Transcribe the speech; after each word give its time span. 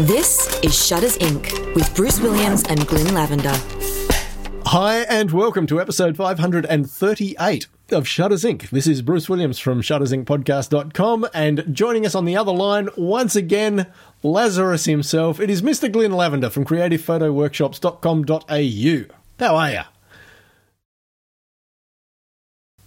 This 0.00 0.60
is 0.60 0.86
Shutters 0.86 1.16
Inc. 1.18 1.74
with 1.74 1.94
Bruce 1.96 2.20
Williams 2.20 2.62
and 2.64 2.86
Glyn 2.86 3.14
Lavender. 3.14 3.54
Hi, 4.66 4.98
and 5.08 5.30
welcome 5.30 5.66
to 5.68 5.80
episode 5.80 6.18
538 6.18 7.66
of 7.92 8.06
Shutters 8.06 8.44
Inc. 8.44 8.68
This 8.68 8.86
is 8.86 9.00
Bruce 9.00 9.30
Williams 9.30 9.58
from 9.58 9.80
shuttersincpodcast.com, 9.80 11.28
and 11.32 11.64
joining 11.72 12.04
us 12.04 12.14
on 12.14 12.26
the 12.26 12.36
other 12.36 12.52
line, 12.52 12.90
once 12.98 13.34
again, 13.36 13.86
Lazarus 14.22 14.84
himself, 14.84 15.40
it 15.40 15.48
is 15.48 15.62
Mr. 15.62 15.90
Glyn 15.90 16.12
Lavender 16.12 16.50
from 16.50 16.66
creativephotoworkshops.com.au. 16.66 19.14
How 19.38 19.56
are 19.56 19.70
you? 19.70 19.80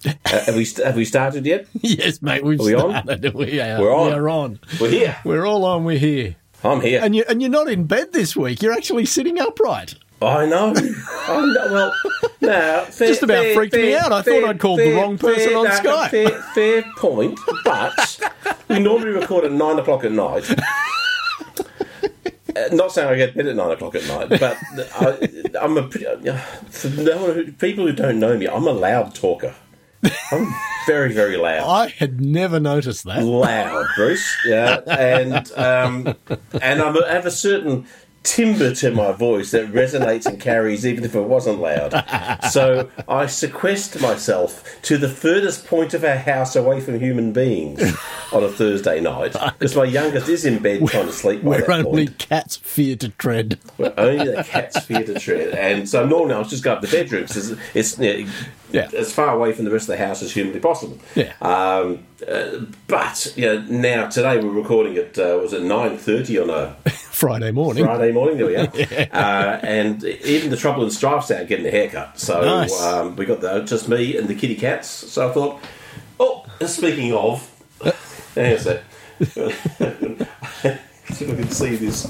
Uh, 0.05 0.14
have 0.46 0.55
we 0.55 0.64
st- 0.64 0.86
have 0.86 0.96
we 0.96 1.04
started 1.05 1.44
yet? 1.46 1.66
yes, 1.82 2.21
mate, 2.21 2.44
we've 2.44 2.60
Are 2.60 2.64
we 2.66 2.76
on? 2.76 3.04
We 3.34 3.60
are, 3.60 3.82
We're 3.82 3.96
on. 3.96 4.07
We 4.07 4.14
are 4.14 4.30
on. 4.30 4.60
We're 4.80 4.91
here. 4.91 5.18
We're 5.26 5.48
all 5.48 5.66
on, 5.66 5.84
we're 5.86 5.98
here. 5.98 6.36
I'm 6.64 6.82
here. 6.82 7.00
And, 7.02 7.16
you, 7.16 7.23
and 7.28 7.41
you're 7.41 7.52
not 7.52 7.70
in 7.70 7.86
bed 7.86 8.14
this 8.14 8.36
week, 8.36 8.62
you're 8.62 8.73
actually 8.73 9.05
sitting 9.05 9.40
upright. 9.40 9.95
I 10.22 10.45
know. 10.45 10.73
I 11.27 11.54
know. 11.54 11.72
Well, 11.72 11.94
now 12.41 12.84
fair, 12.85 13.08
Just 13.08 13.23
about 13.23 13.44
fair, 13.44 13.55
freaked 13.55 13.76
me 13.76 13.95
out. 13.95 14.12
I 14.12 14.22
fair, 14.22 14.41
thought 14.41 14.49
I'd 14.49 14.59
called 14.59 14.80
the 14.80 14.94
wrong 14.94 15.18
person 15.18 15.49
fair, 15.49 15.58
on 15.58 15.63
no, 15.66 15.70
Skype. 15.72 16.09
Fair, 16.09 16.30
fair 16.54 16.84
point, 16.98 17.40
but 17.63 18.20
we 18.68 18.80
normally 18.80 19.12
record 19.12 19.45
at 19.45 19.52
nine 19.54 19.80
o'clock 19.80 20.04
at 20.04 20.12
night. 20.12 20.49
Uh, 22.55 22.68
not 22.73 22.91
saying 22.91 23.07
I 23.07 23.16
get 23.16 23.35
bed 23.35 23.46
at 23.46 23.55
nine 23.55 23.70
o'clock 23.70 23.94
at 23.94 24.07
night, 24.07 24.27
but 24.27 24.57
I, 24.96 25.30
I'm 25.62 25.77
a 25.77 25.84
pretty, 25.84 26.07
uh, 26.07 26.35
for 26.71 26.90
no 26.90 27.44
people 27.60 27.85
who 27.85 27.94
don't 27.94 28.20
know 28.20 28.35
me. 28.35 28.48
I'm 28.48 28.68
a 28.68 28.71
loud 28.71 29.13
talker. 29.13 29.54
I'm 30.31 30.53
very, 30.85 31.13
very 31.13 31.38
loud. 31.38 31.67
I 31.67 31.89
had 31.89 32.21
never 32.21 32.59
noticed 32.59 33.03
that. 33.05 33.23
loud, 33.23 33.88
Bruce. 33.95 34.38
Yeah, 34.45 34.80
and 34.88 35.52
um, 35.53 36.16
and 36.62 36.81
I'm, 36.81 37.03
I 37.03 37.12
have 37.12 37.26
a 37.26 37.31
certain 37.31 37.85
timbre 38.23 38.76
to 38.76 38.91
my 38.91 39.12
voice 39.12 39.52
that 39.52 39.71
resonates 39.71 40.26
and 40.26 40.40
carries 40.41 40.85
even 40.85 41.04
if 41.04 41.15
it 41.15 41.21
wasn't 41.21 41.59
loud. 41.59 41.91
So 42.51 42.90
I 43.07 43.27
sequester 43.27 43.99
myself 43.99 44.63
to 44.84 44.98
the 44.98 45.07
furthest 45.09 45.65
point 45.65 45.93
of 45.93 46.04
our 46.04 46.18
house 46.18 46.55
away 46.55 46.81
from 46.81 46.99
human 46.99 47.31
beings 47.31 47.81
on 48.32 48.44
a 48.44 48.49
Thursday 48.49 48.99
night 49.02 49.34
because 49.58 49.76
my 49.76 49.84
youngest 49.85 50.30
is 50.30 50.46
in 50.46 50.62
bed 50.62 50.85
trying 50.88 51.08
to 51.08 51.12
sleep. 51.12 51.41
Where 51.44 51.70
only 51.72 52.08
point. 52.08 52.18
cats 52.20 52.58
fear 52.58 52.96
to 52.98 53.10
tread. 53.10 53.60
Where 53.77 53.98
only 53.99 54.26
the 54.36 54.44
cats 54.44 54.80
fear 54.86 55.04
to 55.04 55.20
tread. 55.20 55.54
And 55.55 55.88
so 55.90 56.05
normally 56.05 56.36
I 56.36 56.40
was 56.40 56.49
just 56.49 56.63
go 56.63 56.74
up 56.74 56.82
to 56.82 56.88
the 56.88 56.96
bedroom 56.98 57.24
because 57.24 57.52
it's, 57.74 57.98
it's 57.99 58.32
Yeah. 58.71 58.90
as 58.96 59.12
far 59.13 59.34
away 59.36 59.54
from 59.54 59.66
the 59.66 59.71
rest 59.71 59.90
of 59.90 59.98
the 59.98 60.05
house 60.05 60.21
as 60.21 60.32
humanly 60.32 60.60
possible. 60.60 60.99
Yeah. 61.16 61.34
Um, 61.41 62.05
uh, 62.27 62.66
but 62.88 63.34
you 63.36 63.46
know, 63.46 63.62
now 63.62 64.08
today 64.09 64.38
we're 64.40 64.52
recording 64.52 64.97
at 64.97 65.18
uh, 65.18 65.40
was 65.41 65.53
it 65.53 65.64
nine 65.64 65.97
thirty 65.97 66.38
on 66.38 66.50
a 66.50 66.75
Friday 66.90 67.52
morning. 67.52 67.84
Friday 67.86 68.12
morning? 68.12 68.38
There 68.38 68.46
we 68.47 68.56
are. 68.58 68.68
uh, 69.14 69.59
and 69.64 70.03
even 70.03 70.50
the 70.52 70.58
trouble 70.58 70.84
and 70.84 70.91
strife's 70.94 71.31
out 71.31 71.47
getting 71.47 71.66
a 71.66 71.72
haircut. 71.72 72.19
So 72.19 72.41
Nice. 72.41 72.81
um, 72.84 73.16
we 73.16 73.25
got 73.25 73.41
the, 73.41 73.62
just 73.64 73.90
me 73.90 74.16
and 74.18 74.28
the 74.28 74.36
kitty 74.36 74.56
cats. 74.56 74.88
So 74.88 75.30
I 75.30 75.34
thought, 75.34 75.59
oh, 76.19 76.46
speaking 76.66 77.14
of, 77.14 77.50
hang 78.44 78.51
on 78.53 78.57
a 78.57 78.59
sec. 78.59 78.84
See 81.12 81.25
if 81.25 81.31
I 81.31 81.35
can 81.35 81.50
see 81.50 81.75
this. 81.75 82.06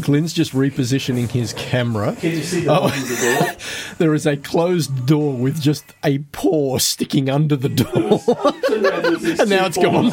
Glyn's 0.00 0.32
just 0.32 0.52
repositioning 0.52 1.28
his 1.30 1.52
camera. 1.54 2.14
Can 2.18 2.30
you 2.32 2.42
see 2.42 2.60
the 2.64 2.72
Oh. 2.72 2.88
the 2.88 3.38
door? 3.40 3.56
There 3.98 4.14
is 4.14 4.26
a 4.26 4.36
closed 4.36 5.06
door 5.06 5.32
with 5.34 5.60
just 5.60 5.84
a 6.02 6.18
paw 6.32 6.78
sticking 6.78 7.28
under 7.30 7.54
the 7.56 7.68
door. 7.68 8.20
and 9.40 9.48
now 9.50 9.66
it's 9.66 9.76
gone. 9.78 10.10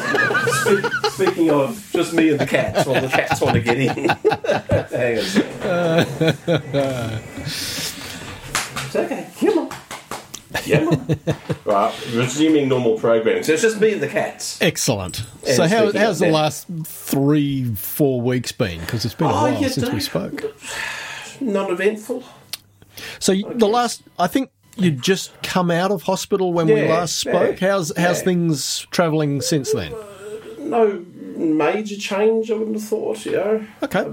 Speaking 1.10 1.50
of 1.50 1.88
just 1.92 2.12
me 2.12 2.28
and 2.30 2.38
the 2.38 2.46
cats, 2.46 2.86
well, 2.86 3.00
the 3.00 3.08
cats 3.08 3.40
want 3.40 3.54
to 3.54 3.60
get 3.62 3.78
in. 3.78 3.88
Hang 3.88 5.18
on. 5.18 5.24
a 5.24 5.24
second. 5.24 7.20
It's 8.86 8.96
okay. 8.96 9.26
Come 9.40 9.58
on. 9.58 9.69
On. 10.54 11.18
right, 11.64 11.94
resuming 12.12 12.68
normal 12.68 12.98
programming. 12.98 13.42
So 13.42 13.52
it's 13.52 13.62
just 13.62 13.80
me 13.80 13.92
and 13.92 14.02
the 14.02 14.08
cats. 14.08 14.60
Excellent. 14.60 15.20
And 15.46 15.56
so, 15.56 15.66
how, 15.66 15.92
how's 15.92 16.18
the 16.18 16.30
last 16.30 16.66
three, 16.84 17.74
four 17.74 18.20
weeks 18.20 18.52
been? 18.52 18.80
Because 18.80 19.04
it's 19.04 19.14
been 19.14 19.28
a 19.28 19.30
Oh, 19.30 19.52
while 19.52 19.68
since 19.68 19.88
we 19.90 20.00
spoke. 20.00 20.42
Non-eventful. 21.40 22.24
So, 23.18 23.34
the 23.34 23.68
last, 23.68 24.02
I 24.18 24.26
think 24.26 24.50
you'd 24.76 25.02
just 25.02 25.40
come 25.42 25.70
out 25.70 25.90
of 25.90 26.02
hospital 26.02 26.52
when 26.52 26.66
we 26.66 26.86
last 26.88 27.16
spoke. 27.16 27.60
yeah, 27.60 27.70
how's 27.70 27.92
how's 27.96 28.18
yeah. 28.18 28.24
things 28.24 28.86
travelling 28.90 29.40
since 29.40 29.72
then? 29.72 29.92
Uh, 29.94 29.98
no 30.58 31.04
major 31.36 31.96
change, 31.96 32.50
I 32.50 32.54
wouldn't 32.54 32.76
have 32.76 32.84
thought, 32.88 33.24
you 33.24 33.32
know. 33.32 33.66
Okay. 33.82 34.00
Uh, 34.00 34.12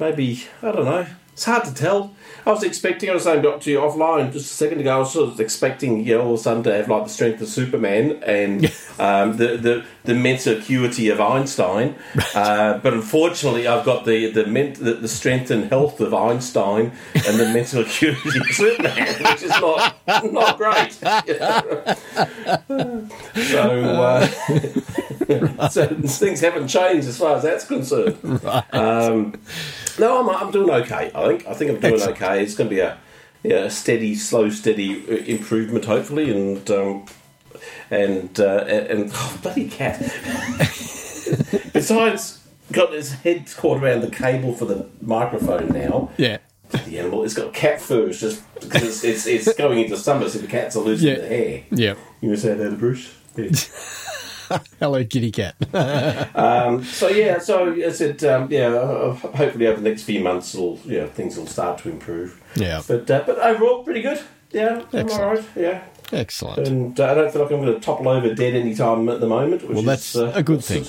maybe 0.00 0.44
I 0.62 0.72
don't 0.72 0.84
know. 0.84 1.06
It's 1.36 1.44
hard 1.44 1.66
to 1.66 1.74
tell. 1.74 2.14
I 2.46 2.50
was 2.50 2.62
expecting. 2.62 3.10
I 3.10 3.12
was 3.12 3.24
saying 3.24 3.42
got 3.42 3.60
to 3.60 3.70
you 3.70 3.80
offline 3.80 4.32
just 4.32 4.46
a 4.46 4.54
second 4.54 4.80
ago. 4.80 4.96
I 4.96 4.98
was 5.00 5.12
sort 5.12 5.28
of 5.28 5.38
expecting 5.38 6.06
you 6.06 6.16
know, 6.16 6.22
all 6.22 6.32
of 6.32 6.40
a 6.40 6.42
sudden 6.42 6.62
to 6.62 6.72
have 6.74 6.88
like 6.88 7.04
the 7.04 7.10
strength 7.10 7.42
of 7.42 7.48
Superman 7.48 8.22
and 8.22 8.72
um, 8.98 9.36
the, 9.36 9.58
the 9.58 9.84
the 10.04 10.14
mental 10.14 10.56
acuity 10.56 11.10
of 11.10 11.20
Einstein. 11.20 11.94
Uh, 12.34 12.78
but 12.78 12.94
unfortunately, 12.94 13.66
I've 13.66 13.84
got 13.84 14.06
the 14.06 14.30
the, 14.32 14.46
ment- 14.46 14.76
the 14.76 15.06
strength 15.08 15.50
and 15.50 15.64
health 15.64 16.00
of 16.00 16.14
Einstein 16.14 16.92
and 17.14 17.38
the 17.38 17.50
mental 17.52 17.82
acuity 17.82 18.38
of 18.38 18.46
Superman, 18.46 19.22
which 19.22 19.42
is 19.42 19.50
not 19.50 19.94
not 20.32 20.56
great. 20.56 20.92
so. 23.44 23.82
Uh, 24.02 24.26
so 25.68 25.86
things 25.86 26.40
haven't 26.40 26.68
changed 26.68 27.08
as 27.08 27.18
far 27.18 27.36
as 27.36 27.42
that's 27.42 27.66
concerned. 27.66 28.16
Um, 28.72 29.34
no, 29.98 30.28
I'm, 30.30 30.46
I'm 30.46 30.50
doing 30.52 30.70
okay. 30.70 31.10
I 31.14 31.26
think 31.28 31.46
I 31.46 31.54
think 31.54 31.70
I'm 31.72 31.80
doing 31.80 31.94
Excellent. 31.94 32.22
okay. 32.22 32.42
It's 32.42 32.54
going 32.54 32.68
to 32.70 32.74
be 32.74 32.80
a, 32.80 32.98
yeah, 33.42 33.64
a 33.64 33.70
steady, 33.70 34.14
slow, 34.14 34.50
steady 34.50 35.04
uh, 35.08 35.24
improvement, 35.24 35.84
hopefully, 35.84 36.30
and 36.30 36.70
um, 36.70 37.06
and 37.90 38.38
uh, 38.40 38.64
and, 38.66 39.10
oh, 39.14 39.38
bloody 39.42 39.68
cat. 39.68 40.00
Besides, 41.72 42.42
got 42.72 42.92
his 42.92 43.12
head 43.12 43.46
caught 43.56 43.82
around 43.82 44.00
the 44.02 44.10
cable 44.10 44.52
for 44.54 44.64
the 44.64 44.88
microphone 45.00 45.68
now. 45.68 46.10
Yeah. 46.16 46.38
The 46.70 46.98
animal, 46.98 47.22
it's 47.24 47.34
got 47.34 47.54
cat 47.54 47.80
fur. 47.80 48.08
It's 48.08 48.20
just 48.20 48.42
because 48.60 48.82
it's, 49.04 49.26
it's, 49.26 49.46
it's 49.48 49.56
going 49.56 49.78
into 49.78 49.96
summer, 49.96 50.28
so 50.28 50.38
the 50.40 50.48
cats 50.48 50.74
are 50.76 50.80
losing 50.82 51.10
Yeah. 51.10 51.14
their 51.16 51.28
hair. 51.28 51.62
Yeah. 51.70 51.94
You 52.20 52.28
want 52.30 52.40
to 52.40 52.46
say 52.46 52.54
that 52.54 52.70
to 52.70 52.76
Bruce? 52.76 53.14
Yeah. 53.36 53.50
Hello, 54.80 55.04
kitty 55.04 55.30
cat. 55.30 55.54
Um, 56.36 56.84
so 56.84 57.08
yeah, 57.08 57.38
so 57.38 57.72
I 57.72 57.90
said, 57.90 58.22
um, 58.24 58.50
yeah, 58.50 58.68
uh, 58.68 59.14
hopefully 59.14 59.66
over 59.66 59.80
the 59.80 59.88
next 59.88 60.02
few 60.02 60.20
months, 60.20 60.54
will 60.54 60.78
know, 60.84 61.06
things 61.08 61.36
will 61.36 61.46
start 61.46 61.78
to 61.78 61.90
improve. 61.90 62.40
Yeah. 62.54 62.82
But 62.86 63.10
uh, 63.10 63.22
but 63.26 63.38
overall, 63.38 63.84
pretty 63.84 64.02
good. 64.02 64.20
Yeah, 64.52 64.84
I'm 64.92 64.98
Excellent. 65.00 65.12
all 65.22 65.34
right. 65.34 65.44
Yeah, 65.56 65.84
Excellent. 66.12 66.68
and 66.68 67.00
uh, 67.00 67.10
I 67.10 67.14
don't 67.14 67.32
feel 67.32 67.42
like 67.42 67.50
I'm 67.50 67.60
going 67.60 67.74
to 67.74 67.80
topple 67.80 68.08
over 68.08 68.34
dead 68.34 68.54
any 68.54 68.74
time 68.74 69.08
at 69.08 69.20
the 69.20 69.26
moment. 69.26 69.62
Which 69.62 69.70
Well, 69.70 69.80
is, 69.80 69.84
that's 69.86 70.16
uh, 70.16 70.32
a 70.34 70.42
good 70.42 70.62
thing. 70.64 70.84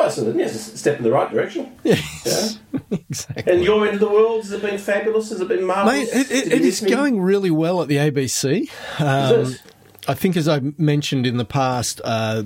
Oh, 0.00 0.06
it's 0.06 0.18
a, 0.18 0.24
yeah, 0.32 0.44
it's 0.44 0.54
a 0.54 0.76
step 0.76 0.98
in 0.98 1.04
the 1.04 1.10
right 1.12 1.30
direction. 1.30 1.74
Yes. 1.82 2.58
exactly. 2.90 3.52
And 3.52 3.64
your 3.64 3.84
end 3.86 3.94
of 3.94 4.00
the 4.00 4.08
world 4.08 4.42
has 4.42 4.52
it 4.52 4.60
been 4.62 4.78
fabulous? 4.78 5.30
Has 5.30 5.40
it 5.40 5.48
been 5.48 5.64
marvelous? 5.64 6.12
it, 6.14 6.30
it, 6.30 6.52
it 6.52 6.62
miss 6.62 6.76
is 6.76 6.82
me? 6.82 6.90
going 6.90 7.20
really 7.20 7.50
well 7.50 7.80
at 7.82 7.88
the 7.88 7.96
ABC. 7.96 8.68
Um, 9.00 9.40
Is 9.40 9.54
it? 9.54 9.62
I 10.06 10.14
think, 10.14 10.36
as 10.38 10.48
I 10.48 10.60
mentioned 10.78 11.26
in 11.26 11.36
the 11.36 11.44
past, 11.44 12.00
uh, 12.02 12.44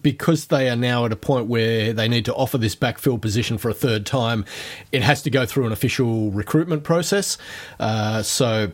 because 0.00 0.46
they 0.46 0.68
are 0.68 0.76
now 0.76 1.04
at 1.04 1.12
a 1.12 1.16
point 1.16 1.46
where 1.46 1.92
they 1.92 2.08
need 2.08 2.24
to 2.26 2.34
offer 2.34 2.58
this 2.58 2.76
backfill 2.76 3.20
position 3.20 3.58
for 3.58 3.68
a 3.68 3.74
third 3.74 4.06
time, 4.06 4.44
it 4.90 5.02
has 5.02 5.22
to 5.22 5.30
go 5.30 5.46
through 5.46 5.66
an 5.66 5.72
official 5.72 6.30
recruitment 6.30 6.84
process. 6.84 7.38
Uh, 7.78 8.22
so. 8.22 8.72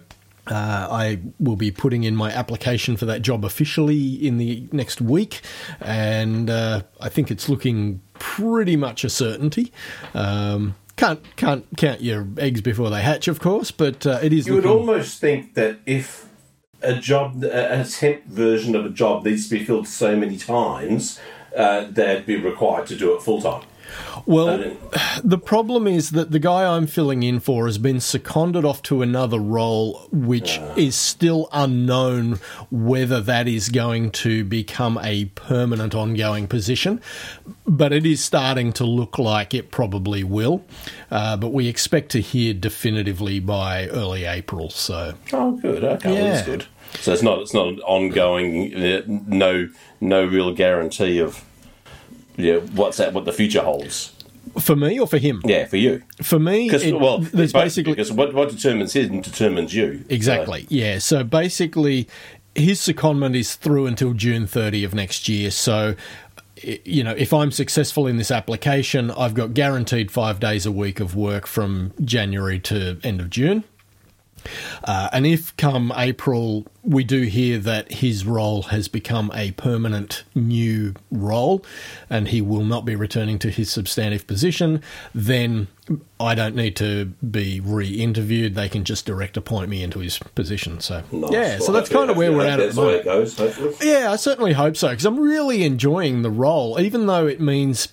Uh, 0.51 0.89
I 0.91 1.21
will 1.39 1.57
be 1.57 1.71
putting 1.71 2.05
in 2.05 2.17
my 2.17 2.31
application 2.33 2.97
for 2.97 3.05
that 3.05 3.21
job 3.21 3.45
officially 3.45 4.15
in 4.15 4.39
the 4.39 4.67
next 4.73 4.99
week, 4.99 5.43
and 5.79 6.49
uh, 6.49 6.85
I 7.03 7.11
think 7.11 7.31
it's 7.31 7.51
looking 7.51 8.01
pretty 8.15 8.75
much 8.75 9.05
a 9.05 9.11
certainty. 9.11 9.75
Um, 10.15 10.75
can't 10.97 11.21
can't 11.37 11.67
count 11.77 12.01
your 12.01 12.27
eggs 12.39 12.63
before 12.63 12.89
they 12.89 13.03
hatch, 13.03 13.29
of 13.29 13.41
course, 13.41 13.71
but 13.71 14.07
uh, 14.07 14.21
it 14.23 14.33
is. 14.33 14.47
You 14.47 14.55
would 14.55 14.65
almost 14.65 15.21
think 15.21 15.53
that 15.53 15.81
if 15.85 16.28
a 16.83 16.95
job, 16.95 17.43
a 17.45 17.85
temp 17.85 18.25
version 18.27 18.75
of 18.75 18.87
a 18.87 18.91
job 18.91 19.25
needs 19.25 19.49
to 19.49 19.59
be 19.59 19.65
filled 19.65 19.89
so 19.89 20.17
many 20.17 20.37
times, 20.37 21.19
uh, 21.57 21.87
they'd 21.91 22.27
be 22.27 22.37
required 22.37 22.87
to 22.87 22.97
do 22.97 23.15
it 23.15 23.23
full 23.23 23.43
time. 23.43 23.63
Well, 24.27 24.77
the 25.25 25.39
problem 25.39 25.87
is 25.87 26.11
that 26.11 26.31
the 26.31 26.39
guy 26.39 26.65
I'm 26.65 26.87
filling 26.87 27.23
in 27.23 27.41
for 27.41 27.67
has 27.67 27.79
been 27.79 28.01
seconded 28.01 28.65
off 28.65 28.83
to 28.85 29.03
another 29.03 29.39
role, 29.39 30.09
which 30.13 30.61
is 30.77 30.95
still 30.97 31.49
unknown 31.53 32.41
whether 32.71 33.21
that 33.21 33.49
is 33.49 33.69
going 33.69 34.11
to 34.11 34.45
become 34.45 34.99
a 35.03 35.27
permanent, 35.27 35.95
ongoing 35.95 36.47
position. 36.47 37.01
But 37.67 37.93
it 37.93 38.07
is 38.07 38.23
starting 38.25 38.73
to 38.75 38.85
look 38.85 39.19
like 39.19 39.55
it 39.55 39.71
probably 39.71 40.25
will. 40.25 40.65
Uh, 41.11 41.37
but 41.37 41.53
we 41.53 41.69
expect 41.69 42.11
to 42.13 42.21
hear 42.21 42.55
definitively 42.55 43.41
by 43.41 43.89
early 43.89 44.25
April. 44.25 44.71
So, 44.71 45.15
Oh, 45.33 45.53
good. 45.53 45.85
Okay, 45.85 46.13
well, 46.13 46.25
that's 46.33 46.47
good. 46.47 46.67
So 47.01 47.13
it's 47.13 47.23
not 47.23 47.41
it's 47.41 47.53
not 47.53 47.69
an 47.69 47.81
ongoing, 47.81 48.75
uh, 48.75 49.03
no 49.07 49.69
no 50.01 50.25
real 50.25 50.55
guarantee 50.55 51.19
of 51.19 51.45
yeah 52.39 52.57
what's 52.75 52.97
that 52.97 53.13
what 53.13 53.25
the 53.27 53.33
future 53.33 53.63
holds. 53.63 54.15
For 54.59 54.75
me 54.75 54.99
or 54.99 55.07
for 55.07 55.19
him? 55.19 55.43
Yeah, 55.45 55.67
for 55.67 55.77
you. 55.77 56.03
For 56.23 56.39
me, 56.39 56.71
it- 56.71 56.99
well, 56.99 57.19
there's 57.19 57.53
basically 57.53 57.93
because 57.93 58.11
what, 58.11 58.33
what 58.35 58.49
determines 58.49 58.95
him 58.95 59.21
determines 59.21 59.75
you. 59.75 60.05
Exactly. 60.09 60.67
Yeah. 60.71 60.99
So 61.01 61.23
basically, 61.23 62.09
his 62.55 62.81
secondment 62.81 63.37
is 63.37 63.55
through 63.57 63.87
until 63.87 64.15
June 64.15 64.47
30 64.47 64.85
of 64.85 64.95
next 64.95 65.29
year. 65.29 65.51
So, 65.51 65.95
you 66.63 67.05
know, 67.05 67.13
if 67.17 67.33
I'm 67.33 67.53
successful 67.53 68.07
in 68.07 68.17
this 68.17 68.31
application, 68.31 69.11
I've 69.13 69.35
got 69.35 69.55
guaranteed 69.55 70.11
five 70.11 70.41
days 70.41 70.67
a 70.67 70.73
week 70.73 70.99
of 70.99 71.15
work 71.15 71.47
from 71.47 71.93
January 72.03 72.59
to 72.61 72.99
end 73.05 73.21
of 73.21 73.31
June. 73.31 73.65
Uh, 74.85 75.09
and 75.13 75.27
if 75.27 75.57
come 75.57 75.93
April 75.97 76.67
we 76.83 77.05
do 77.05 77.23
hear 77.23 77.59
that 77.59 77.93
his 77.93 78.25
role 78.25 78.63
has 78.63 78.89
become 78.89 79.31
a 79.35 79.51
permanent 79.53 80.25
new 80.35 80.95
role 81.11 81.63
and 82.09 82.29
he 82.29 82.41
will 82.41 82.65
not 82.65 82.87
be 82.87 82.97
returning 82.97 83.39
to 83.39 83.51
his 83.51 83.71
substantive 83.71 84.27
position, 84.27 84.83
then 85.15 85.69
I 86.19 86.35
don't 86.35 86.55
need 86.55 86.77
to 86.77 87.07
be 87.31 87.61
re 87.61 87.89
interviewed. 87.91 88.55
They 88.55 88.71
can 88.71 88.85
just 88.85 89.05
direct 89.05 89.37
appoint 89.37 89.69
me 89.69 89.83
into 89.83 89.99
his 89.99 90.19
position. 90.35 90.81
So, 90.81 91.03
Nice. 91.13 91.31
yeah, 91.31 91.59
so 91.59 91.73
that's 91.73 91.91
kind 91.91 92.11
of 92.11 92.17
where 92.17 92.33
we're 92.33 92.47
at 92.47 92.59
at 92.59 92.71
the 92.75 92.81
moment. 92.81 93.05
goes. 93.05 93.39
Yeah, 93.83 94.11
I 94.11 94.17
certainly 94.17 94.55
hope 94.55 94.77
so 94.77 94.89
because 94.89 95.05
I'm 95.05 95.19
really 95.21 95.65
enjoying 95.65 96.23
the 96.23 96.31
role, 96.31 96.81
even 96.81 97.07
though 97.07 97.27
it 97.27 97.39
means 97.41 97.89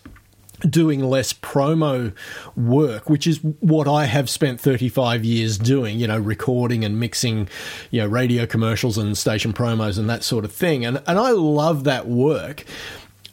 doing 0.61 1.03
less 1.03 1.33
promo 1.33 2.13
work, 2.55 3.09
which 3.09 3.27
is 3.27 3.39
what 3.59 3.87
I 3.87 4.05
have 4.05 4.29
spent 4.29 4.59
35 4.59 5.23
years 5.23 5.57
doing, 5.57 5.99
you 5.99 6.07
know, 6.07 6.19
recording 6.19 6.83
and 6.83 6.99
mixing, 6.99 7.49
you 7.91 8.01
know, 8.01 8.07
radio 8.07 8.45
commercials 8.45 8.97
and 8.97 9.17
station 9.17 9.53
promos 9.53 9.97
and 9.97 10.09
that 10.09 10.23
sort 10.23 10.45
of 10.45 10.51
thing. 10.51 10.85
And 10.85 11.01
and 11.07 11.19
I 11.19 11.31
love 11.31 11.83
that 11.85 12.07
work. 12.07 12.65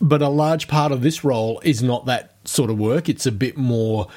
But 0.02 0.20
a 0.20 0.28
large 0.28 0.66
part 0.68 0.92
of 0.92 1.00
this 1.00 1.22
role 1.22 1.60
is 1.64 1.82
not 1.82 2.06
that 2.06 2.34
sort 2.44 2.70
of 2.70 2.78
work. 2.78 3.08
It's 3.08 3.24
a 3.24 3.32
bit 3.32 3.56
more 3.56 4.08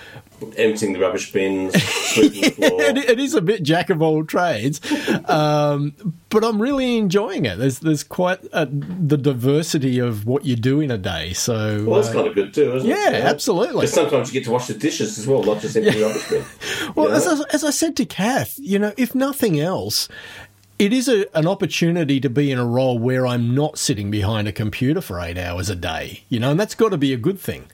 Emptying 0.57 0.91
the 0.91 0.99
rubbish 0.99 1.31
bins, 1.31 1.81
sweeping 2.13 2.41
the 2.41 2.49
floor. 2.51 2.81
it, 2.81 3.19
is 3.19 3.35
a 3.35 3.41
bit 3.41 3.63
jack 3.63 3.89
of 3.89 4.01
all 4.01 4.25
trades, 4.25 4.81
um, 5.29 5.93
but 6.27 6.43
I'm 6.43 6.61
really 6.61 6.97
enjoying 6.97 7.45
it. 7.45 7.57
There's 7.57 7.79
there's 7.79 8.03
quite 8.03 8.43
a, 8.51 8.65
the 8.65 9.15
diversity 9.15 9.99
of 9.99 10.25
what 10.25 10.43
you 10.43 10.57
do 10.57 10.81
in 10.81 10.91
a 10.91 10.97
day. 10.97 11.31
So 11.31 11.85
Well, 11.85 12.01
that's 12.01 12.09
uh, 12.09 12.13
kind 12.15 12.27
of 12.27 12.35
good 12.35 12.53
too, 12.53 12.75
isn't 12.75 12.89
it? 12.89 12.93
Yeah, 12.93 13.21
absolutely. 13.29 13.75
Because 13.75 13.93
sometimes 13.93 14.27
you 14.33 14.33
get 14.41 14.45
to 14.45 14.51
wash 14.51 14.67
the 14.67 14.73
dishes 14.73 15.17
as 15.17 15.25
well, 15.25 15.41
not 15.41 15.61
just 15.61 15.77
empty 15.77 15.91
the 15.91 16.05
rubbish 16.05 16.29
bin. 16.29 16.43
well, 16.95 17.05
You 17.05 17.11
know? 17.11 17.17
as 17.17 17.27
I, 17.27 17.43
as 17.53 17.63
I 17.63 17.69
said 17.69 17.95
to 17.95 18.05
Kath, 18.05 18.59
you 18.59 18.77
know, 18.77 18.93
if 18.97 19.15
nothing 19.15 19.59
else. 19.61 20.09
It 20.77 20.91
is 20.91 21.07
a, 21.07 21.25
an 21.37 21.47
opportunity 21.47 22.19
to 22.19 22.29
be 22.29 22.51
in 22.51 22.57
a 22.59 22.65
role 22.65 22.99
where 22.99 23.25
I'm 23.25 23.55
not 23.55 23.77
sitting 23.77 24.11
behind 24.11 24.49
a 24.49 24.51
computer 24.51 24.99
for 24.99 25.21
eight 25.21 25.37
hours 25.37 25.69
a 25.69 25.75
day, 25.75 26.23
you 26.27 26.37
know, 26.37 26.51
and 26.51 26.59
that's 26.59 26.75
got 26.75 26.89
to 26.89 26.97
be 26.97 27.13
a 27.13 27.17
good 27.17 27.39
thing. 27.39 27.67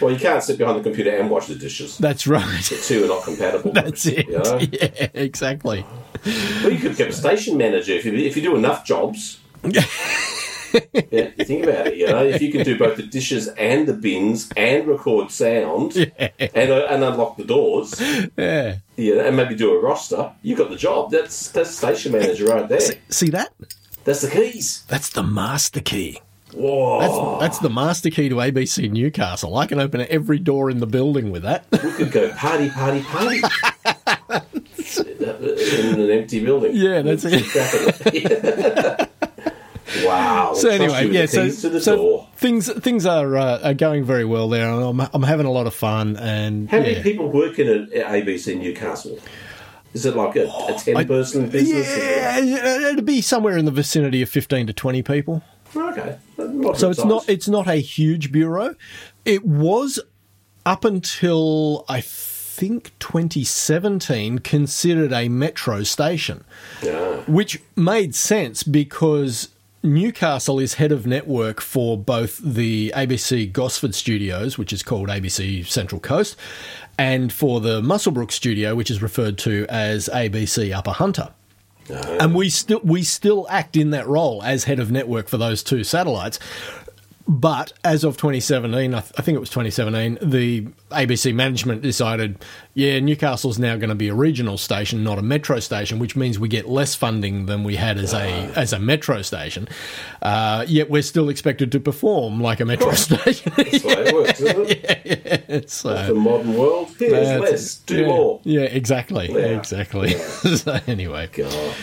well, 0.00 0.10
you 0.10 0.18
can't 0.18 0.42
sit 0.42 0.58
behind 0.58 0.80
the 0.80 0.82
computer 0.82 1.10
and 1.10 1.30
wash 1.30 1.46
the 1.46 1.54
dishes. 1.54 1.98
That's 1.98 2.26
right. 2.26 2.44
The 2.64 2.82
two 2.84 3.04
are 3.04 3.08
not 3.08 3.22
compatible. 3.22 3.72
That's 3.74 4.06
it. 4.06 4.26
You 4.26 4.38
know? 4.42 4.58
Yeah, 4.58 5.08
exactly. 5.14 5.86
Well, 6.24 6.72
you 6.72 6.78
could 6.80 6.96
become 6.96 7.08
a 7.08 7.12
station 7.12 7.56
manager 7.56 7.92
if 7.92 8.04
you, 8.04 8.12
if 8.14 8.36
you 8.36 8.42
do 8.42 8.56
enough 8.56 8.84
jobs. 8.84 9.38
yeah, 11.10 11.30
think 11.44 11.64
about 11.64 11.86
it. 11.88 11.96
You 11.96 12.06
know, 12.08 12.24
if 12.24 12.40
you 12.42 12.50
can 12.52 12.64
do 12.64 12.78
both 12.78 12.96
the 12.96 13.02
dishes 13.02 13.48
and 13.48 13.86
the 13.86 13.92
bins 13.94 14.50
and 14.56 14.86
record 14.86 15.30
sound 15.30 15.96
and 15.96 16.10
uh, 16.70 16.86
and 16.90 17.04
unlock 17.04 17.36
the 17.36 17.44
doors, 17.44 18.00
Yeah. 18.36 18.76
yeah, 18.96 19.22
and 19.26 19.36
maybe 19.36 19.54
do 19.54 19.72
a 19.74 19.80
roster, 19.80 20.32
you've 20.42 20.58
got 20.58 20.70
the 20.70 20.76
job. 20.76 21.10
That's 21.10 21.50
that's 21.50 21.70
station 21.70 22.12
manager 22.12 22.46
right 22.46 22.68
there. 22.68 22.80
See 23.08 23.30
that? 23.30 23.52
That's 24.04 24.22
the 24.22 24.30
keys. 24.30 24.84
That's 24.88 25.10
the 25.10 25.22
master 25.22 25.80
key. 25.80 26.20
Whoa! 26.54 26.98
That's, 27.00 27.40
that's 27.40 27.58
the 27.58 27.68
master 27.68 28.08
key 28.08 28.30
to 28.30 28.36
ABC 28.36 28.90
Newcastle. 28.90 29.54
I 29.58 29.66
can 29.66 29.78
open 29.80 30.06
every 30.08 30.38
door 30.38 30.70
in 30.70 30.80
the 30.80 30.86
building 30.86 31.30
with 31.30 31.42
that. 31.42 31.66
we 31.70 31.78
could 31.92 32.10
go 32.10 32.30
party, 32.32 32.70
party, 32.70 33.02
party 33.02 33.36
in 34.98 36.00
an 36.00 36.10
empty 36.10 36.42
building. 36.42 36.70
yeah, 36.74 37.02
that's 37.02 37.24
it. 37.26 37.44
So 40.58 40.68
anyway, 40.68 41.08
yeah, 41.10 41.26
so, 41.26 41.48
so 41.50 42.26
things 42.36 42.72
things 42.72 43.06
are 43.06 43.36
uh, 43.36 43.60
are 43.62 43.74
going 43.74 44.04
very 44.04 44.24
well 44.24 44.48
there, 44.48 44.68
and 44.70 44.82
I'm 44.82 45.08
I'm 45.12 45.22
having 45.22 45.46
a 45.46 45.50
lot 45.50 45.66
of 45.66 45.74
fun. 45.74 46.16
And 46.16 46.68
How 46.70 46.80
many 46.80 47.02
people 47.02 47.30
work 47.30 47.58
in 47.58 47.68
at 47.68 47.90
ABC 47.90 48.58
Newcastle? 48.58 49.18
Is 49.94 50.04
it 50.04 50.14
like 50.16 50.36
a, 50.36 50.46
a 50.46 50.78
ten 50.78 51.06
person 51.06 51.48
business? 51.48 51.88
Yeah, 51.88 52.38
yeah, 52.38 52.88
it'd 52.90 53.06
be 53.06 53.20
somewhere 53.20 53.56
in 53.56 53.64
the 53.64 53.70
vicinity 53.70 54.22
of 54.22 54.28
fifteen 54.28 54.66
to 54.66 54.72
twenty 54.72 55.02
people. 55.02 55.42
Okay. 55.74 56.18
So 56.36 56.90
it's 56.90 56.98
size. 56.98 57.04
not 57.04 57.28
it's 57.28 57.48
not 57.48 57.66
a 57.68 57.76
huge 57.76 58.32
bureau. 58.32 58.74
It 59.24 59.44
was 59.44 60.00
up 60.64 60.84
until 60.84 61.84
I 61.88 62.00
think 62.00 62.92
2017 62.98 64.40
considered 64.40 65.12
a 65.12 65.28
metro 65.28 65.82
station. 65.84 66.44
Yeah. 66.82 67.18
which 67.28 67.62
made 67.76 68.14
sense 68.14 68.62
because 68.62 69.48
Newcastle 69.82 70.58
is 70.58 70.74
head 70.74 70.90
of 70.90 71.06
network 71.06 71.60
for 71.60 71.96
both 71.96 72.38
the 72.38 72.92
ABC 72.96 73.52
Gosford 73.52 73.94
studios, 73.94 74.58
which 74.58 74.72
is 74.72 74.82
called 74.82 75.08
ABC 75.08 75.66
Central 75.66 76.00
Coast, 76.00 76.36
and 76.98 77.32
for 77.32 77.60
the 77.60 77.80
Muswellbrook 77.80 78.32
studio, 78.32 78.74
which 78.74 78.90
is 78.90 79.00
referred 79.00 79.38
to 79.38 79.66
as 79.68 80.08
ABC 80.12 80.74
Upper 80.74 80.90
Hunter. 80.90 81.32
Oh. 81.90 82.18
And 82.20 82.34
we 82.34 82.50
still 82.50 82.80
we 82.84 83.02
still 83.02 83.46
act 83.48 83.76
in 83.76 83.90
that 83.90 84.06
role 84.06 84.42
as 84.42 84.64
head 84.64 84.78
of 84.78 84.90
network 84.90 85.28
for 85.28 85.38
those 85.38 85.62
two 85.62 85.84
satellites. 85.84 86.38
But 87.30 87.74
as 87.84 88.04
of 88.04 88.16
2017, 88.16 88.94
I, 88.94 89.00
th- 89.00 89.12
I 89.18 89.20
think 89.20 89.36
it 89.36 89.38
was 89.38 89.50
2017, 89.50 90.30
the 90.30 90.62
ABC 90.90 91.34
management 91.34 91.82
decided, 91.82 92.42
yeah, 92.72 92.98
Newcastle's 93.00 93.58
now 93.58 93.76
going 93.76 93.90
to 93.90 93.94
be 93.94 94.08
a 94.08 94.14
regional 94.14 94.56
station, 94.56 95.04
not 95.04 95.18
a 95.18 95.22
metro 95.22 95.60
station, 95.60 95.98
which 95.98 96.16
means 96.16 96.38
we 96.38 96.48
get 96.48 96.66
less 96.70 96.94
funding 96.94 97.44
than 97.44 97.64
we 97.64 97.76
had 97.76 97.98
as 97.98 98.14
a 98.14 98.28
as 98.56 98.72
a 98.72 98.78
metro 98.78 99.20
station. 99.20 99.68
Uh, 100.22 100.64
yet 100.66 100.88
we're 100.88 101.02
still 101.02 101.28
expected 101.28 101.70
to 101.72 101.80
perform 101.80 102.40
like 102.40 102.60
a 102.60 102.64
metro 102.64 102.92
station. 102.94 103.52
That's 103.58 103.82
the 103.82 103.88
way 103.88 103.94
it 104.06 104.14
works, 104.14 104.40
isn't 104.40 104.70
it? 104.70 105.70
so, 105.70 106.06
The 106.06 106.14
modern 106.14 106.54
world. 106.54 106.88
Here's 106.98 107.40
less. 107.40 107.74
Do 107.80 108.00
yeah, 108.00 108.06
more. 108.06 108.40
Yeah, 108.44 108.60
exactly, 108.62 109.30
Yeah. 109.30 109.58
exactly. 109.58 110.12
so 110.14 110.80
anyway, 110.86 111.28
God. 111.30 111.74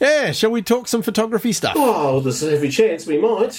Yeah, 0.00 0.32
shall 0.32 0.50
we 0.50 0.62
talk 0.62 0.88
some 0.88 1.02
photography 1.02 1.52
stuff? 1.52 1.74
Oh, 1.76 2.20
there's 2.20 2.42
every 2.42 2.68
chance 2.70 3.06
we 3.06 3.18
might. 3.18 3.54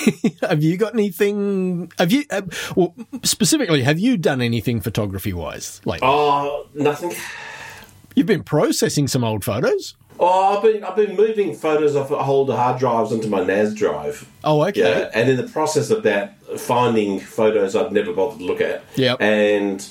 have 0.42 0.62
you 0.62 0.76
got 0.76 0.94
anything? 0.94 1.90
Have 1.98 2.12
you, 2.12 2.24
uh, 2.30 2.42
well, 2.76 2.94
specifically, 3.22 3.82
have 3.82 3.98
you 3.98 4.16
done 4.16 4.40
anything 4.40 4.80
photography 4.80 5.32
wise? 5.32 5.80
Like, 5.84 6.00
Oh, 6.02 6.66
nothing. 6.74 7.12
you've 8.14 8.26
been 8.26 8.42
processing 8.42 9.08
some 9.08 9.24
old 9.24 9.44
photos. 9.44 9.94
Oh, 10.20 10.56
I've 10.56 10.62
been 10.62 10.84
I've 10.84 10.94
been 10.94 11.16
moving 11.16 11.56
photos 11.56 11.96
off 11.96 12.12
older 12.12 12.54
hard 12.54 12.78
drives 12.78 13.10
onto 13.12 13.26
my 13.28 13.42
NAS 13.42 13.74
drive. 13.74 14.30
Oh, 14.44 14.62
okay. 14.68 14.80
Yeah, 14.80 15.10
and 15.12 15.28
in 15.28 15.36
the 15.36 15.42
process 15.48 15.90
of 15.90 16.04
that, 16.04 16.38
finding 16.58 17.18
photos 17.18 17.74
I'd 17.74 17.90
never 17.90 18.12
bothered 18.12 18.38
to 18.38 18.44
look 18.44 18.60
at. 18.60 18.84
Yeah, 18.94 19.14
And 19.18 19.82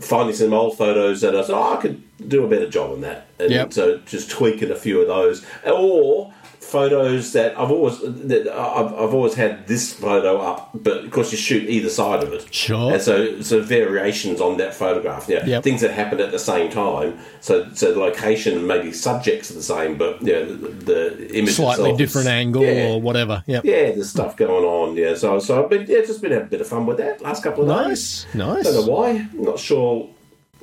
finding 0.00 0.36
some 0.36 0.52
old 0.52 0.78
photos 0.78 1.20
that 1.22 1.34
I 1.34 1.42
thought, 1.42 1.72
oh, 1.72 1.78
I 1.78 1.80
could 1.82 2.00
do 2.26 2.44
a 2.44 2.48
better 2.48 2.68
job 2.68 2.92
on 2.92 3.00
that. 3.02 3.26
And 3.38 3.50
Yep. 3.50 3.72
so 3.72 3.98
just 4.06 4.30
tweaking 4.30 4.70
a 4.70 4.76
few 4.76 5.00
of 5.00 5.08
those. 5.08 5.44
Or 5.66 6.32
photos 6.60 7.32
that 7.32 7.56
I've 7.56 7.70
always 7.70 8.00
that 8.00 8.48
I've, 8.48 8.92
I've 8.92 9.14
always 9.14 9.34
had 9.34 9.68
this 9.68 9.92
photo 9.94 10.38
up, 10.40 10.70
but 10.74 11.04
of 11.04 11.10
course 11.12 11.30
you 11.30 11.38
shoot 11.38 11.68
either 11.70 11.88
side 11.88 12.24
of 12.24 12.32
it. 12.32 12.52
Sure. 12.52 12.92
And 12.94 13.00
so 13.00 13.40
so 13.40 13.62
variations 13.62 14.40
on 14.40 14.56
that 14.56 14.74
photograph. 14.74 15.26
Yeah. 15.28 15.46
Yep. 15.46 15.62
Things 15.62 15.80
that 15.82 15.92
happened 15.92 16.20
at 16.20 16.32
the 16.32 16.40
same 16.40 16.68
time. 16.68 17.18
So 17.40 17.68
so 17.74 17.92
the 17.94 18.00
location 18.00 18.58
and 18.58 18.66
maybe 18.66 18.90
subjects 18.92 19.48
are 19.50 19.54
the 19.54 19.62
same, 19.62 19.96
but 19.96 20.20
yeah, 20.22 20.40
the, 20.40 20.54
the 20.90 21.38
image 21.38 21.54
Slightly 21.54 21.92
is- 21.92 21.98
different 21.98 22.26
angle 22.28 22.64
yeah. 22.64 22.88
or 22.88 23.00
whatever. 23.00 23.44
Yep. 23.46 23.64
Yeah, 23.64 23.92
there's 23.92 24.10
stuff 24.10 24.36
going 24.36 24.64
on. 24.64 24.96
Yeah, 24.96 25.14
so 25.14 25.38
so 25.38 25.62
I've 25.62 25.70
been 25.70 25.86
yeah, 25.88 26.00
just 26.00 26.20
been 26.20 26.32
having 26.32 26.48
a 26.48 26.50
bit 26.50 26.60
of 26.62 26.66
fun 26.66 26.84
with 26.86 26.96
that 26.96 27.22
last 27.22 27.44
couple 27.44 27.62
of 27.62 27.68
Nice, 27.68 28.24
days. 28.24 28.34
nice. 28.34 28.64
Don't 28.64 28.86
know 28.86 28.92
why. 28.92 29.10
I'm 29.10 29.42
Not 29.42 29.60
sure 29.60 30.08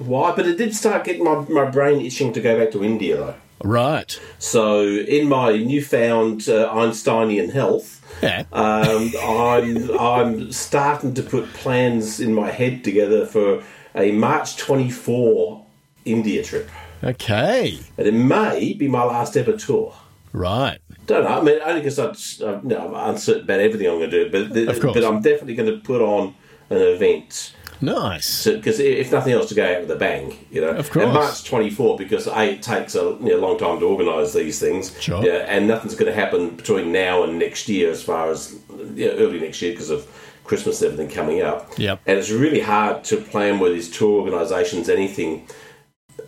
why, 0.06 0.34
but 0.36 0.46
it 0.48 0.58
did 0.58 0.76
start 0.76 1.04
getting 1.06 1.24
my, 1.24 1.36
my 1.50 1.70
brain 1.70 2.06
itching 2.06 2.34
to 2.34 2.42
go 2.42 2.58
back 2.60 2.72
to 2.74 2.84
India 2.84 3.18
though. 3.18 3.36
Right. 3.64 4.20
So 4.40 4.82
in 4.86 5.30
my 5.30 5.56
newfound 5.58 6.50
uh, 6.50 6.70
Einsteinian 6.74 7.50
health, 7.50 8.02
Yeah. 8.22 8.44
um, 8.52 9.12
I'm 9.22 10.00
I'm 10.00 10.52
starting 10.52 11.14
to 11.16 11.24
put 11.24 11.52
plans 11.54 12.20
in 12.20 12.34
my 12.34 12.52
head 12.52 12.84
together 12.84 13.26
for 13.26 13.64
a 13.96 14.12
March 14.12 14.58
24 14.58 15.66
India 16.06 16.44
trip, 16.44 16.70
okay. 17.04 17.80
and 17.98 18.08
it 18.08 18.14
may 18.14 18.74
be 18.74 18.88
my 18.88 19.04
last 19.04 19.38
ever 19.38 19.56
tour. 19.56 19.94
Right. 20.34 20.80
Don't 21.06 21.24
know. 21.26 21.40
I 21.40 21.42
mean, 21.42 21.60
only 21.64 21.82
because 21.82 22.00
I'm, 22.00 22.16
I'm, 22.48 22.68
no, 22.68 22.78
I'm 22.96 23.12
uncertain 23.14 23.44
about 23.44 23.60
everything 23.60 23.88
I'm 23.88 24.00
going 24.00 24.10
to 24.10 24.26
do, 24.26 24.32
but 24.32 24.54
the, 24.54 24.68
Of 24.70 24.80
course. 24.82 24.94
but 24.96 25.04
I'm 25.06 25.22
definitely 25.22 25.56
going 25.56 25.70
to 25.72 25.78
put 25.78 26.02
on 26.02 26.34
an 26.70 26.78
event 26.82 27.54
Nice. 27.84 28.46
because 28.46 28.80
if 28.80 29.12
nothing 29.12 29.34
else, 29.34 29.50
to 29.50 29.56
go 29.56 29.66
out 29.66 29.82
with 29.82 29.92
a 29.92 29.96
bang, 29.96 30.38
you 30.52 30.62
know. 30.62 30.70
Of 30.70 30.90
course. 30.90 31.06
And 31.06 31.14
March 31.14 31.44
24 31.44 31.98
because 31.98 32.28
a 32.28 32.44
it 32.44 32.62
takes 32.62 32.96
a 32.96 33.02
you 33.02 33.20
know, 33.20 33.38
long 33.38 33.58
time 33.58 33.80
to 33.80 33.86
organise 33.86 34.34
these 34.34 34.60
things. 34.60 35.00
Sure. 35.02 35.24
Yeah, 35.24 35.46
and 35.48 35.68
nothing's 35.68 35.96
going 35.96 36.12
to 36.12 36.16
happen 36.16 36.52
between 36.52 36.92
now 36.92 37.24
and 37.24 37.38
next 37.38 37.68
year, 37.68 37.92
as 37.92 38.02
far 38.02 38.32
as 38.32 38.60
you 38.96 39.08
know, 39.08 39.14
early 39.18 39.40
next 39.40 39.62
year 39.62 39.72
because 39.72 39.90
of 39.90 40.08
Christmas 40.44 40.82
and 40.82 40.94
everything 40.94 41.14
coming 41.14 41.42
up. 41.42 41.78
Yep. 41.78 42.02
And 42.06 42.18
it's 42.18 42.32
really 42.32 42.62
hard 42.62 43.04
to 43.06 43.18
plan 43.18 43.60
with 43.60 43.74
these 43.74 43.92
tour 43.92 44.22
organisations 44.22 44.90
anything 44.90 45.48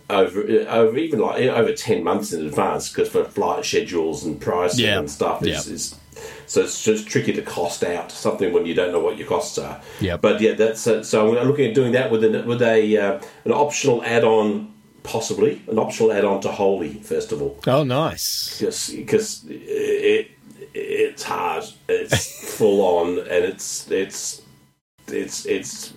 over 0.08 0.40
over 0.68 0.96
even 0.96 1.18
like 1.20 1.42
over 1.42 1.72
ten 1.72 2.04
months 2.04 2.32
in 2.32 2.46
advance 2.46 2.88
because 2.88 3.08
for 3.08 3.24
flight 3.24 3.64
schedules 3.64 4.24
and 4.24 4.40
pricing 4.40 4.86
and 4.86 5.10
stuff 5.10 5.44
is, 5.44 5.66
is 5.66 5.98
so 6.46 6.60
it's 6.62 6.82
just 6.82 7.06
tricky 7.08 7.32
to 7.32 7.42
cost 7.42 7.82
out 7.84 8.10
something 8.12 8.52
when 8.52 8.66
you 8.66 8.74
don't 8.74 8.92
know 8.92 9.00
what 9.00 9.16
your 9.18 9.26
costs 9.28 9.58
are. 9.58 9.80
Yeah. 10.00 10.16
But 10.16 10.40
yeah, 10.40 10.52
that's 10.54 10.86
uh, 10.86 11.02
so 11.02 11.36
I'm 11.38 11.46
looking 11.48 11.66
at 11.66 11.74
doing 11.74 11.92
that 11.92 12.10
with 12.10 12.24
an 12.24 12.46
with 12.46 12.62
a 12.62 12.96
uh, 12.96 13.20
an 13.44 13.52
optional 13.52 14.02
add-on, 14.04 14.72
possibly 15.02 15.62
an 15.68 15.78
optional 15.78 16.12
add-on 16.12 16.40
to 16.42 16.48
Holi 16.52 16.94
Festival 16.94 17.58
Oh, 17.66 17.84
nice. 17.84 18.58
because 18.58 18.90
because 18.90 19.44
it 19.48 20.30
it's 20.74 21.22
hard, 21.22 21.64
it's 21.88 22.54
full 22.56 22.80
on, 22.82 23.18
and 23.18 23.44
it's 23.44 23.90
it's 23.90 24.42
it's 25.08 25.46
it's 25.46 25.92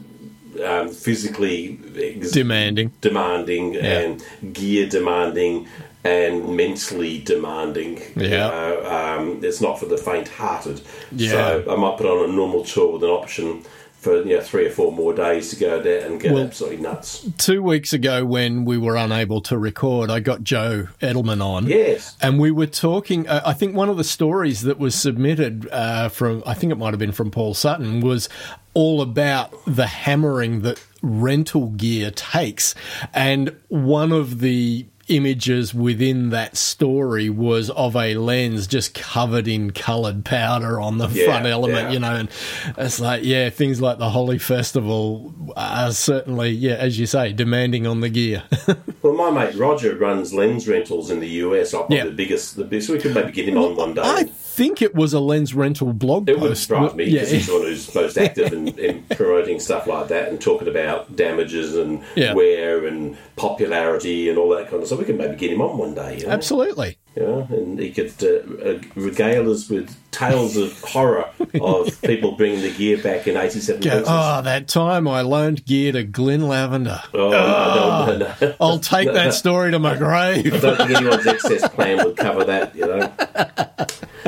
um, 0.66 0.90
physically 0.90 1.80
ex- 1.96 2.32
Demanding. 2.32 2.92
demanding 3.02 3.76
and 3.78 4.24
gear 4.54 4.88
demanding 4.88 5.68
and 6.04 6.56
mentally 6.56 7.20
demanding. 7.20 8.02
Yeah. 8.16 8.48
Uh, 8.48 9.18
um, 9.20 9.44
it's 9.44 9.60
not 9.62 9.80
for 9.80 9.86
the 9.86 9.98
faint-hearted. 9.98 10.82
Yeah. 11.12 11.30
So 11.32 11.66
I 11.70 11.76
might 11.76 11.98
put 11.98 12.06
on 12.06 12.30
a 12.30 12.34
normal 12.34 12.64
tour 12.64 12.94
with 12.94 13.04
an 13.04 13.10
option 13.10 13.64
for 14.00 14.16
you 14.24 14.38
know 14.38 14.42
three 14.42 14.66
or 14.66 14.70
four 14.70 14.94
more 14.94 15.14
days 15.14 15.50
to 15.50 15.58
go 15.58 15.82
there 15.82 16.06
and 16.06 16.22
get 16.22 16.32
Well- 16.32 16.44
absolutely 16.46 16.78
nuts. 16.82 17.28
Two 17.38 17.62
weeks 17.62 17.92
ago, 17.92 18.24
when 18.24 18.64
we 18.64 18.78
were 18.78 18.96
unable 18.96 19.42
to 19.42 19.58
record, 19.58 20.10
I 20.10 20.22
got 20.22 20.42
Joe 20.42 20.88
Edelman 21.02 21.44
on. 21.44 21.68
Yes. 21.68 22.16
And 22.22 22.40
we 22.40 22.50
were 22.50 22.66
talking. 22.68 23.28
Uh, 23.28 23.42
I 23.46 23.52
think 23.52 23.76
one 23.76 23.90
of 23.90 23.98
the 23.98 24.06
stories 24.06 24.62
that 24.62 24.80
was 24.80 24.96
submitted 24.96 25.68
uh, 25.70 26.08
from, 26.08 26.44
I 26.46 26.54
think 26.54 26.72
it 26.72 26.78
might 26.78 26.92
have 26.92 27.00
been 27.00 27.12
from 27.12 27.30
Paul 27.30 27.54
Sutton, 27.54 28.00
was 28.00 28.30
all 28.74 29.02
about 29.02 29.54
the 29.66 29.88
hammering 29.88 30.62
that 30.62 30.84
rental 31.02 31.70
gear 31.70 32.12
takes. 32.12 32.76
And 33.14 33.56
one 33.68 34.12
of 34.12 34.40
the 34.40 34.86
images 35.08 35.74
within 35.74 36.30
that 36.30 36.56
story 36.56 37.32
was 37.32 37.72
of 37.72 37.96
a 37.96 38.14
lens 38.14 38.68
just 38.68 38.94
covered 38.94 39.48
in 39.48 39.72
coloured 39.72 40.24
powder 40.24 40.80
on 40.80 41.00
the 41.00 41.08
Yeah, 41.08 41.26
front 41.26 41.48
element, 41.48 41.88
yeah. 41.88 41.92
you 41.92 42.00
know. 42.00 42.16
And 42.16 42.30
it's 42.78 43.00
like, 43.00 43.24
yeah, 43.24 43.50
things 43.50 43.82
like 43.82 43.98
the 43.98 44.12
Holi 44.12 44.38
Festival 44.38 45.34
are 45.58 45.92
certainly, 45.94 46.50
yeah, 46.52 46.74
as 46.76 47.00
you 47.00 47.08
say, 47.08 47.34
demanding 47.34 47.88
on 47.88 48.02
the 48.02 48.10
gear. 48.10 48.44
Well, 49.02 49.14
my 49.14 49.30
mate 49.46 49.56
Roger 49.56 49.96
runs 49.96 50.34
Lensrentals 50.34 51.10
in 51.10 51.22
the 51.22 51.28
US. 51.30 51.72
Probably 51.72 51.96
Yeah. 51.96 52.04
the 52.04 52.12
biggest, 52.12 52.58
the 52.58 52.66
biggest. 52.66 52.90
We 52.90 53.00
could 53.00 53.16
maybe 53.16 53.32
get 53.32 53.48
him 53.48 53.58
on 53.58 53.78
one 53.78 53.94
day. 53.94 54.02
I 54.04 54.30
think 54.60 54.82
it 54.82 54.94
was 54.94 55.14
a 55.14 55.20
lens 55.22 55.54
rental 55.54 55.94
blog 55.94 56.28
It 56.30 56.38
would 56.40 56.50
post. 56.50 56.64
surprise 56.64 56.94
me 56.94 57.06
Yeah. 57.06 57.12
because 57.22 57.32
he's 57.32 57.48
the 57.48 57.54
one 57.54 57.62
who's 57.64 57.96
most 57.96 58.18
active 58.18 58.52
in, 58.52 58.68
in 58.78 59.04
promoting 59.16 59.60
stuff 59.60 59.88
like 59.88 60.10
that 60.10 60.28
and 60.28 60.40
talking 60.42 60.68
about 60.68 61.16
damages 61.16 61.76
and 61.78 62.02
Yeah. 62.16 62.34
wear 62.34 62.86
and 62.86 63.16
popularity 63.38 64.28
and 64.30 64.38
all 64.38 64.50
that 64.50 64.70
kind 64.70 64.82
of 64.82 64.88
stuff. 64.88 65.00
We 65.00 65.06
could 65.06 65.18
maybe 65.18 65.38
get 65.38 65.52
him 65.54 65.62
on 65.62 65.78
one 65.78 65.96
day, 65.96 66.18
you 66.20 66.26
know? 66.28 66.34
Absolutely. 66.34 66.98
Know, 67.16 67.48
and 67.50 67.78
he 67.80 67.92
could 67.92 68.14
uh, 68.24 68.70
uh, 68.70 68.80
regale 68.96 69.52
us 69.52 69.68
with 69.70 69.94
tales 70.12 70.56
of 70.56 70.80
horror 70.84 71.26
of 71.60 72.02
people 72.04 72.34
bringing 72.34 72.62
the 72.62 72.72
gear 72.72 72.98
back 72.98 73.28
in 73.28 73.36
87 73.36 73.82
Go, 73.82 74.04
oh, 74.08 74.42
that 74.42 74.70
time 74.70 75.06
I 75.06 75.20
loaned 75.22 75.66
gear 75.66 75.92
to 75.92 76.04
Glyn 76.04 76.48
Lavender. 76.48 77.02
Oh, 77.14 77.30
no, 77.32 78.18
no, 78.18 78.34
no. 78.40 78.56
I'll 78.62 78.80
take 78.80 79.12
that 79.12 79.34
story 79.34 79.72
to 79.72 79.80
my 79.80 79.98
grave. 79.98 80.54
I 80.54 80.60
don't 80.60 80.78
think 80.78 80.92
anyone's 80.92 81.28
excess 81.28 81.68
plan 81.70 82.06
would 82.06 82.16
cover 82.16 82.46
that, 82.46 82.74
you 82.76 82.86
know. 82.88 83.12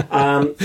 Um, 0.09 0.55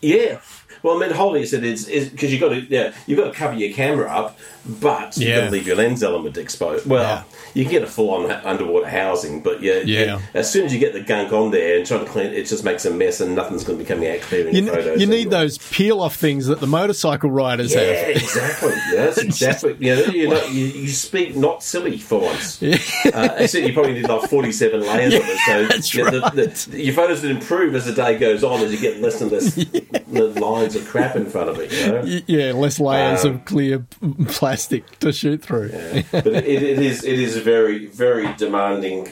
yeah. 0.00 0.40
Well, 0.84 0.96
I 0.96 1.00
mean, 1.00 1.16
Holi 1.16 1.42
is 1.42 1.52
it 1.52 1.64
is 1.64 1.86
because 2.10 2.32
you 2.32 2.38
got 2.38 2.50
to 2.50 2.60
yeah 2.68 2.92
you've 3.06 3.18
got 3.18 3.32
to 3.32 3.36
cover 3.36 3.54
your 3.54 3.72
camera 3.74 4.08
up, 4.08 4.38
but 4.80 5.16
you 5.16 5.34
got 5.34 5.44
to 5.46 5.50
leave 5.50 5.66
your 5.66 5.76
lens 5.76 6.02
element 6.02 6.36
exposed. 6.36 6.86
Well, 6.86 7.02
Yeah. 7.02 7.22
you 7.54 7.64
can 7.64 7.72
get 7.72 7.82
a 7.82 7.86
full 7.86 8.10
on 8.10 8.30
underwater 8.30 8.86
housing, 8.88 9.40
but 9.42 9.62
yeah, 9.62 9.80
Yeah. 9.84 10.20
as 10.34 10.50
soon 10.52 10.66
as 10.66 10.74
you 10.74 10.78
get 10.78 10.92
the 10.92 11.00
gunk 11.00 11.32
on 11.32 11.50
there 11.52 11.78
and 11.78 11.86
try 11.86 11.98
to 11.98 12.04
clean 12.04 12.26
it, 12.26 12.34
it 12.34 12.44
just 12.46 12.64
makes 12.64 12.84
a 12.84 12.90
mess, 12.90 13.20
and 13.22 13.34
nothing's 13.34 13.64
going 13.64 13.78
to 13.78 13.84
be 13.84 13.88
coming 13.88 14.10
out 14.10 14.20
clear 14.20 14.46
in 14.46 14.54
You, 14.54 14.62
your 14.64 14.74
photos. 14.74 15.00
you 15.00 15.06
need 15.06 15.26
anyway. 15.28 15.30
those 15.30 15.56
peel 15.58 16.00
off 16.00 16.16
things 16.16 16.46
that 16.48 16.60
the 16.60 16.66
motorcycle 16.66 17.30
riders 17.30 17.72
Yeah, 17.74 17.80
have. 17.80 18.08
exactly. 18.16 18.72
Yeah, 18.92 19.04
that's 19.06 19.18
exactly. 19.18 19.76
You, 19.80 19.96
know, 19.96 20.02
you, 20.04 20.28
know, 20.28 20.44
you, 20.46 20.66
you 20.66 20.88
speak 20.88 21.34
not 21.34 21.62
silly 21.62 21.96
for 21.98 22.20
once. 22.20 22.62
Uh, 23.14 23.28
except 23.38 23.64
you 23.66 23.72
probably 23.72 23.92
need 23.94 24.08
like 24.08 24.28
47 24.28 24.80
layers 24.80 25.14
of 25.14 25.20
it. 25.24 25.38
So 25.46 25.66
that's 25.66 25.94
yeah, 25.94 26.10
the, 26.10 26.66
the, 26.70 26.82
your 26.82 26.94
photos 26.94 27.22
will 27.22 27.30
improve 27.30 27.74
as 27.74 27.84
the 27.86 27.92
day 27.92 28.18
goes 28.18 28.42
on 28.42 28.60
as 28.60 28.72
you 28.72 28.78
get 28.78 29.00
less 29.00 29.20
and 29.20 29.30
less 29.30 29.54
the 29.54 30.32
lines 30.74 30.86
of 30.86 30.90
crap 30.90 31.16
in 31.16 31.26
front 31.26 31.48
of 31.50 31.58
it. 31.60 31.72
You 31.72 31.86
know? 31.92 32.20
Yeah, 32.26 32.52
less 32.52 32.78
layers 32.80 33.24
Um, 33.24 33.34
of 33.36 33.44
clear 33.44 33.86
plastic 34.28 34.98
to 35.00 35.12
shoot 35.12 35.42
through. 35.42 35.70
but 36.12 36.26
it, 36.26 36.62
it 36.62 36.78
is 36.78 37.04
it 37.04 37.18
is 37.18 37.36
very 37.38 37.86
very 37.86 38.32
demanding 38.36 39.04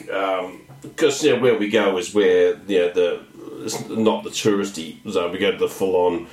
because 0.81 1.23
you 1.23 1.33
know, 1.35 1.41
where 1.41 1.57
we 1.57 1.69
go 1.69 1.97
is 1.97 2.13
where 2.13 2.55
you 2.67 2.79
know, 2.79 2.91
the 2.93 3.23
it's 3.65 3.87
not 3.89 4.23
the 4.23 4.29
touristy 4.29 4.97
zone. 5.09 5.31
We 5.31 5.37
go 5.37 5.51
to 5.51 5.57
the 5.57 5.69
full 5.69 5.95
on 5.95 6.27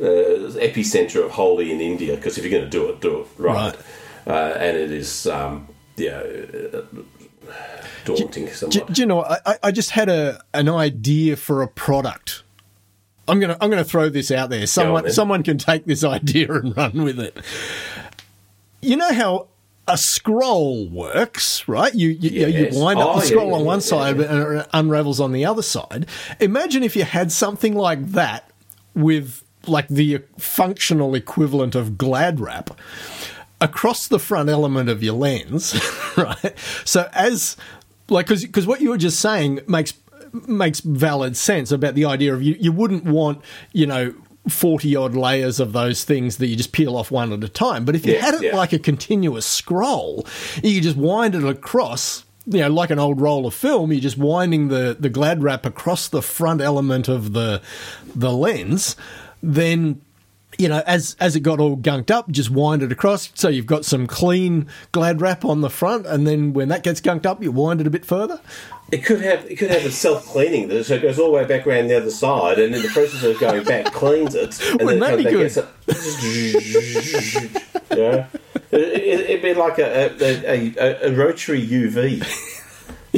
uh, 0.00 0.52
epicenter 0.60 1.24
of 1.24 1.32
Holi 1.32 1.72
in 1.72 1.80
India 1.80 2.14
because 2.14 2.38
if 2.38 2.44
you're 2.44 2.52
going 2.52 2.70
to 2.70 2.70
do 2.70 2.88
it, 2.88 3.00
do 3.00 3.20
it 3.22 3.26
right. 3.36 3.74
Uh, 4.26 4.54
and 4.58 4.76
it 4.76 4.92
is 4.92 5.26
um, 5.26 5.66
yeah 5.96 6.20
uh, 6.20 6.82
daunting. 8.04 8.44
Do, 8.46 8.52
somewhat. 8.52 8.92
do 8.92 9.02
you 9.02 9.06
know? 9.06 9.22
I, 9.24 9.38
I- 9.46 9.58
I 9.64 9.70
just 9.72 9.90
had 9.90 10.08
a 10.08 10.40
an 10.54 10.68
idea 10.68 11.36
for 11.36 11.62
a 11.62 11.68
product. 11.68 12.44
I'm 13.28 13.38
gonna 13.40 13.56
I'm 13.60 13.70
gonna 13.70 13.84
throw 13.84 14.08
this 14.08 14.30
out 14.30 14.50
there. 14.50 14.66
Someone 14.66 15.04
then. 15.04 15.12
someone 15.12 15.42
can 15.42 15.58
take 15.58 15.84
this 15.84 16.02
idea 16.18 16.52
and 16.52 16.76
run 16.76 17.02
with 17.04 17.20
it. 17.20 17.36
You 18.80 18.96
know 18.96 19.12
how 19.12 19.48
a 19.86 19.96
scroll 19.96 20.88
works, 20.88 21.66
right? 21.66 21.94
You 21.94 22.10
you, 22.10 22.30
you- 22.30 22.46
Yes. 22.46 22.74
you 22.74 22.82
wind 22.82 23.00
up 23.00 23.08
Oh, 23.16 23.20
the 23.20 23.26
scroll 23.26 23.48
yeah, 23.50 23.56
on 23.56 23.64
one 23.64 23.78
yeah, 23.78 23.82
side 23.84 24.18
yeah. 24.18 24.24
and 24.24 24.58
it 24.60 24.68
unravels 24.72 25.20
on 25.20 25.32
the 25.32 25.44
other 25.44 25.62
side. 25.62 26.06
Imagine 26.40 26.82
if 26.82 26.94
you 26.96 27.04
had 27.04 27.32
something 27.32 27.74
like 27.74 28.06
that 28.12 28.50
with 28.94 29.42
like 29.66 29.88
the 29.88 30.22
functional 30.38 31.14
equivalent 31.14 31.74
of 31.74 31.98
Glad 31.98 32.40
wrap 32.40 32.70
across 33.60 34.06
the 34.08 34.18
front 34.18 34.48
element 34.48 34.88
of 34.88 35.02
your 35.02 35.14
lens, 35.14 35.74
right? 36.16 36.54
So 36.84 37.08
as 37.12 37.56
like 38.08 38.26
because 38.28 38.66
what 38.66 38.80
you 38.80 38.90
were 38.90 38.98
just 38.98 39.20
saying 39.20 39.60
makes 39.66 39.92
makes 40.46 40.80
valid 40.80 41.36
sense 41.36 41.72
about 41.72 41.94
the 41.94 42.04
idea 42.04 42.34
of 42.34 42.42
you 42.42 42.56
you 42.60 42.70
wouldn't 42.72 43.04
want 43.04 43.40
you 43.72 43.86
know. 43.86 44.14
40 44.48 44.96
odd 44.96 45.14
layers 45.14 45.60
of 45.60 45.74
those 45.74 46.04
things 46.04 46.38
that 46.38 46.46
you 46.46 46.56
just 46.56 46.72
peel 46.72 46.96
off 46.96 47.10
one 47.10 47.34
at 47.34 47.44
a 47.44 47.50
time. 47.50 47.84
But 47.84 47.94
if 47.94 48.06
you 48.06 48.14
Yeah, 48.14 48.20
had 48.24 48.34
it 48.34 48.42
yeah. 48.44 48.56
like 48.56 48.72
a 48.72 48.78
continuous 48.78 49.44
scroll, 49.44 50.26
you 50.62 50.80
just 50.80 50.96
wind 50.96 51.34
it 51.34 51.44
across, 51.44 52.24
you 52.46 52.60
know, 52.60 52.68
like 52.68 52.88
an 52.88 52.98
old 52.98 53.20
roll 53.20 53.44
of 53.46 53.52
film, 53.52 53.92
you're 53.92 54.00
just 54.00 54.16
winding 54.16 54.68
the, 54.68 54.96
the 54.98 55.10
glad 55.10 55.42
wrap 55.42 55.66
across 55.66 56.08
the 56.08 56.22
front 56.22 56.62
element 56.62 57.08
of 57.08 57.34
the 57.34 57.60
the 58.14 58.32
lens, 58.32 58.96
then 59.42 60.00
you 60.56 60.66
know, 60.68 60.82
as 60.86 61.14
as 61.20 61.36
it 61.36 61.40
got 61.40 61.60
all 61.60 61.76
gunked 61.76 62.10
up, 62.10 62.30
just 62.30 62.48
wind 62.48 62.82
it 62.82 62.90
across. 62.90 63.28
So 63.34 63.50
you've 63.50 63.66
got 63.66 63.84
some 63.84 64.06
clean 64.06 64.66
glad 64.92 65.20
wrap 65.20 65.44
on 65.44 65.60
the 65.60 65.68
front, 65.68 66.06
and 66.06 66.26
then 66.26 66.54
when 66.54 66.68
that 66.68 66.82
gets 66.82 67.02
gunked 67.02 67.26
up, 67.26 67.42
you 67.42 67.52
wind 67.52 67.82
it 67.82 67.86
a 67.86 67.90
bit 67.90 68.06
further. 68.06 68.40
It 68.90 69.04
could 69.04 69.20
have 69.20 69.44
it 69.50 69.56
could 69.56 69.70
have 69.70 69.84
a 69.84 69.90
self 69.90 70.24
cleaning 70.24 70.70
so 70.82 70.94
it 70.94 71.02
goes 71.02 71.18
all 71.18 71.26
the 71.26 71.32
way 71.32 71.44
back 71.44 71.66
around 71.66 71.88
the 71.88 71.96
other 71.98 72.10
side, 72.10 72.58
and 72.58 72.74
in 72.74 72.80
the 72.82 72.88
process 72.88 73.22
of 73.22 73.38
going 73.38 73.62
back, 73.64 73.92
cleans 73.92 74.34
it, 74.34 74.58
and 74.70 74.80
Wouldn't 74.82 75.00
then 75.00 75.20
it 75.26 75.30
comes 75.32 75.54
back. 75.56 75.66
Gets 75.86 76.24
it, 76.24 77.62
yeah, 77.96 78.26
it, 78.70 78.80
it'd 79.30 79.42
be 79.42 79.54
like 79.54 79.78
a 79.78 80.10
a, 80.20 80.74
a, 80.78 81.10
a 81.10 81.12
rotary 81.14 81.66
UV. 81.66 82.24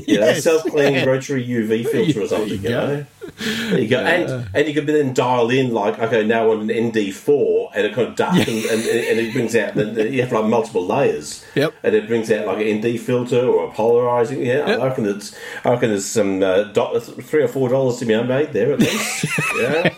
You 0.07 0.21
know, 0.21 0.33
self-cleaning 0.35 1.05
rotary 1.05 1.45
UV 1.47 1.85
filter 1.85 2.21
or 2.23 2.29
something. 2.29 2.49
you 2.49 2.55
You, 2.55 2.69
go. 2.69 2.87
know, 2.87 3.07
there 3.41 3.79
you 3.81 3.89
go, 3.89 4.01
and 4.01 4.49
and 4.55 4.69
you 4.69 4.75
can 4.75 4.87
then 4.87 5.15
dial 5.15 5.49
in 5.51 5.73
like 5.73 5.99
okay 5.99 6.25
now 6.27 6.51
on 6.51 6.61
an 6.61 6.69
ND4, 6.69 7.71
and 7.75 7.87
it 7.87 7.95
kind 7.95 8.09
of 8.09 8.15
darkens 8.17 8.49
and, 8.49 8.83
and 8.83 9.19
it 9.19 9.33
brings 9.33 9.57
out. 9.57 9.75
The, 9.75 10.09
you 10.11 10.21
have 10.23 10.31
like 10.33 10.45
multiple 10.45 10.87
layers. 10.87 11.45
Yep. 11.55 11.75
and 11.83 11.95
it 11.95 12.07
brings 12.07 12.31
out 12.31 12.47
like 12.47 12.59
an 12.65 12.79
ND 12.79 13.01
filter 13.01 13.41
or 13.47 13.69
a 13.69 13.73
polarizing. 13.73 14.45
Yeah, 14.45 14.67
Yep. 14.69 14.81
I 14.81 14.87
reckon 14.87 15.07
it's 15.07 15.35
I 15.65 15.71
reckon 15.71 15.89
there's 15.91 16.05
some 16.07 16.43
uh, 16.43 16.65
do- 16.65 17.01
three 17.01 17.43
or 17.43 17.49
four 17.49 17.69
dollars 17.69 17.97
to 17.99 18.07
be 18.07 18.21
made 18.23 18.53
there 18.53 18.73
at 18.73 18.81
least. 18.81 19.27
yeah, 19.59 19.95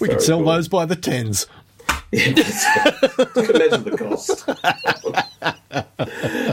We 0.00 0.08
could 0.08 0.22
sell 0.22 0.38
cool. 0.38 0.46
those 0.46 0.68
by 0.68 0.84
the 0.86 0.96
tens. 0.96 1.46
Imagine 2.14 3.84
the 3.84 3.96
cost. 3.96 4.48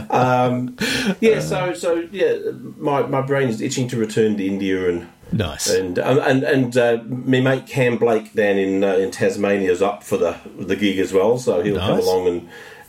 um, 0.10 0.76
yeah, 1.20 1.40
so 1.40 1.72
so 1.74 2.08
yeah, 2.10 2.36
my 2.76 3.02
my 3.02 3.22
brain 3.22 3.48
is 3.48 3.60
itching 3.60 3.88
to 3.88 3.96
return 3.96 4.36
to 4.36 4.46
India 4.46 4.88
and. 4.88 5.08
Nice. 5.34 5.70
And 5.70 5.98
um, 5.98 6.18
and 6.18 6.42
and 6.42 6.76
uh, 6.76 7.02
my 7.06 7.40
mate 7.40 7.66
Cam 7.66 7.96
Blake 7.96 8.34
down 8.34 8.58
in 8.58 8.84
uh, 8.84 8.96
in 8.96 9.10
Tasmania 9.10 9.72
is 9.72 9.80
up 9.80 10.04
for 10.04 10.18
the 10.18 10.36
the 10.58 10.76
gig 10.76 10.98
as 10.98 11.14
well, 11.14 11.38
so 11.38 11.62
he'll 11.62 11.78
come 11.78 12.00
along 12.00 12.28
and 12.28 12.40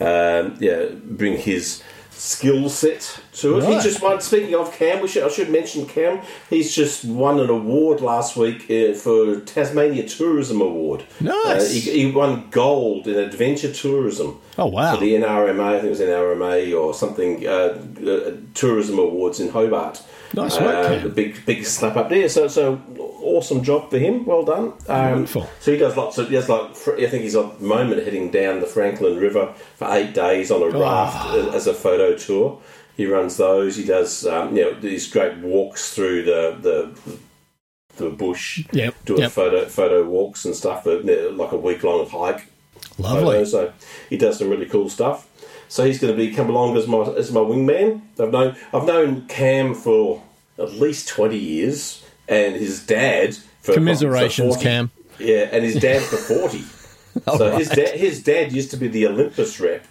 um, 0.02 0.58
yeah 0.60 0.88
bring 1.06 1.38
his 1.38 1.82
skill 2.16 2.70
set 2.70 3.20
to 3.34 3.58
it. 3.58 3.66
He 3.66 3.80
just 3.82 4.02
won. 4.02 4.22
Speaking 4.22 4.56
of 4.56 4.72
Cam, 4.74 5.02
we 5.02 5.08
should, 5.08 5.24
I 5.24 5.30
should 5.30 5.50
mention 5.50 5.86
Cam. 5.86 6.22
He's 6.50 6.74
just 6.74 7.06
won 7.06 7.40
an 7.40 7.50
award 7.50 8.02
last 8.02 8.36
week 8.38 8.70
uh, 8.70 8.94
for 8.94 9.40
Tasmania 9.42 10.08
Tourism 10.08 10.62
Award. 10.62 11.04
Nice. 11.20 11.70
Uh, 11.70 11.74
he, 11.74 11.80
he 11.80 12.12
won 12.12 12.50
gold 12.50 13.08
in 13.08 13.18
adventure 13.18 13.72
tourism. 13.72 14.40
Oh, 14.58 14.68
wow. 14.68 14.96
For 14.96 15.02
the 15.02 15.14
NRMA, 15.14 15.62
I 15.62 15.74
think 15.74 15.86
it 15.86 15.90
was 15.90 16.00
NRMA 16.00 16.80
or 16.80 16.94
something. 16.94 17.46
Uh, 17.48 17.80
uh, 18.06 18.38
tourism 18.54 19.00
awards 19.00 19.40
in 19.40 19.50
Hobart. 19.50 20.02
Nice 20.34 20.60
work, 20.60 20.86
Uh, 20.90 20.98
the 21.04 21.10
big 21.10 21.46
big 21.46 21.66
slap 21.66 21.96
up 21.96 22.10
there. 22.10 22.28
So 22.30 22.48
so 22.48 22.82
awesome 23.22 23.64
job 23.64 23.90
for 23.90 24.00
him. 24.00 24.26
Well 24.26 24.44
done. 24.44 24.74
Um, 24.88 25.12
Wonderful. 25.12 25.50
so 25.60 25.72
he 25.72 25.78
does 25.78 25.96
lots 25.96 26.18
of. 26.18 26.28
He 26.30 26.36
does 26.36 26.50
like 26.50 26.72
I 26.72 27.08
think 27.08 27.24
he's 27.24 27.36
at 27.36 27.60
the 27.60 27.66
moment 27.66 28.04
heading 28.04 28.32
down 28.32 28.60
the 28.60 28.66
Franklin 28.66 29.18
River 29.18 29.54
for 29.76 29.88
eight 29.94 30.14
days 30.14 30.50
on 30.52 30.62
a 30.62 30.66
Oh. 30.76 30.82
raft 30.82 31.36
as 31.54 31.68
a 31.68 31.74
photo 31.74 32.16
tour. 32.18 32.60
He 32.98 33.06
runs 33.06 33.38
those. 33.38 33.76
He 33.76 33.84
does 33.86 34.26
um, 34.26 34.56
you 34.56 34.64
know 34.64 34.74
these 34.80 35.10
great 35.10 35.38
walks 35.38 35.94
through 35.94 36.24
the 36.24 36.58
the 36.62 37.20
the 37.98 38.10
bush. 38.10 38.66
Yep, 38.72 38.96
Doing 39.06 39.22
yep. 39.22 39.32
photo 39.32 39.66
photo 39.68 40.04
walks 40.04 40.46
and 40.46 40.56
stuff. 40.56 40.84
But 40.84 41.06
like 41.06 41.52
a 41.52 41.58
week 41.58 41.84
long 41.84 42.08
hike. 42.10 42.48
Lovely. 42.98 43.46
So 43.46 43.72
he 44.10 44.18
does 44.18 44.38
some 44.40 44.50
really 44.50 44.66
cool 44.68 44.90
stuff. 44.90 45.28
So 45.74 45.84
he's 45.84 45.98
going 46.00 46.14
to 46.14 46.18
be 46.18 46.32
come 46.32 46.52
along 46.52 46.78
as 46.78 46.86
my 46.88 47.00
as 47.00 47.32
my 47.32 47.40
wingman. 47.40 48.02
I've 48.20 48.32
known 48.32 48.56
I've 48.72 48.86
known 48.86 49.26
Cam 49.28 49.74
for 49.74 50.22
at 50.60 50.72
least 50.74 51.08
twenty 51.08 51.40
years, 51.40 52.06
and 52.30 52.56
his 52.56 52.86
dad 52.86 53.36
for 53.64 53.74
Commiserations, 53.74 54.54
for 54.54 54.62
40 54.62 54.64
Cam. 54.64 54.92
Yeah, 55.18 55.50
and 55.52 55.64
his 55.64 55.74
dad 55.78 56.04
for 56.04 56.18
forty. 56.34 56.62
so 57.38 57.50
his 57.58 57.70
dad 57.70 57.98
his 58.00 58.22
dad 58.22 58.52
used 58.52 58.70
to 58.70 58.78
be 58.78 58.88
the 58.88 59.08
Olympus 59.08 59.60
rep 59.60 59.84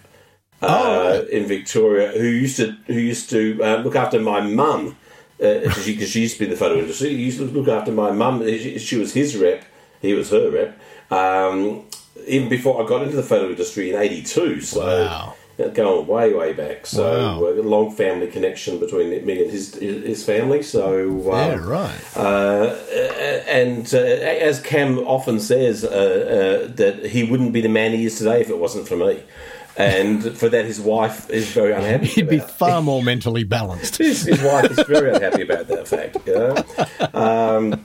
uh, 0.61 0.67
Oh, 0.69 1.25
in 1.29 1.47
Victoria, 1.47 2.13
who 2.17 2.27
used 2.27 2.55
to 2.57 2.77
who 2.87 2.93
used 2.93 3.29
to 3.31 3.59
uh, 3.61 3.75
look 3.83 3.97
after 3.97 4.21
my 4.21 4.39
mum 4.39 4.95
because 5.37 5.83
she, 5.83 5.97
'cause 5.97 6.07
she 6.11 6.21
used 6.21 6.35
to 6.35 6.39
be 6.39 6.45
in 6.45 6.51
the 6.51 6.55
photo 6.57 6.79
industry. 6.79 7.09
He 7.09 7.23
used 7.23 7.39
to 7.39 7.43
look 7.45 7.67
after 7.67 7.91
my 7.91 8.11
mum. 8.11 8.41
She, 8.47 8.79
she 8.79 8.95
was 8.95 9.13
his 9.13 9.35
rep. 9.35 9.65
He 10.01 10.13
was 10.13 10.29
her 10.29 10.49
rep. 10.49 10.79
Um, 11.11 11.83
even 12.25 12.47
before 12.47 12.81
I 12.81 12.87
got 12.87 13.01
into 13.03 13.17
the 13.17 13.23
photo 13.23 13.49
industry 13.49 13.89
in 13.91 13.99
'82. 13.99 14.61
So 14.61 14.79
Wow. 14.79 15.35
Uh, 15.59 15.67
going 15.69 16.07
way 16.07 16.33
way 16.33 16.53
back. 16.53 16.85
So 16.85 17.03
Wow. 17.03 17.45
uh, 17.45 17.61
a 17.61 17.61
long 17.61 17.91
family 17.95 18.27
connection 18.27 18.79
between 18.79 19.09
me 19.25 19.43
and 19.43 19.51
his 19.51 19.75
his 19.75 20.23
family. 20.25 20.63
So 20.63 21.09
um, 21.09 21.51
Yeah, 21.51 21.55
right. 21.55 22.17
uh, 22.17 22.75
and 23.47 23.91
uh, 23.93 23.97
as 23.97 24.59
Cam 24.61 24.99
often 24.99 25.39
says, 25.39 25.83
uh, 25.83 25.87
uh, 26.69 26.73
that 26.75 27.05
he 27.05 27.23
wouldn't 27.23 27.53
be 27.53 27.61
the 27.61 27.69
man 27.69 27.91
he 27.91 28.05
is 28.05 28.17
today 28.17 28.41
if 28.41 28.49
it 28.49 28.57
wasn't 28.57 28.87
for 28.87 28.95
me. 28.95 29.21
And 29.75 30.37
for 30.37 30.49
that, 30.49 30.65
his 30.65 30.79
wife 30.79 31.27
is 31.31 31.47
very 31.49 31.73
unhappy. 31.79 32.05
He'd 32.05 32.29
be 32.29 32.39
far 32.39 32.81
more 32.83 33.01
mentally 33.01 33.43
balanced. 33.43 33.97
his, 34.05 34.21
his 34.21 34.39
wife 34.43 34.69
is 34.69 34.79
very 34.87 35.09
unhappy 35.15 35.41
about 35.41 35.67
that 35.67 35.87
fact. 35.87 36.17
You 36.27 36.33
know? 36.35 36.63
um, 37.19 37.83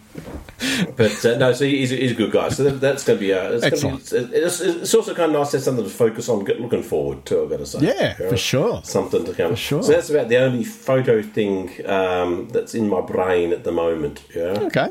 but 0.97 1.25
uh, 1.25 1.39
no, 1.39 1.53
so 1.53 1.65
he's, 1.65 1.91
he's 1.91 2.13
a 2.13 2.15
good 2.15 2.33
guy. 2.33 2.49
So 2.49 2.65
that, 2.65 2.81
that's 2.81 3.05
going 3.05 3.19
to 3.19 3.21
be 3.21 3.31
a. 3.31 3.53
It's, 3.53 3.63
gonna 3.63 3.71
be, 3.71 3.97
Excellent. 3.99 4.33
it's, 4.35 4.61
it's 4.61 4.95
also 4.95 5.15
kind 5.15 5.33
of 5.35 5.39
nice 5.41 5.51
to 5.53 5.59
have 5.59 5.65
something 5.65 5.85
to 5.85 5.91
focus 5.91 6.29
on, 6.29 6.45
get 6.45 6.61
looking 6.61 6.83
forward 6.83 7.25
to. 7.27 7.43
I've 7.43 7.51
got 7.51 7.59
to 7.59 7.67
say, 7.67 7.79
Yeah, 7.81 8.17
You 8.19 8.25
know? 8.25 8.31
for 8.31 8.37
sure. 8.37 8.81
something 8.85 9.25
to 9.25 9.35
come. 9.35 9.55
sure. 9.55 9.83
So 9.83 9.93
that's 9.93 10.11
about 10.11 10.29
the 10.29 10.39
only 10.39 10.65
photo 10.65 11.23
thing 11.23 11.71
um, 11.89 12.49
that's 12.49 12.75
in 12.75 12.89
my 12.89 13.01
brain 13.01 13.53
at 13.53 13.65
the 13.65 13.73
moment. 13.73 14.25
Yeah. 14.35 14.59
Okay, 14.63 14.89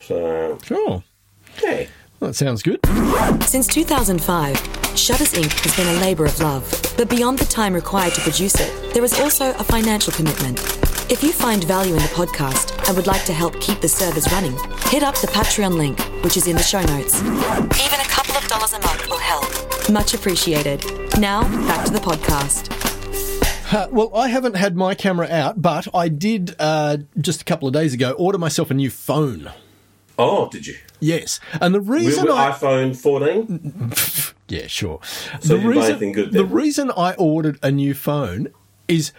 So 0.00 0.58
sure. 0.62 1.02
yeah. 1.62 1.86
That 2.20 2.34
sounds 2.34 2.62
good. 2.62 2.78
Since 3.44 3.66
2005, 3.66 4.56
Shutters 4.96 5.32
Inc. 5.32 5.50
has 5.64 5.76
been 5.76 5.88
a 5.88 6.00
labour 6.00 6.24
of 6.24 6.38
love. 6.40 6.94
But 6.96 7.08
beyond 7.10 7.40
the 7.40 7.44
time 7.46 7.74
required 7.74 8.14
to 8.14 8.20
produce 8.20 8.54
it, 8.60 8.94
there 8.94 9.02
is 9.02 9.18
also 9.18 9.50
a 9.54 9.64
financial 9.64 10.12
commitment. 10.12 10.60
If 11.10 11.22
you 11.22 11.32
find 11.32 11.62
value 11.64 11.92
in 11.94 11.98
the 12.00 12.08
podcast 12.08 12.86
and 12.88 12.96
would 12.96 13.06
like 13.06 13.24
to 13.26 13.32
help 13.32 13.60
keep 13.60 13.80
the 13.80 13.88
servers 13.88 14.30
running, 14.32 14.52
hit 14.86 15.02
up 15.02 15.14
the 15.16 15.26
Patreon 15.28 15.76
link, 15.76 16.00
which 16.24 16.36
is 16.36 16.46
in 16.46 16.56
the 16.56 16.62
show 16.62 16.80
notes. 16.82 17.20
Even 17.22 18.00
a 18.00 18.08
couple 18.08 18.34
of 18.36 18.46
dollars 18.48 18.72
a 18.72 18.78
month 18.80 19.08
will 19.08 19.18
help. 19.18 19.44
Much 19.90 20.14
appreciated. 20.14 20.84
Now, 21.18 21.42
back 21.66 21.84
to 21.86 21.92
the 21.92 21.98
podcast. 21.98 22.70
Uh, 23.72 23.88
well, 23.90 24.14
I 24.14 24.28
haven't 24.28 24.54
had 24.56 24.76
my 24.76 24.94
camera 24.94 25.28
out, 25.30 25.60
but 25.60 25.86
I 25.94 26.08
did 26.08 26.54
uh, 26.58 26.98
just 27.20 27.42
a 27.42 27.44
couple 27.44 27.68
of 27.68 27.74
days 27.74 27.92
ago 27.94 28.12
order 28.12 28.38
myself 28.38 28.70
a 28.70 28.74
new 28.74 28.90
phone. 28.90 29.50
Oh, 30.18 30.48
did 30.48 30.66
you? 30.66 30.76
Yes, 31.00 31.40
and 31.60 31.74
the 31.74 31.80
reason 31.80 32.24
with 32.24 32.32
I 32.32 32.52
iPhone 32.52 32.94
14? 32.96 33.92
yeah 34.48 34.66
sure 34.66 35.00
So 35.40 35.56
the 35.56 35.56
you 35.56 35.60
buy 35.62 35.68
reason 35.68 35.90
anything 35.90 36.12
good 36.12 36.32
the 36.32 36.44
reason 36.44 36.92
I 36.96 37.14
ordered 37.14 37.58
a 37.62 37.70
new 37.70 37.94
phone 37.94 38.48
is 38.86 39.12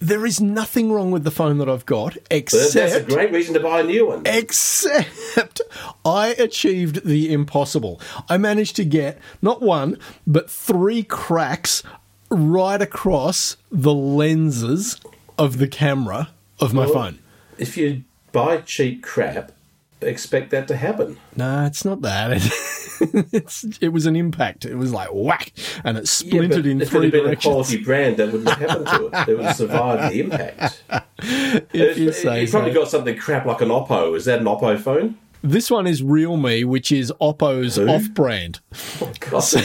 there 0.00 0.24
is 0.26 0.40
nothing 0.40 0.90
wrong 0.90 1.10
with 1.10 1.24
the 1.24 1.30
phone 1.30 1.58
that 1.58 1.68
I've 1.68 1.86
got 1.86 2.16
except 2.30 2.72
That's 2.74 2.94
a 2.94 3.02
great 3.02 3.30
reason 3.32 3.54
to 3.54 3.60
buy 3.60 3.80
a 3.80 3.84
new 3.84 4.08
one. 4.08 4.22
Except 4.24 5.60
I 6.04 6.28
achieved 6.38 7.04
the 7.04 7.32
impossible. 7.32 8.00
I 8.28 8.38
managed 8.38 8.76
to 8.76 8.84
get 8.84 9.18
not 9.42 9.60
one, 9.62 9.98
but 10.26 10.50
three 10.50 11.02
cracks 11.02 11.82
right 12.30 12.80
across 12.80 13.56
the 13.70 13.94
lenses 13.94 15.00
of 15.38 15.58
the 15.58 15.68
camera 15.68 16.30
of 16.58 16.72
my 16.72 16.84
Well, 16.86 16.94
phone. 16.94 17.18
If 17.58 17.76
you 17.76 18.04
buy 18.32 18.58
cheap 18.58 19.02
crap, 19.02 19.52
expect 20.00 20.50
that 20.50 20.66
to 20.68 20.76
happen. 20.76 21.18
No, 21.36 21.66
it's 21.66 21.84
not 21.84 22.00
that. 22.02 22.40
it's, 23.00 23.64
it 23.80 23.88
was 23.88 24.06
an 24.06 24.16
impact. 24.16 24.64
It 24.64 24.76
was 24.76 24.92
like 24.92 25.08
whack, 25.12 25.52
and 25.84 25.96
it 25.96 26.00
Yeah, 26.02 26.04
splintered 26.06 26.64
but 26.64 26.66
in 26.66 26.80
if 26.80 26.94
it 26.94 27.02
had 27.02 27.12
been 27.12 27.26
a 27.28 27.36
quality 27.36 27.82
brand, 27.82 28.16
that 28.18 28.32
wouldn't 28.32 28.48
have 28.48 28.58
happened 28.70 28.86
to 28.88 29.06
it. 29.06 29.28
It 29.28 29.36
would 29.36 29.46
have 29.46 29.56
survived 29.56 30.12
the 30.14 30.20
impact. 30.20 30.82
If 31.22 31.98
you 31.98 32.12
say 32.12 32.40
You've 32.42 32.50
probably 32.50 32.72
got 32.72 32.88
something 32.88 33.16
crap 33.16 33.44
like 33.44 33.60
an 33.60 33.68
Oppo. 33.68 34.16
Is 34.16 34.24
that 34.24 34.38
an 34.38 34.46
Oppo 34.46 34.78
phone? 34.78 35.18
This 35.42 35.70
one 35.70 35.86
is 35.86 36.02
Realme, 36.02 36.68
which 36.68 36.92
is 36.92 37.12
Oppo's 37.20 37.76
Who? 37.76 37.88
off-brand. 37.88 38.60
Oh, 39.00 39.10
God, 39.20 39.40
so, 39.40 39.60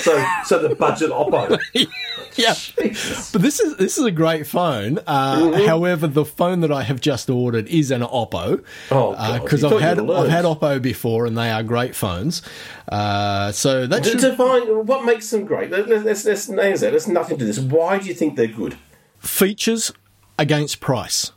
so 0.45 0.59
the 0.67 0.75
budget 0.75 1.11
Oppo. 1.11 1.59
Yeah, 2.37 2.53
Jesus. 2.53 3.31
but 3.31 3.41
this 3.41 3.61
is 3.61 3.77
this 3.77 3.97
is 3.97 4.03
a 4.03 4.11
great 4.11 4.45
phone. 4.45 4.99
Uh, 5.07 5.37
Mm-hmm. 5.37 5.65
However, 5.67 6.05
the 6.05 6.25
phone 6.25 6.59
that 6.61 6.71
I 6.71 6.83
have 6.83 6.99
just 6.99 7.29
ordered 7.29 7.65
is 7.69 7.91
an 7.91 8.01
Oppo. 8.01 8.61
Oh, 8.91 9.39
because 9.41 9.61
You 9.61 9.69
I've 9.69 9.79
had 9.79 9.99
I've 9.99 10.27
had. 10.27 10.43
Oppo 10.43 10.81
before, 10.81 11.25
and 11.27 11.37
they 11.37 11.49
are 11.49 11.63
great 11.63 11.95
phones. 11.95 12.41
Uh, 12.89 13.53
so 13.53 13.87
that 13.87 14.05
should, 14.05 14.19
define 14.19 14.85
what 14.85 15.05
makes 15.05 15.29
them 15.29 15.45
great. 15.45 15.71
Let- 15.71 15.87
let- 15.87 16.03
Let's 16.03 16.25
let's 16.25 16.49
names 16.49 16.81
that. 16.81 16.91
There's 16.91 17.07
nothing 17.07 17.37
to 17.37 17.45
this. 17.45 17.57
Why 17.57 17.99
do 17.99 18.05
you 18.09 18.13
think 18.13 18.35
they're 18.35 18.47
good? 18.47 18.75
features 19.19 19.93
against 20.37 20.81
price. 20.81 21.31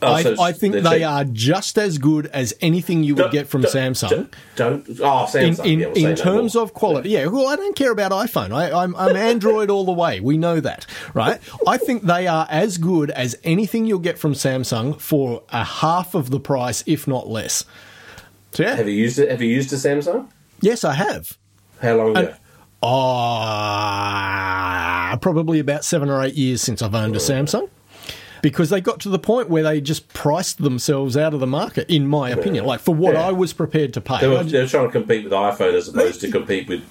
Oh, 0.00 0.12
I, 0.12 0.22
so 0.22 0.40
I 0.40 0.52
think 0.52 0.74
they're 0.74 0.82
cheap. 0.98 1.04
are 1.06 1.24
just 1.24 1.76
as 1.76 1.98
good 1.98 2.26
as 2.26 2.54
anything 2.60 3.02
you 3.02 3.16
would 3.16 3.22
Don't- 3.22 3.32
get 3.32 3.48
from 3.48 3.62
don't- 3.62 3.72
Samsung. 3.74 4.28
Don't, 4.54 4.86
don't- 4.86 5.00
oh, 5.02 5.24
in, 5.38 5.54
Samsung. 5.54 5.64
in, 5.66 5.80
yeah, 5.80 5.86
we'll 5.86 5.96
in 5.96 6.02
say 6.02 6.10
no 6.10 6.14
terms 6.36 6.54
of 6.54 6.72
quality. 6.72 7.10
Yeah, 7.10 7.26
well, 7.26 7.48
I 7.48 7.56
don't 7.56 7.74
care 7.74 7.90
about 7.90 8.12
iPhone. 8.12 8.52
I, 8.52 8.70
I'm, 8.70 8.94
I'm 8.94 9.16
Android 9.16 9.70
all 9.70 9.84
the 9.84 9.92
way. 9.92 10.20
We 10.20 10.38
know 10.38 10.60
that, 10.60 10.86
right? 11.14 11.40
I 11.66 11.78
think 11.78 12.04
they 12.04 12.28
are 12.28 12.46
as 12.48 12.78
good 12.78 13.10
as 13.10 13.36
anything 13.42 13.86
you'll 13.86 13.98
get 13.98 14.18
from 14.18 14.34
Samsung 14.34 15.00
for 15.00 15.42
a 15.50 15.64
half 15.64 16.14
of 16.14 16.30
the 16.30 16.38
price, 16.38 16.84
if 16.86 17.08
not 17.08 17.26
less. 17.28 17.64
So 18.52 18.62
yeah, 18.62 18.76
have 18.76 18.86
you 18.88 18.94
used 18.94 19.18
it? 19.18 19.30
Have 19.30 19.42
you 19.42 19.48
used 19.48 19.72
a 19.72 19.76
Samsung? 19.76 20.28
yes, 20.60 20.84
I 20.84 20.94
have. 20.94 21.36
How 21.82 21.96
long 21.96 22.16
ago? 22.16 22.34
Ah, 23.90 25.18
probably 25.20 25.58
about 25.58 25.84
seven 25.84 26.08
or 26.08 26.22
eight 26.22 26.34
years 26.34 26.62
since 26.62 26.80
I've 26.82 26.94
owned 26.94 27.16
a 27.16 27.18
Samsung. 27.18 27.68
Because 28.42 28.70
they 28.70 28.80
got 28.80 29.00
to 29.00 29.08
the 29.08 29.18
point 29.18 29.48
where 29.50 29.62
they 29.62 29.80
just 29.80 30.08
priced 30.12 30.58
themselves 30.62 31.16
out 31.16 31.34
of 31.34 31.40
the 31.40 31.46
market, 31.46 31.88
in 31.90 32.06
my 32.06 32.30
opinion. 32.30 32.64
Like 32.64 32.80
for 32.80 32.94
what 32.94 33.14
Yeah. 33.14 33.28
I 33.28 33.32
was 33.32 33.52
prepared 33.52 33.94
to 33.94 34.00
pay. 34.00 34.20
They 34.20 34.28
were, 34.28 34.42
they 34.44 34.60
were 34.60 34.66
trying 34.66 34.86
to 34.86 34.92
compete 34.92 35.24
with 35.24 35.32
iPhone 35.32 35.74
as 35.74 35.88
opposed 35.88 36.20
to 36.22 36.30
compete 36.30 36.68
with. 36.68 36.82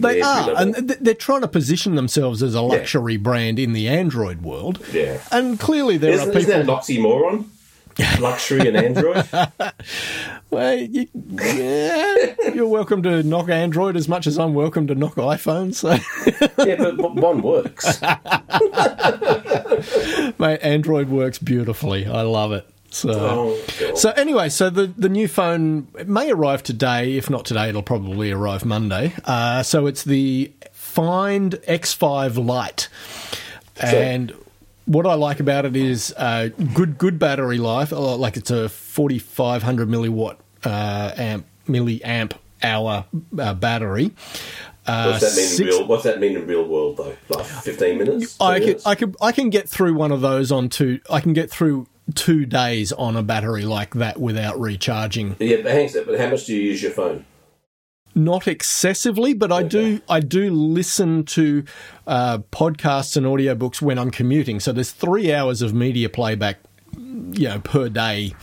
They 0.00 0.20
the 0.20 0.26
are, 0.26 0.46
level. 0.52 0.74
and 0.78 0.88
they're 0.88 1.14
trying 1.14 1.42
to 1.42 1.48
position 1.48 1.94
themselves 1.94 2.42
as 2.42 2.54
a 2.54 2.60
luxury 2.60 3.16
brand 3.16 3.58
in 3.58 3.72
the 3.72 3.88
Android 3.88 4.42
world. 4.42 4.84
Yeah. 4.92 5.20
and 5.30 5.58
clearly 5.58 5.96
there 5.96 6.12
Isn't, 6.12 6.28
are 6.34 6.38
isn't 6.38 6.50
people. 6.60 6.74
that 6.76 6.88
an 6.88 7.02
oxymoron? 7.02 7.44
Luxury 8.20 8.68
and 8.68 8.76
Android. 8.76 9.28
well, 10.50 10.74
you, 10.76 11.06
yeah, 11.30 12.34
you're 12.52 12.68
welcome 12.68 13.02
to 13.02 13.22
knock 13.22 13.48
Android 13.48 13.96
as 13.96 14.08
much 14.08 14.26
as 14.26 14.38
I'm 14.38 14.54
welcome 14.54 14.86
to 14.88 14.94
knock 14.94 15.14
iPhone. 15.14 15.74
So, 15.74 15.90
yeah, 16.64 16.76
but, 16.76 16.96
but 16.96 17.14
one 17.14 17.42
works. 17.42 18.00
mate, 20.38 20.60
Android 20.62 21.08
works 21.08 21.38
beautifully. 21.38 22.06
I 22.06 22.22
love 22.22 22.52
it. 22.52 22.68
So, 22.90 23.10
Oh, 23.12 23.94
so 23.96 24.10
anyway, 24.10 24.48
so 24.48 24.70
the 24.70 24.86
the 24.86 25.08
new 25.08 25.26
phone 25.26 25.88
it 25.98 26.08
may 26.08 26.30
arrive 26.30 26.62
today. 26.62 27.16
If 27.16 27.28
not 27.28 27.44
today, 27.44 27.68
it'll 27.68 27.82
probably 27.82 28.30
arrive 28.30 28.64
Monday. 28.64 29.12
Uh, 29.24 29.64
so 29.64 29.86
it's 29.86 30.04
the 30.04 30.52
Find 30.72 31.54
X5 31.66 32.46
Lite, 32.46 32.88
and 33.80 34.32
what 34.86 35.06
I 35.06 35.14
like 35.14 35.40
about 35.40 35.64
it 35.64 35.76
is 35.76 36.12
uh, 36.16 36.48
good 36.74 36.98
good 36.98 37.18
battery 37.18 37.58
life. 37.58 37.92
uh, 37.92 38.16
Like 38.16 38.36
it's 38.36 38.50
a 38.50 38.68
forty 38.68 39.18
five 39.18 39.62
hundred 39.62 39.88
milliwatt 39.88 40.36
uh, 40.64 41.12
amp 41.16 41.46
milliamp 41.68 42.32
hour 42.62 43.04
uh, 43.38 43.54
battery. 43.54 44.12
What's 44.86 45.20
that 45.20 45.36
mean 45.36 45.46
six- 45.48 45.60
in 45.60 45.66
real? 45.66 45.86
What's 45.86 46.04
that 46.04 46.20
mean 46.20 46.36
in 46.36 46.46
real 46.46 46.66
world 46.66 46.98
though? 46.98 47.16
Like 47.30 47.46
fifteen 47.46 47.98
minutes? 47.98 48.36
I 48.40 48.58
can, 48.58 48.66
minutes? 48.66 48.86
I 48.86 48.94
can, 48.94 49.14
I 49.20 49.32
can 49.32 49.50
get 49.50 49.68
through 49.68 49.94
one 49.94 50.12
of 50.12 50.20
those 50.20 50.52
on 50.52 50.68
two. 50.68 51.00
I 51.10 51.20
can 51.20 51.32
get 51.32 51.50
through 51.50 51.86
two 52.14 52.44
days 52.44 52.92
on 52.92 53.16
a 53.16 53.22
battery 53.22 53.64
like 53.64 53.94
that 53.94 54.20
without 54.20 54.60
recharging. 54.60 55.36
Yeah, 55.38 55.62
but 55.62 55.72
hang 55.72 55.88
on 55.96 56.04
But 56.04 56.20
how 56.20 56.28
much 56.28 56.44
do 56.44 56.54
you 56.54 56.60
use 56.60 56.82
your 56.82 56.92
phone? 56.92 57.24
Not 58.14 58.46
excessively, 58.46 59.34
but 59.34 59.50
I 59.50 59.64
do. 59.64 60.00
I 60.08 60.20
do 60.20 60.50
listen 60.50 61.24
to 61.24 61.64
uh, 62.06 62.38
podcasts 62.52 63.16
and 63.16 63.26
audiobooks 63.26 63.82
when 63.82 63.98
I'm 63.98 64.10
commuting. 64.10 64.60
So 64.60 64.72
there's 64.72 64.92
three 64.92 65.32
hours 65.32 65.62
of 65.62 65.74
media 65.74 66.08
playback, 66.08 66.58
you 66.96 67.48
know, 67.48 67.58
per 67.58 67.88
day, 67.88 68.34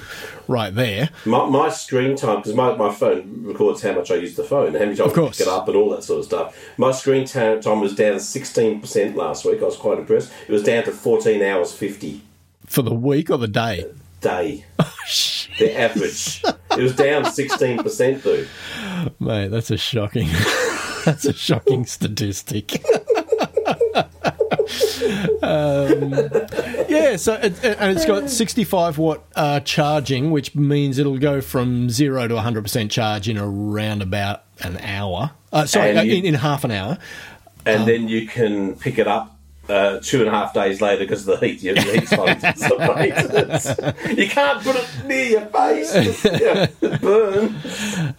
right 0.49 0.75
there. 0.75 1.09
My, 1.25 1.47
my 1.47 1.69
screen 1.69 2.17
time, 2.17 2.37
because 2.37 2.53
my, 2.53 2.75
my 2.75 2.93
phone 2.93 3.43
records 3.45 3.81
how 3.81 3.93
much 3.93 4.11
I 4.11 4.15
use 4.15 4.35
the 4.35 4.43
phone, 4.43 4.73
how 4.73 4.79
many 4.79 4.95
times 4.95 5.13
I 5.13 5.29
pick 5.29 5.39
it 5.41 5.47
up, 5.47 5.67
and 5.67 5.77
all 5.77 5.89
that 5.91 6.03
sort 6.03 6.19
of 6.19 6.25
stuff. 6.25 6.73
My 6.77 6.91
screen 6.91 7.25
time 7.25 7.61
was 7.79 7.95
down 7.95 8.15
16% 8.15 9.15
last 9.15 9.45
week. 9.45 9.61
I 9.61 9.65
was 9.65 9.77
quite 9.77 9.99
impressed. 9.99 10.31
It 10.47 10.51
was 10.51 10.63
down 10.63 10.83
to 10.83 10.91
14 10.91 11.41
hours 11.41 11.71
50 11.71 12.21
For 12.65 12.81
the 12.81 12.93
week 12.93 13.29
or 13.29 13.37
the 13.37 13.47
day? 13.47 13.85
Day. 14.21 14.65
the 15.59 15.77
average. 15.77 16.43
It 16.77 16.81
was 16.81 16.95
down 16.95 17.25
16%, 17.25 18.23
dude. 18.23 18.47
Mate, 19.19 19.49
that's 19.49 19.71
a 19.71 19.77
shocking. 19.77 20.29
that's 21.05 21.25
a 21.25 21.33
shocking 21.33 21.85
statistic. 21.85 22.81
um, 25.43 26.13
yeah, 26.87 27.15
so 27.17 27.33
it, 27.33 27.63
and 27.63 27.95
it's 27.97 28.05
got 28.05 28.29
65 28.29 28.97
watt 28.97 29.23
uh, 29.35 29.59
charging, 29.61 30.31
which 30.31 30.55
means 30.55 30.97
it'll 30.97 31.17
go 31.17 31.41
from 31.41 31.89
zero 31.89 32.27
to 32.27 32.35
100 32.35 32.61
percent 32.61 32.91
charge 32.91 33.27
in 33.27 33.37
around 33.37 34.01
about 34.01 34.43
an 34.61 34.77
hour. 34.77 35.31
Uh, 35.51 35.65
sorry, 35.65 35.97
uh, 35.97 36.03
you- 36.03 36.17
in, 36.17 36.25
in 36.25 36.33
half 36.35 36.63
an 36.63 36.71
hour. 36.71 36.97
And 37.65 37.87
then 37.87 38.07
you 38.07 38.27
can 38.27 38.75
pick 38.75 38.97
it 38.97 39.07
up. 39.07 39.37
Uh, 39.71 39.99
two 40.03 40.19
and 40.19 40.27
a 40.27 40.31
half 40.31 40.53
days 40.53 40.81
later 40.81 41.03
because 41.05 41.25
of 41.27 41.39
the 41.39 41.47
heat. 41.47 41.63
Your, 41.63 41.75
your 41.75 41.93
heat's 41.93 42.11
starting 42.11 42.39
to 42.41 43.95
You 44.17 44.27
can't 44.27 44.61
put 44.63 44.75
it 44.75 44.87
near 45.05 45.25
your 45.25 45.45
face. 45.45 46.25
Yeah, 46.25 46.67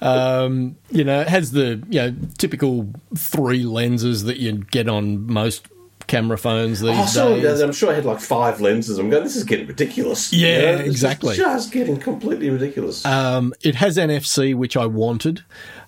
burn. 0.01 0.77
You 0.91 1.05
know, 1.05 1.21
it 1.21 1.29
has 1.29 1.53
the 1.53 1.83
you 1.89 2.01
know 2.01 2.15
typical 2.39 2.89
three 3.17 3.65
lenses 3.65 4.25
that 4.25 4.39
you 4.39 4.59
get 4.71 4.89
on 4.89 5.27
most 5.27 5.67
camera 6.07 6.37
phones 6.37 6.81
these 6.81 6.91
Oh, 6.99 7.07
sorry, 7.07 7.41
days. 7.41 7.61
I'm 7.61 7.73
sure 7.73 7.91
I 7.91 7.95
had 7.95 8.05
like 8.05 8.21
five 8.21 8.61
lenses. 8.61 8.99
I'm 8.99 9.09
going, 9.09 9.23
this 9.23 9.37
is 9.37 9.45
getting 9.45 9.67
ridiculous. 9.67 10.33
Yeah, 10.33 10.73
You 10.73 10.79
know, 10.79 10.85
exactly. 10.85 11.37
just 11.37 11.73
getting 11.73 11.97
completely 11.99 12.51
ridiculous. 12.51 13.05
Um, 13.07 13.55
it 13.63 13.77
has 13.77 13.97
NFC, 13.97 14.55
which 14.55 14.77
I 14.77 14.85
wanted, 14.87 15.45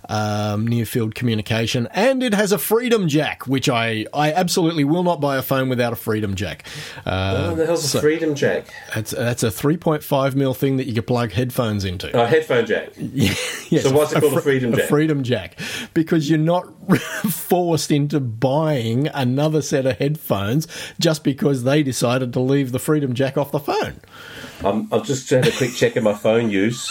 um, 0.09 0.67
near 0.67 0.85
field 0.85 1.15
communication, 1.15 1.89
and 1.93 2.23
it 2.23 2.35
has 2.35 2.53
a 2.53 2.59
Freedom 2.59 3.09
Jack, 3.09 3.47
which 3.47 3.69
I, 3.69 4.07
I 4.13 4.33
absolutely 4.33 4.85
will 4.85 5.03
not 5.03 5.21
buy 5.21 5.37
a 5.37 5.43
phone 5.43 5.69
without 5.69 5.93
a 5.93 5.97
Freedom 5.97 6.35
Jack. 6.35 6.67
Uh, 7.07 7.51
oh, 7.51 7.55
the 7.55 7.67
hell's 7.67 7.95
a 7.95 8.01
Freedom 8.01 8.35
Jack? 8.35 8.67
that's, 8.95 9.11
that's 9.13 9.43
a 9.43 9.49
3.5 9.49 10.35
mil 10.35 10.55
thing 10.55 10.77
that 10.77 10.87
you 10.87 10.95
can 10.95 11.03
plug 11.03 11.33
headphones 11.33 11.85
into. 11.85 12.13
Oh, 12.13 12.27
headphone 12.27 12.67
jack. 12.67 12.91
Yes, 13.71 13.85
so 13.85 13.93
what's 13.93 14.13
it 14.13 14.21
called, 14.21 14.35
a 14.35 14.41
Freedom 14.41 14.73
a 14.75 14.77
Jack? 14.77 14.89
Freedom 14.89 15.23
Jack, 15.23 15.59
because 15.95 16.29
you're 16.29 16.39
not 16.39 16.65
forced 17.31 17.91
into 17.91 18.21
buying 18.21 19.09
another 19.09 19.63
set 19.63 19.87
of 19.87 19.99
headphones 19.99 20.69
just 21.01 21.25
because 21.25 21.65
they 21.65 21.83
decided 21.83 22.33
to 22.35 22.41
leave 22.41 22.73
the 22.73 22.79
Freedom 22.79 23.15
Jack 23.15 23.37
off 23.37 23.51
the 23.51 23.59
phone. 23.59 24.01
I'm, 24.63 24.89
I've 24.93 25.05
just 25.05 25.29
had 25.31 25.47
a 25.47 25.53
quick 25.53 25.73
check 25.75 25.97
of 25.97 26.05
my 26.05 26.15
phone 26.15 26.51
use. 26.51 26.89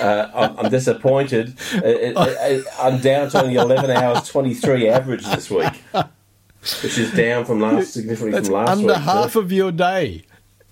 Uh, 0.00 0.30
I'm, 0.34 0.58
I'm 0.58 0.70
disappointed. 0.70 1.54
Uh, 1.74 1.78
uh, 1.80 2.12
uh, 2.20 2.60
I'm 2.78 2.98
down 3.00 3.30
to 3.30 3.42
only 3.42 3.54
11 3.56 3.90
hours 3.90 4.28
23 4.28 4.88
average 4.88 5.24
this 5.26 5.50
week, 5.50 5.72
which 5.92 6.98
is 6.98 7.12
down 7.12 7.44
from 7.44 7.60
last 7.60 7.92
significantly 7.94 8.32
That's 8.32 8.48
from 8.48 8.54
last 8.56 8.70
under 8.70 8.86
week. 8.94 9.02
half 9.02 9.36
of 9.36 9.50
your 9.52 9.72
day. 9.72 10.24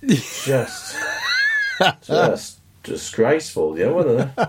just, 0.06 0.96
just 2.02 2.60
disgraceful. 2.82 3.78
Yeah, 3.78 3.88
wasn't 3.88 4.30
it? 4.38 4.48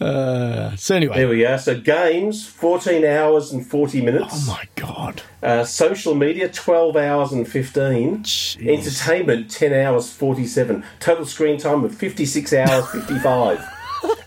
Uh, 0.00 0.74
so 0.76 0.94
anyway, 0.96 1.16
There 1.18 1.28
we 1.28 1.44
are. 1.44 1.58
So 1.58 1.78
games, 1.78 2.46
14 2.46 3.04
hours 3.04 3.52
and 3.52 3.66
40 3.66 4.00
minutes. 4.02 4.26
oh 4.32 4.46
my 4.46 4.64
god. 4.76 5.22
Uh, 5.42 5.64
social 5.64 6.14
media, 6.14 6.48
12 6.48 6.96
hours 6.96 7.32
and 7.32 7.46
15. 7.48 8.22
Jeez. 8.22 8.66
Entertainment, 8.68 9.50
10 9.50 9.72
hours 9.72 10.12
47. 10.12 10.84
Total 11.00 11.24
screen 11.26 11.58
time 11.58 11.84
of 11.84 11.94
56 11.94 12.52
hours 12.52 12.88
55. 12.92 13.60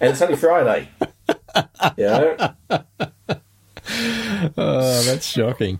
and 0.02 0.12
it's 0.12 0.22
only 0.22 0.36
Friday. 0.36 0.90
You 1.98 2.06
know? 2.06 2.54
Oh, 4.58 5.02
that's 5.04 5.26
shocking. 5.28 5.80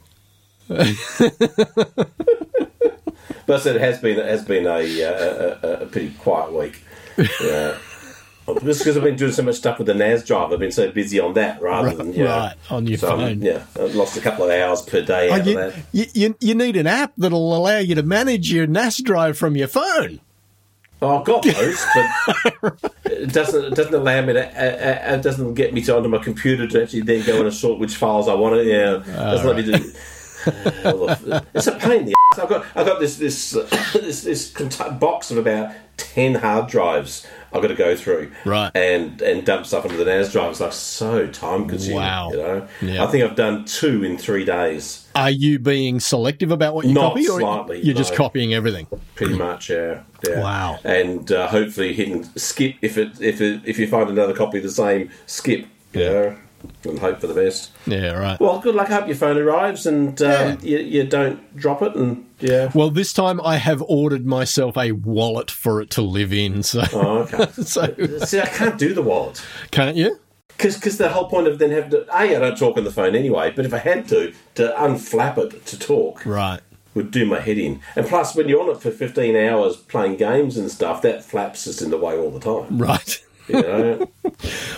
But 3.46 3.66
it 3.66 3.80
has 3.82 4.00
been, 4.00 4.18
it 4.20 4.26
has 4.26 4.46
been 4.46 4.66
a, 4.66 5.04
uh, 5.04 5.58
a, 5.64 5.68
a, 5.68 5.74
a 5.82 5.86
pretty 5.88 6.12
quiet 6.20 6.54
week. 6.54 6.84
Yeah. 7.44 7.78
Just 8.64 8.80
because 8.80 8.98
I've 8.98 9.04
been 9.04 9.16
doing 9.16 9.32
so 9.32 9.44
much 9.44 9.56
stuff 9.56 9.78
with 9.78 9.88
the 9.88 9.94
NAS 9.94 10.26
drive, 10.26 10.52
I've 10.52 10.60
been 10.60 10.72
so 10.72 10.92
busy 10.92 11.20
on 11.20 11.34
that 11.36 11.62
rather 11.62 11.96
than, 11.96 12.14
you 12.14 12.26
know, 12.26 12.30
right, 12.30 12.56
on 12.70 12.88
your 12.88 12.98
so, 12.98 13.16
phone. 13.16 13.42
Yeah, 13.42 13.64
I 13.80 13.84
lost 13.84 14.18
a 14.18 14.22
couple 14.22 14.46
of 14.46 14.52
hours 14.52 14.82
per 14.82 15.02
day 15.02 15.30
Oh, 15.30 15.34
out 15.34 15.40
of 15.42 15.48
you, 15.48 15.56
that. 15.56 15.76
you, 15.94 16.06
you, 16.14 16.36
you 16.42 16.56
need 16.56 16.76
an 16.76 16.86
app 16.86 17.14
that'll 17.18 17.56
allow 17.56 17.78
you 17.78 17.96
to 17.96 18.04
manage 18.04 18.52
your 18.52 18.68
NAS 18.68 18.98
drive 19.02 19.38
from 19.38 19.56
your 19.56 19.70
phone. 19.70 20.20
Oh, 21.02 21.20
I've 21.20 21.26
got 21.26 21.44
those, 21.44 21.86
but 22.64 22.92
it 23.06 23.34
doesn't 23.34 23.66
it 23.66 23.76
doesn't 23.76 23.94
allow 23.94 24.22
me 24.26 24.34
to. 24.34 24.48
Uh, 24.48 25.12
uh, 25.12 25.16
it 25.16 25.22
doesn't 25.22 25.54
get 25.54 25.74
me 25.74 25.82
to 25.82 25.98
onto 25.98 26.08
my 26.08 26.18
computer 26.18 26.66
to 26.66 26.84
actually 26.84 27.02
then 27.02 27.26
go 27.26 27.42
and 27.42 27.54
sort 27.54 27.78
which 27.78 27.96
files 27.96 28.30
I 28.30 28.34
want 28.36 28.56
to. 28.56 28.64
Yeah, 28.64 29.04
doesn't 29.14 29.46
let 29.48 29.56
me 29.58 29.64
do. 29.64 29.94
It's 31.54 31.68
a 31.68 31.74
pain 31.74 32.00
in 32.00 32.06
the 32.06 32.16
ass. 32.34 32.40
I've 32.40 32.50
got 32.50 32.66
I've 32.76 32.86
got 32.86 33.00
this 33.02 33.18
this 33.18 33.56
uh, 33.56 33.68
this 33.94 34.24
this 34.24 34.50
box 35.00 35.30
of 35.30 35.38
about 35.38 35.74
ten 35.98 36.36
hard 36.36 36.68
drives 36.70 37.28
I've 37.54 37.62
got 37.62 37.68
to 37.68 37.76
go 37.76 37.96
through, 37.96 38.32
Right. 38.46 38.72
and 38.76 39.22
and 39.22 39.46
dump 39.46 39.66
stuff 39.66 39.86
into 39.86 39.98
the 39.98 40.06
NAS 40.06 40.32
drive. 40.32 40.52
It's 40.52 40.60
like 40.60 40.74
so 40.74 41.28
time 41.28 41.68
consuming. 41.68 41.98
Wow. 41.98 42.32
you 42.32 42.38
know. 42.38 42.68
Yeah. 42.82 43.04
I 43.04 43.08
think 43.08 43.24
I've 43.24 43.36
done 43.36 43.66
two 43.66 44.04
in 44.04 44.18
three 44.18 44.44
days. 44.44 45.08
Are 45.16 45.30
you 45.30 45.60
being 45.60 46.00
selective 46.00 46.52
about 46.52 46.74
what 46.74 46.86
you 46.86 46.94
Not 46.94 47.10
copy, 47.14 47.28
or 47.30 47.40
slightly, 47.40 47.82
you're 47.82 47.96
just 47.96 48.16
copying 48.16 48.54
everything? 48.54 48.88
Pretty 49.16 49.36
much, 49.38 49.70
yeah. 49.70 50.02
yeah. 50.28 50.42
Wow. 50.42 50.80
And 50.84 51.32
uh, 51.32 51.48
hopefully 51.48 51.94
hitting 51.94 52.24
skip 52.36 52.76
if 52.82 52.98
it 52.98 53.22
if 53.22 53.40
it 53.40 53.62
if 53.66 53.78
you 53.78 53.88
find 53.88 54.10
another 54.10 54.34
copy 54.34 54.58
of 54.58 54.64
the 54.64 54.72
same 54.72 55.12
skip. 55.28 55.68
Yeah. 55.94 56.36
And 56.86 57.00
hope 57.00 57.20
for 57.22 57.28
the 57.28 57.34
best. 57.34 57.72
Yeah, 57.88 58.12
right. 58.12 58.40
Well, 58.40 58.60
good 58.60 58.76
luck. 58.76 58.90
I 58.90 58.96
hope 58.96 59.08
your 59.08 59.16
phone 59.16 59.38
arrives 59.38 59.86
and 59.86 60.22
um, 60.22 60.58
you, 60.62 60.78
you 60.80 61.04
don't 61.06 61.56
drop 61.56 61.82
it. 61.82 61.96
And 61.96 62.26
yeah. 62.40 62.72
Well, 62.74 62.90
this 62.90 63.14
time 63.14 63.40
I 63.42 63.58
have 63.58 63.82
ordered 63.88 64.26
myself 64.26 64.78
a 64.78 64.92
wallet 64.92 65.50
for 65.52 65.82
it 65.82 65.90
to 65.92 66.02
live 66.02 66.34
in. 66.34 66.62
So, 66.64 66.84
Oh, 66.94 67.20
okay. 67.20 67.52
so 67.64 67.94
See, 68.26 68.40
I 68.42 68.46
can't 68.48 68.78
do 68.78 68.94
the 68.94 69.02
wallet 69.02 69.44
can't 69.72 69.96
you? 69.96 70.20
because 70.58 70.98
the 70.98 71.10
whole 71.10 71.28
point 71.30 71.48
of 71.48 71.58
then 71.60 71.72
having 71.72 71.90
to 71.92 72.04
a 72.10 72.16
I 72.16 72.28
don't 72.40 72.58
talk 72.58 72.78
on 72.78 72.84
the 72.84 72.92
phone 72.92 73.16
anyway. 73.16 73.52
But 73.56 73.66
if 73.66 73.74
I 73.74 73.80
had 73.80 74.08
to 74.10 74.34
to 74.56 74.74
unflap 74.78 75.38
it 75.38 75.66
to 75.68 75.80
talk, 75.80 76.26
Right. 76.26 76.60
would 76.94 77.12
do 77.12 77.26
my 77.26 77.40
head 77.40 77.58
in. 77.58 77.82
And 77.96 78.06
plus, 78.08 78.36
when 78.36 78.48
you're 78.48 78.62
on 78.62 78.70
it 78.70 78.82
for 78.82 78.92
15 78.92 79.36
hours 79.36 79.78
playing 79.78 80.18
games 80.18 80.58
and 80.58 80.70
stuff, 80.70 81.02
that 81.02 81.24
flaps 81.24 81.66
is 81.68 81.82
in 81.82 81.90
the 81.92 81.98
way 81.98 82.18
all 82.18 82.30
the 82.32 82.40
time. 82.40 82.78
Right. 82.78 83.24
You 83.48 83.62
know. 83.62 84.10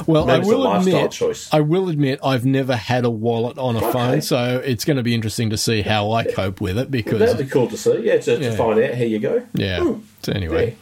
Well, 0.07 0.25
Maybe 0.25 0.43
I 0.45 0.47
will 0.47 0.71
admit, 0.73 1.11
choice. 1.11 1.49
I 1.53 1.59
will 1.61 1.89
admit, 1.89 2.19
I've 2.23 2.45
never 2.45 2.75
had 2.75 3.05
a 3.05 3.09
wallet 3.09 3.57
on 3.57 3.75
a 3.75 3.79
Okay. 3.79 3.91
phone, 3.91 4.21
so 4.21 4.61
it's 4.63 4.85
going 4.85 4.97
to 4.97 5.03
be 5.03 5.13
interesting 5.13 5.49
to 5.51 5.57
see 5.57 5.81
how 5.81 6.11
I 6.11 6.23
cope 6.23 6.61
with 6.61 6.77
it. 6.77 6.89
Because 6.91 7.19
That'd 7.19 7.37
be 7.37 7.45
cool 7.45 7.67
to 7.67 7.77
see. 7.77 7.99
Yeah, 8.03 8.17
to, 8.17 8.31
Yeah. 8.33 8.49
to 8.51 8.57
find 8.57 8.79
out 8.81 8.93
how 8.95 9.03
you 9.03 9.19
go. 9.19 9.45
yeah. 9.53 9.95
So 10.23 10.31
anyway, 10.31 10.75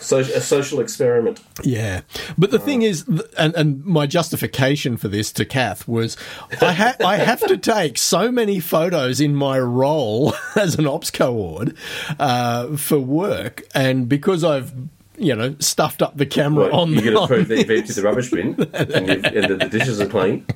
So, 0.00 0.18
a 0.18 0.40
social 0.42 0.78
experiment. 0.80 1.40
Yeah, 1.62 2.02
but 2.36 2.50
the 2.50 2.58
thing 2.58 2.82
is, 2.82 3.06
and, 3.38 3.54
and 3.54 3.82
my 3.86 4.06
justification 4.06 4.98
for 4.98 5.08
this 5.08 5.32
to 5.32 5.46
Kath 5.46 5.88
was, 5.88 6.18
I 6.60 6.72
ha- 6.72 6.96
I 7.02 7.16
have 7.16 7.40
to 7.46 7.56
take 7.56 7.96
so 7.96 8.30
many 8.30 8.60
photos 8.60 9.18
in 9.18 9.34
my 9.34 9.58
role 9.58 10.34
as 10.56 10.74
an 10.74 10.86
ops 10.86 11.10
coord 11.10 11.74
uh, 12.18 12.76
for 12.76 12.98
work, 12.98 13.62
and 13.74 14.10
because 14.10 14.44
I've 14.44 14.91
you 15.18 15.34
know 15.34 15.54
stuffed 15.58 16.02
up 16.02 16.16
the 16.16 16.26
camera 16.26 16.64
Well, 16.70 16.80
on 16.80 16.90
you 16.90 16.96
the 16.96 17.02
get 17.02 17.10
to 17.20 17.26
prove 17.26 17.48
that 17.48 17.58
you've 17.58 17.70
emptied 17.70 17.94
the 17.96 18.02
rubbish 18.02 18.30
bin 18.30 18.54
and, 18.72 18.90
and 18.92 19.08
that 19.50 19.58
the 19.60 19.68
dishes 19.70 20.00
are 20.00 20.06
clean, 20.06 20.46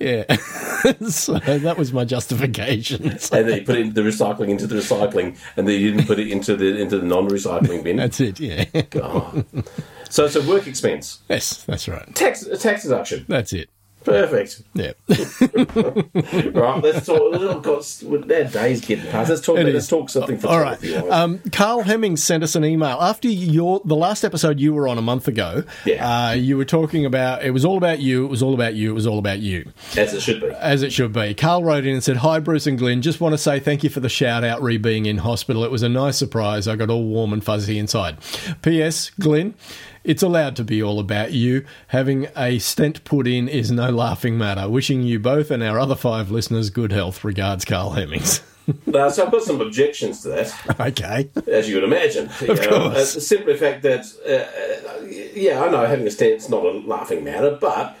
yeah, 0.00 0.24
so 1.08 1.34
that 1.38 1.76
was 1.78 1.92
my 1.92 2.04
justification. 2.04 3.18
So 3.18 3.36
and 3.38 3.48
then 3.48 3.58
you 3.60 3.64
put 3.66 3.76
it, 3.76 3.94
the 3.94 4.00
recycling 4.00 4.48
into 4.48 4.66
the 4.66 4.76
recycling, 4.76 5.38
and 5.56 5.68
then 5.68 5.80
you 5.80 5.92
didn't 5.92 6.06
put 6.06 6.18
it 6.18 6.28
into 6.28 6.56
the 6.56 6.76
into 6.80 6.98
the 6.98 7.06
non-recycling 7.06 7.84
bin. 7.84 7.96
that's 7.96 8.20
it. 8.20 8.40
Yeah, 8.40 8.64
Oh. 8.96 9.44
So 10.08 10.24
it's 10.24 10.36
a 10.36 10.42
work 10.48 10.66
expense, 10.66 11.20
yes, 11.28 11.64
that's 11.64 11.88
right. 11.88 12.14
tax 12.14 12.42
a 12.44 12.56
tax 12.56 12.84
deduction. 12.84 13.24
That's 13.28 13.52
it. 13.52 13.68
Perfect. 14.06 14.62
Yeah. 14.74 14.92
Right, 16.56 16.82
let's 16.82 17.06
talk. 17.06 17.32
We've 17.32 17.62
got 17.62 18.28
that 18.28 18.50
day's 18.52 18.80
getting 18.80 19.10
past. 19.10 19.30
Let's 19.30 19.42
talk. 19.42 19.58
It 19.58 19.64
Let's 19.64 19.84
is. 19.84 19.88
talk 19.88 20.08
something 20.10 20.38
for 20.38 20.48
All 20.48 20.60
right. 20.60 20.82
Um, 21.10 21.38
Carl 21.52 21.82
Hemmings 21.82 22.22
sent 22.22 22.42
us 22.42 22.54
an 22.54 22.64
email 22.64 22.98
after 23.00 23.28
your 23.28 23.80
the 23.84 23.96
last 23.96 24.24
episode 24.24 24.58
you 24.60 24.72
were 24.72 24.88
on 24.88 24.96
a 24.98 25.02
month 25.02 25.28
ago. 25.28 25.64
Yeah. 25.84 26.28
Uh, 26.28 26.32
you 26.32 26.56
were 26.56 26.64
talking 26.64 27.04
about 27.04 27.44
it 27.44 27.50
was 27.50 27.64
all 27.64 27.76
about 27.76 27.98
you. 27.98 28.24
It 28.24 28.28
was 28.28 28.42
all 28.42 28.54
about 28.54 28.74
you. 28.74 28.90
It 28.90 28.94
was 28.94 29.06
all 29.06 29.18
about 29.18 29.40
you, 29.40 29.72
as 29.96 30.14
it 30.14 30.20
should 30.22 30.40
be. 30.40 30.48
as 30.48 30.82
it 30.82 30.92
should 30.92 31.12
be. 31.12 31.34
Carl 31.34 31.62
wrote 31.64 31.84
in 31.84 31.94
and 31.94 32.04
said, 32.04 32.18
"Hi 32.18 32.38
Bruce 32.38 32.66
and 32.66 32.78
Glyn. 32.78 33.02
Just 33.02 33.20
want 33.20 33.32
to 33.34 33.38
say 33.38 33.60
thank 33.60 33.82
you 33.84 33.90
for 33.90 34.00
the 34.00 34.08
shout 34.08 34.44
out 34.44 34.62
re 34.62 34.76
being 34.78 35.06
in 35.06 35.18
hospital. 35.18 35.64
It 35.64 35.70
was 35.70 35.82
a 35.82 35.88
nice 35.88 36.16
surprise. 36.16 36.68
I 36.68 36.76
got 36.76 36.90
all 36.90 37.04
warm 37.04 37.32
and 37.32 37.42
fuzzy 37.44 37.78
inside. 37.78 38.18
P.S. 38.62 39.10
Glyn." 39.20 39.54
It's 40.06 40.22
allowed 40.22 40.54
to 40.56 40.64
be 40.64 40.82
all 40.82 41.00
about 41.00 41.32
you. 41.32 41.64
Having 41.88 42.28
a 42.36 42.58
stent 42.60 43.02
put 43.04 43.26
in 43.26 43.48
is 43.48 43.70
no 43.72 43.90
laughing 43.90 44.38
matter. 44.38 44.68
Wishing 44.68 45.02
you 45.02 45.18
both 45.18 45.50
and 45.50 45.62
our 45.62 45.78
other 45.80 45.96
five 45.96 46.30
listeners 46.30 46.70
good 46.70 46.92
health. 46.92 47.24
Regards, 47.24 47.64
Carl 47.64 47.90
Hemmings. 47.90 48.40
Uh, 48.92 49.08
so 49.08 49.24
I've 49.24 49.30
got 49.30 49.42
some 49.42 49.60
objections 49.60 50.22
to 50.22 50.28
that. 50.30 50.80
okay. 50.80 51.30
as 51.46 51.68
you 51.68 51.76
would 51.76 51.84
imagine. 51.84 52.28
You 52.40 52.48
Of 52.48 52.60
know, 52.62 52.68
course. 52.90 53.16
uh, 53.16 53.20
simply 53.20 53.52
the 53.52 53.58
fact 53.60 53.82
that, 53.82 54.04
uh, 54.28 54.90
uh, 54.90 55.04
yeah, 55.36 55.62
I 55.62 55.70
know 55.70 55.86
having 55.86 56.04
a 56.04 56.10
stent's 56.10 56.48
not 56.48 56.64
a 56.64 56.70
laughing 56.80 57.22
matter, 57.22 57.56
but 57.60 57.96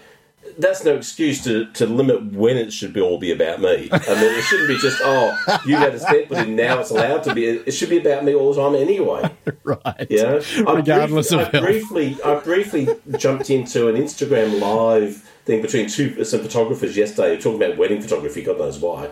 that's 0.58 0.84
no 0.84 0.94
excuse 0.94 1.42
to, 1.44 1.66
to 1.72 1.86
limit 1.86 2.32
when 2.32 2.56
it 2.56 2.72
should 2.72 2.92
be 2.92 3.00
all 3.00 3.18
be 3.18 3.32
about 3.32 3.60
me. 3.60 3.88
I 3.92 4.14
mean, 4.14 4.38
it 4.38 4.42
shouldn't 4.42 4.68
be 4.68 4.78
just, 4.78 5.00
oh, 5.02 5.36
you 5.66 5.76
had 5.76 5.94
a 5.94 5.98
stent 6.00 6.28
put 6.28 6.38
in, 6.38 6.56
now 6.56 6.80
it's 6.80 6.90
allowed 6.90 7.22
to 7.24 7.34
be. 7.34 7.46
It 7.46 7.72
should 7.72 7.90
be 7.90 7.98
about 7.98 8.24
me 8.24 8.34
all 8.34 8.52
the 8.52 8.62
time 8.62 8.74
anyway. 8.74 9.30
Right. 9.64 10.06
Yeah, 10.08 10.40
I 10.64 10.74
Regardless 10.74 11.30
briefly, 11.30 11.42
of 11.42 11.48
I 11.48 11.50
health. 11.50 11.64
briefly, 11.64 12.16
I 12.24 12.34
briefly 12.38 12.88
jumped 13.18 13.50
into 13.50 13.88
an 13.88 13.96
Instagram 13.96 14.60
live 14.60 15.16
thing 15.44 15.60
between 15.60 15.88
two 15.88 16.22
some 16.24 16.40
photographers 16.40 16.96
yesterday 16.96 17.36
talking 17.36 17.60
about 17.60 17.76
wedding 17.76 18.00
photography. 18.00 18.42
God 18.42 18.58
knows 18.58 18.78
why. 18.78 19.10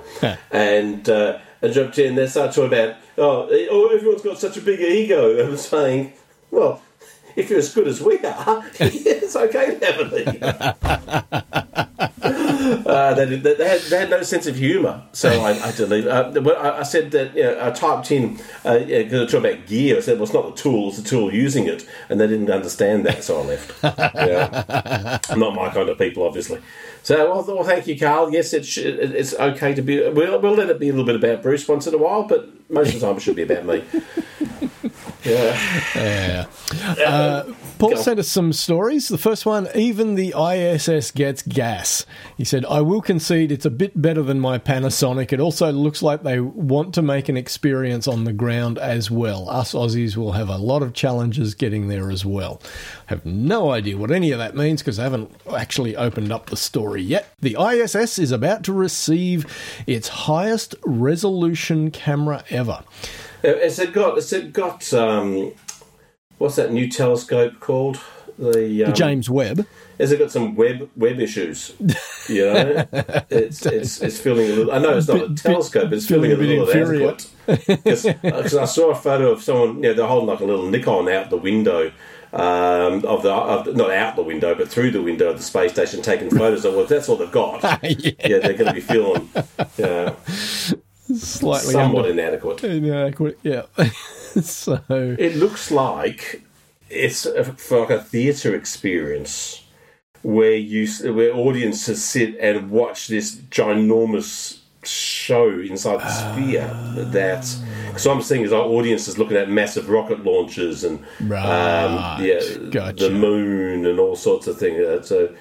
and 0.52 1.08
uh, 1.08 1.38
I 1.60 1.68
jumped 1.68 1.98
in. 1.98 2.14
They 2.14 2.28
started 2.28 2.52
talking 2.54 2.72
about 2.78 2.96
oh, 3.18 3.48
oh, 3.68 3.88
everyone's 3.96 4.22
got 4.22 4.38
such 4.38 4.56
a 4.56 4.60
big 4.60 4.80
ego. 4.80 5.38
And 5.40 5.48
I'm 5.50 5.56
saying, 5.56 6.12
well. 6.52 6.80
If 7.36 7.50
you're 7.50 7.58
as 7.58 7.74
good 7.74 7.88
as 7.88 8.00
we 8.00 8.18
are, 8.18 8.64
it's 8.80 9.36
okay 9.36 9.78
to 9.78 9.86
have 9.86 10.12
an 10.12 10.28
ego. 10.36 11.64
Uh, 12.86 13.14
they, 13.14 13.24
they, 13.36 13.54
they, 13.54 13.68
had, 13.68 13.80
they 13.82 13.98
had 13.98 14.10
no 14.10 14.22
sense 14.22 14.46
of 14.46 14.56
humour, 14.56 15.02
so 15.12 15.28
I, 15.28 15.50
I 15.68 15.72
deleted. 15.72 16.08
Uh, 16.08 16.32
well, 16.42 16.56
I, 16.56 16.80
I 16.80 16.82
said 16.82 17.10
that 17.10 17.34
you 17.36 17.42
know, 17.42 17.58
I 17.66 17.70
typed 17.70 18.10
in 18.10 18.40
uh, 18.64 18.78
yeah, 18.86 19.02
to 19.08 19.26
talk 19.26 19.40
about 19.44 19.66
gear. 19.66 19.96
I 19.98 20.00
said, 20.00 20.14
"Well, 20.18 20.24
it's 20.24 20.32
not 20.32 20.46
the 20.54 20.62
tool; 20.62 20.88
it's 20.88 20.98
the 20.98 21.08
tool 21.08 21.32
using 21.32 21.66
it," 21.66 21.86
and 22.08 22.20
they 22.20 22.26
didn't 22.26 22.50
understand 22.50 23.04
that, 23.06 23.22
so 23.24 23.40
I 23.40 23.44
left. 23.44 23.82
yeah. 23.84 25.18
Not 25.36 25.54
my 25.54 25.70
kind 25.70 25.88
of 25.88 25.98
people, 25.98 26.22
obviously. 26.26 26.60
So, 27.02 27.30
well, 27.30 27.44
well 27.44 27.64
thank 27.64 27.86
you, 27.86 27.98
Carl. 27.98 28.32
Yes, 28.32 28.52
it 28.54 28.64
sh- 28.64 28.78
it- 28.78 29.14
it's 29.14 29.34
okay 29.34 29.74
to 29.74 29.82
be. 29.82 30.08
We'll, 30.08 30.38
we'll 30.40 30.54
let 30.54 30.70
it 30.70 30.78
be 30.80 30.88
a 30.88 30.92
little 30.92 31.06
bit 31.06 31.16
about 31.16 31.42
Bruce 31.42 31.66
once 31.68 31.86
in 31.86 31.94
a 31.94 31.98
while, 31.98 32.22
but 32.24 32.48
most 32.70 32.94
of 32.94 33.00
the 33.00 33.06
time 33.06 33.16
it 33.16 33.20
should 33.20 33.36
be 33.36 33.42
about 33.42 33.66
me. 33.66 33.84
Yeah. 35.24 36.46
Yeah. 36.98 37.04
Uh, 37.06 37.54
Paul 37.78 37.90
Go. 37.90 37.96
sent 37.96 38.18
us 38.18 38.28
some 38.28 38.52
stories. 38.52 39.08
The 39.08 39.18
first 39.18 39.46
one, 39.46 39.68
even 39.74 40.14
the 40.14 40.34
ISS 40.38 41.10
gets 41.10 41.42
gas. 41.42 42.04
He 42.36 42.44
said, 42.44 42.64
I 42.66 42.82
will 42.82 43.00
concede 43.00 43.50
it's 43.50 43.64
a 43.64 43.70
bit 43.70 44.00
better 44.00 44.22
than 44.22 44.38
my 44.38 44.58
Panasonic. 44.58 45.32
It 45.32 45.40
also 45.40 45.72
looks 45.72 46.02
like 46.02 46.22
they 46.22 46.40
want 46.40 46.94
to 46.94 47.02
make 47.02 47.28
an 47.28 47.36
experience 47.36 48.06
on 48.06 48.24
the 48.24 48.32
ground 48.32 48.78
as 48.78 49.10
well. 49.10 49.48
Us 49.48 49.72
Aussies 49.72 50.16
will 50.16 50.32
have 50.32 50.48
a 50.48 50.58
lot 50.58 50.82
of 50.82 50.92
challenges 50.92 51.54
getting 51.54 51.88
there 51.88 52.10
as 52.10 52.24
well. 52.24 52.60
I 53.08 53.14
have 53.14 53.24
no 53.24 53.70
idea 53.70 53.96
what 53.96 54.10
any 54.10 54.30
of 54.30 54.38
that 54.38 54.54
means 54.54 54.82
because 54.82 54.98
I 54.98 55.04
haven't 55.04 55.34
actually 55.52 55.96
opened 55.96 56.32
up 56.32 56.46
the 56.46 56.56
story 56.56 57.02
yet. 57.02 57.28
The 57.40 57.56
ISS 57.58 58.18
is 58.18 58.30
about 58.30 58.62
to 58.64 58.72
receive 58.72 59.46
its 59.86 60.08
highest 60.08 60.74
resolution 60.84 61.90
camera 61.90 62.44
ever. 62.50 62.84
Uh, 63.44 63.58
Has 63.60 63.78
it 63.78 63.92
got? 63.92 64.14
Has 64.16 64.32
it 64.32 64.52
got? 64.52 64.92
Um, 64.94 65.52
what's 66.38 66.56
that 66.56 66.72
new 66.72 66.88
telescope 66.88 67.60
called? 67.60 68.00
The, 68.38 68.84
um, 68.84 68.90
The 68.90 68.96
James 68.96 69.30
Webb. 69.30 69.66
Has 69.98 70.10
it 70.10 70.18
got 70.18 70.32
some 70.32 70.56
web 70.56 70.90
web 70.96 71.20
issues? 71.20 71.72
You 72.28 72.44
know, 72.52 72.86
it's 73.30 73.64
it's 73.64 74.02
it's 74.02 74.18
feeling 74.18 74.46
a 74.50 74.54
little. 74.54 74.72
I 74.72 74.78
know 74.78 74.96
it's 74.96 75.06
not 75.06 75.30
a 75.30 75.34
telescope. 75.34 75.92
It's 75.92 76.06
feeling 76.06 76.32
a 76.32 76.36
feeling 76.36 76.60
a 76.60 76.64
bit 76.66 76.74
little 76.88 77.04
inadequate. 77.06 77.84
Because 77.84 78.54
I 78.56 78.64
saw 78.64 78.90
a 78.90 78.94
photo 78.94 79.30
of 79.30 79.42
someone. 79.42 79.76
You 79.76 79.82
know, 79.82 79.94
they're 79.94 80.06
holding 80.06 80.28
like 80.28 80.40
a 80.40 80.44
little 80.44 80.68
Nikon 80.68 81.08
out 81.08 81.30
the 81.30 81.36
window. 81.36 81.92
Um, 82.32 83.04
of 83.04 83.22
the 83.22 83.30
of, 83.32 83.64
the- 83.66 83.74
not 83.74 83.92
out 83.92 84.16
the 84.16 84.24
window, 84.24 84.56
but 84.56 84.68
through 84.68 84.90
the 84.90 85.00
window 85.02 85.30
of 85.30 85.36
the 85.36 85.42
space 85.44 85.70
station, 85.70 86.02
taking 86.02 86.28
photos 86.30 86.64
of. 86.64 86.74
Well, 86.74 86.82
if 86.82 86.88
that's 86.88 87.08
all 87.08 87.14
they've 87.16 87.30
got. 87.30 87.62
yeah. 87.84 88.10
yeah, 88.24 88.38
they're 88.40 88.54
going 88.54 88.66
to 88.66 88.72
be 88.72 88.80
feeling 88.80 89.28
yeah, 89.76 90.14
Slightly 91.14 91.72
somewhat 91.72 92.06
under- 92.06 92.12
inadequate. 92.22 92.64
Inadequate, 92.64 93.38
yeah. 93.42 93.62
so 94.40 94.80
It 94.88 95.36
looks 95.36 95.70
like 95.70 96.42
it's 96.90 97.26
a, 97.26 97.44
for 97.44 97.80
like 97.80 97.90
a 97.90 98.00
theatre 98.02 98.54
experience 98.54 99.62
where 100.22 100.54
you 100.56 100.86
where 101.12 101.34
audiences 101.34 102.02
sit 102.02 102.36
and 102.40 102.70
watch 102.70 103.08
this 103.08 103.36
ginormous 103.50 104.58
show 104.84 105.48
inside 105.60 106.00
the 106.00 106.10
sphere. 106.10 106.70
That 107.12 107.44
so 107.98 108.10
I'm 108.12 108.22
seeing 108.22 108.42
is 108.42 108.52
our 108.52 108.62
audience 108.64 109.06
is 109.08 109.18
looking 109.18 109.36
at 109.36 109.50
massive 109.50 109.88
rocket 109.90 110.24
launches 110.24 110.84
and 110.84 111.02
Right. 111.20 111.44
um, 111.44 112.24
yeah, 112.24 112.40
Gotcha. 112.70 113.08
the 113.08 113.10
moon 113.10 113.84
and 113.86 113.98
all 113.98 114.16
sorts 114.16 114.46
of 114.46 114.58
things. 114.58 114.78
Uh, 114.80 115.02
So. 115.02 115.34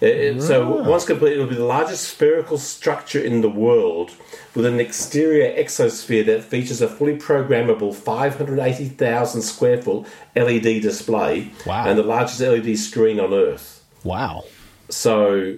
It- 0.00 0.42
So 0.42 0.82
once 0.82 1.04
complete, 1.04 1.34
it 1.36 1.38
will 1.38 1.46
be 1.46 1.54
the 1.56 1.64
largest 1.64 2.04
spherical 2.08 2.58
structure 2.58 3.20
in 3.20 3.40
the 3.40 3.48
world 3.48 4.10
with 4.54 4.66
an 4.66 4.80
exterior 4.80 5.52
exosphere 5.62 6.24
that 6.26 6.42
features 6.42 6.80
a 6.80 6.88
fully 6.88 7.16
programmable 7.16 7.94
580,000 7.94 9.42
square 9.42 9.80
foot 9.80 10.06
LED 10.34 10.80
display 10.80 11.50
Wow. 11.66 11.84
and 11.86 11.98
the 11.98 12.02
largest 12.02 12.40
LED 12.40 12.76
screen 12.76 13.20
on 13.20 13.32
Earth. 13.32 13.82
wow. 14.04 14.44
So 14.88 15.54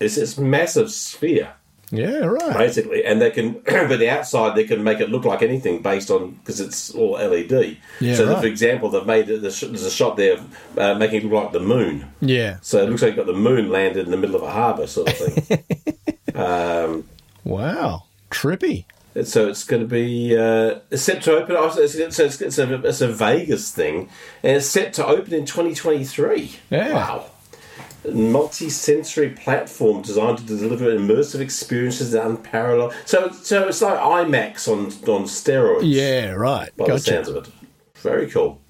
it's 0.00 0.16
this 0.16 0.36
massive 0.38 0.90
sphere, 0.90 1.48
Yeah, 1.90 2.18
right. 2.18 2.54
basically, 2.56 3.02
and 3.04 3.20
they 3.20 3.30
can, 3.30 3.52
but 3.64 3.96
the 3.98 4.10
outside 4.10 4.54
they 4.56 4.64
can 4.64 4.84
make 4.84 5.00
it 5.00 5.08
look 5.10 5.24
like 5.24 5.40
anything 5.42 5.80
based 5.80 6.10
on 6.10 6.32
because 6.32 6.60
it's 6.60 6.90
all 6.90 7.12
LED. 7.12 7.78
Yeah, 8.00 8.14
so, 8.14 8.28
right. 8.30 8.40
for 8.40 8.46
example, 8.46 8.90
they've 8.90 9.06
made 9.06 9.30
it- 9.30 9.40
there's 9.40 9.62
a 9.62 9.90
shot 9.90 10.16
there 10.18 10.34
of 10.34 10.78
uh, 10.78 10.94
making 10.96 11.18
it 11.22 11.24
look 11.24 11.44
like 11.44 11.52
the 11.52 11.60
moon. 11.60 12.04
Yeah. 12.20 12.58
So 12.60 12.82
it 12.82 12.90
looks 12.90 13.00
like 13.02 13.16
you've 13.16 13.24
got 13.26 13.32
the 13.32 13.38
moon 13.38 13.70
landed 13.70 14.04
in 14.04 14.10
the 14.10 14.18
middle 14.18 14.36
of 14.36 14.42
a 14.42 14.50
harbour, 14.50 14.86
sort 14.86 15.08
of 15.10 15.16
thing. 15.16 15.64
um, 16.34 17.04
Wow. 17.44 18.04
Trippy. 18.30 18.84
so 19.24 19.48
it's 19.48 19.64
going 19.64 19.80
to 19.82 19.88
be 19.88 20.36
uh, 20.36 20.80
it's 20.90 21.02
set 21.02 21.22
to 21.22 21.32
open. 21.36 21.56
oh, 21.58 21.70
So 21.70 21.80
it's, 21.80 21.94
it's, 21.94 22.18
it's, 22.18 22.40
it's, 22.42 22.58
a, 22.58 22.86
it's 22.86 23.00
a 23.00 23.08
Vegas 23.08 23.72
thing, 23.72 24.10
and 24.42 24.56
it's 24.58 24.66
set 24.66 24.92
to 24.94 25.06
open 25.06 25.32
in 25.32 25.46
2023. 25.46 26.56
Yeah. 26.70 26.92
Wow. 26.92 27.26
Multi-sensory 28.04 29.30
platform 29.30 30.02
designed 30.02 30.38
to 30.38 30.44
deliver 30.44 30.86
immersive 30.96 31.40
experiences 31.40 32.12
that 32.12 32.24
unparalleled. 32.26 32.94
So, 33.04 33.30
so 33.30 33.68
it's 33.68 33.82
like 33.82 33.98
IMAX 33.98 34.68
on 34.68 34.86
on 35.12 35.24
steroids. 35.24 35.80
Yeah, 35.82 36.30
right. 36.30 36.74
by 36.76 36.86
the 36.86 36.98
sounds 36.98 37.28
of 37.28 37.36
it. 37.36 37.48
Very 37.96 38.30
cool. 38.30 38.60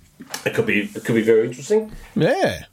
It 0.45 0.55
could 0.55 0.67
be 0.67 0.81
it 0.83 1.05
could 1.05 1.15
be 1.15 1.23
very 1.23 1.47
interesting. 1.47 1.93
Yeah. 2.15 2.65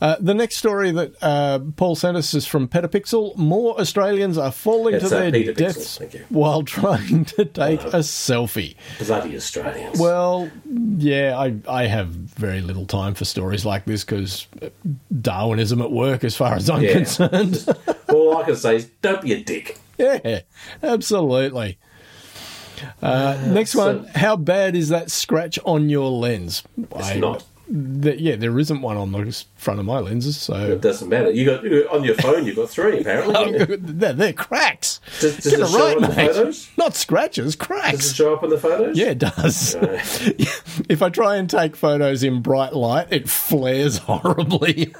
Uh, 0.00 0.16
the 0.20 0.34
next 0.34 0.56
story 0.56 0.90
that 0.90 1.14
uh, 1.22 1.60
Paul 1.76 1.94
sent 1.94 2.16
us 2.16 2.34
is 2.34 2.46
from 2.46 2.68
Petapixel. 2.68 3.36
More 3.36 3.78
Australians 3.80 4.36
are 4.38 4.50
falling 4.52 4.94
It's, 4.94 5.08
to 5.08 5.16
uh, 5.16 5.20
their 5.20 5.32
Peter 5.32 5.52
deaths 5.52 5.98
while 6.28 6.62
trying 6.64 7.24
to 7.26 7.44
take 7.44 7.80
a 7.84 7.98
selfie. 8.00 8.74
Bloody 8.98 9.36
Australians. 9.36 9.98
Well, 9.98 10.50
yeah, 10.96 11.38
I, 11.38 11.56
I 11.68 11.86
have 11.86 12.08
very 12.08 12.60
little 12.60 12.86
time 12.86 13.14
for 13.14 13.24
stories 13.24 13.64
like 13.64 13.84
this 13.84 14.04
because 14.04 14.46
Darwinism 15.20 15.80
at 15.80 15.90
work, 15.92 16.24
as 16.24 16.36
far 16.36 16.54
as 16.54 16.68
I'm 16.68 16.82
Yeah. 16.82 16.92
concerned. 16.92 17.66
all 18.08 18.36
I 18.38 18.42
can 18.44 18.56
say 18.56 18.76
is 18.76 18.86
don't 19.02 19.22
be 19.22 19.32
a 19.32 19.42
dick. 19.42 19.78
Yeah, 19.96 20.40
absolutely. 20.82 21.78
Uh, 23.00 23.38
next 23.48 23.72
so- 23.72 23.98
one. 23.98 24.06
How 24.14 24.36
bad 24.36 24.74
is 24.76 24.88
that 24.88 25.10
scratch 25.10 25.58
on 25.64 25.88
your 25.88 26.10
lens? 26.10 26.64
It's 26.96 27.14
not. 27.16 27.44
Yeah, 27.68 28.36
there 28.36 28.58
isn't 28.58 28.82
one 28.82 28.96
on 28.96 29.12
the 29.12 29.44
front 29.56 29.80
of 29.80 29.86
my 29.86 29.98
lenses, 29.98 30.36
so 30.36 30.54
It 30.54 30.80
doesn't 30.80 31.08
matter. 31.08 31.30
You 31.30 31.44
got 31.46 31.64
on 31.94 32.04
your 32.04 32.14
phone. 32.16 32.44
You've 32.46 32.56
got 32.56 32.70
three 32.70 33.00
apparently. 33.00 33.34
Oh, 33.34 33.76
they're, 33.76 34.12
they're 34.12 34.32
cracks. 34.32 35.00
Does- 35.20 35.36
does 35.38 35.46
it 35.52 35.60
it 35.60 35.68
show 35.68 35.78
right, 35.86 35.96
on 35.96 36.02
the 36.02 36.08
photos? 36.12 36.70
Not 36.76 36.94
scratches, 36.94 37.56
cracks. 37.56 37.98
Does 37.98 38.10
it 38.10 38.16
show 38.16 38.34
up 38.34 38.44
in 38.44 38.50
the 38.50 38.58
photos? 38.58 38.96
Yeah, 38.96 39.10
it 39.10 39.18
does. 39.18 39.76
Right. 39.76 40.00
if 40.88 41.02
I 41.02 41.08
try 41.08 41.36
and 41.36 41.48
take 41.48 41.74
photos 41.76 42.22
in 42.22 42.42
bright 42.42 42.74
light, 42.74 43.08
it 43.10 43.28
flares 43.28 43.98
horribly. 44.06 44.94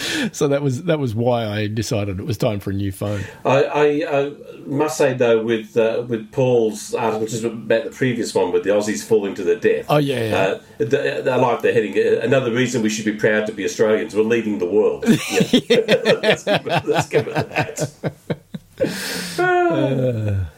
so 0.32 0.48
that 0.48 0.62
was 0.62 0.84
that 0.84 0.98
was 0.98 1.14
why 1.14 1.46
I 1.46 1.66
decided 1.66 2.18
it 2.20 2.26
was 2.26 2.38
time 2.38 2.60
for 2.60 2.70
a 2.70 2.72
new 2.72 2.92
phone. 2.92 3.24
I, 3.44 3.64
I 3.64 4.04
uh, 4.04 4.30
must 4.64 4.96
say 4.96 5.14
though, 5.14 5.42
with 5.42 5.76
uh, 5.76 6.04
with 6.08 6.32
Paul's 6.32 6.94
article, 6.94 7.20
which 7.20 7.34
is 7.34 7.44
about 7.44 7.84
the 7.84 7.90
previous 7.90 8.34
one, 8.34 8.52
with 8.52 8.64
the 8.64 8.70
Aussies 8.70 9.04
falling 9.04 9.34
to 9.34 9.44
their 9.44 9.56
death. 9.56 9.86
Oh, 9.88 9.98
yeah, 9.98 10.28
yeah. 10.28 10.36
Uh, 10.36 10.60
the, 10.78 11.30
I 11.30 11.36
like 11.36 11.62
the 11.62 11.72
heading. 11.72 11.94
Uh, 11.96 12.20
Another 12.20 12.52
reason 12.52 12.82
we 12.82 12.88
should 12.88 13.04
be 13.04 13.16
proud 13.16 13.46
to 13.46 13.52
be 13.52 13.64
Australians. 13.64 14.14
We're 14.14 14.22
leading 14.22 14.58
the 14.58 14.66
world. 14.66 15.04
Yeah. 15.50 15.80
let's, 16.22 16.44
give 16.44 16.66
it, 16.66 16.84
let's 16.86 17.08
give 17.08 17.28
it 17.28 17.34
that. 17.34 17.90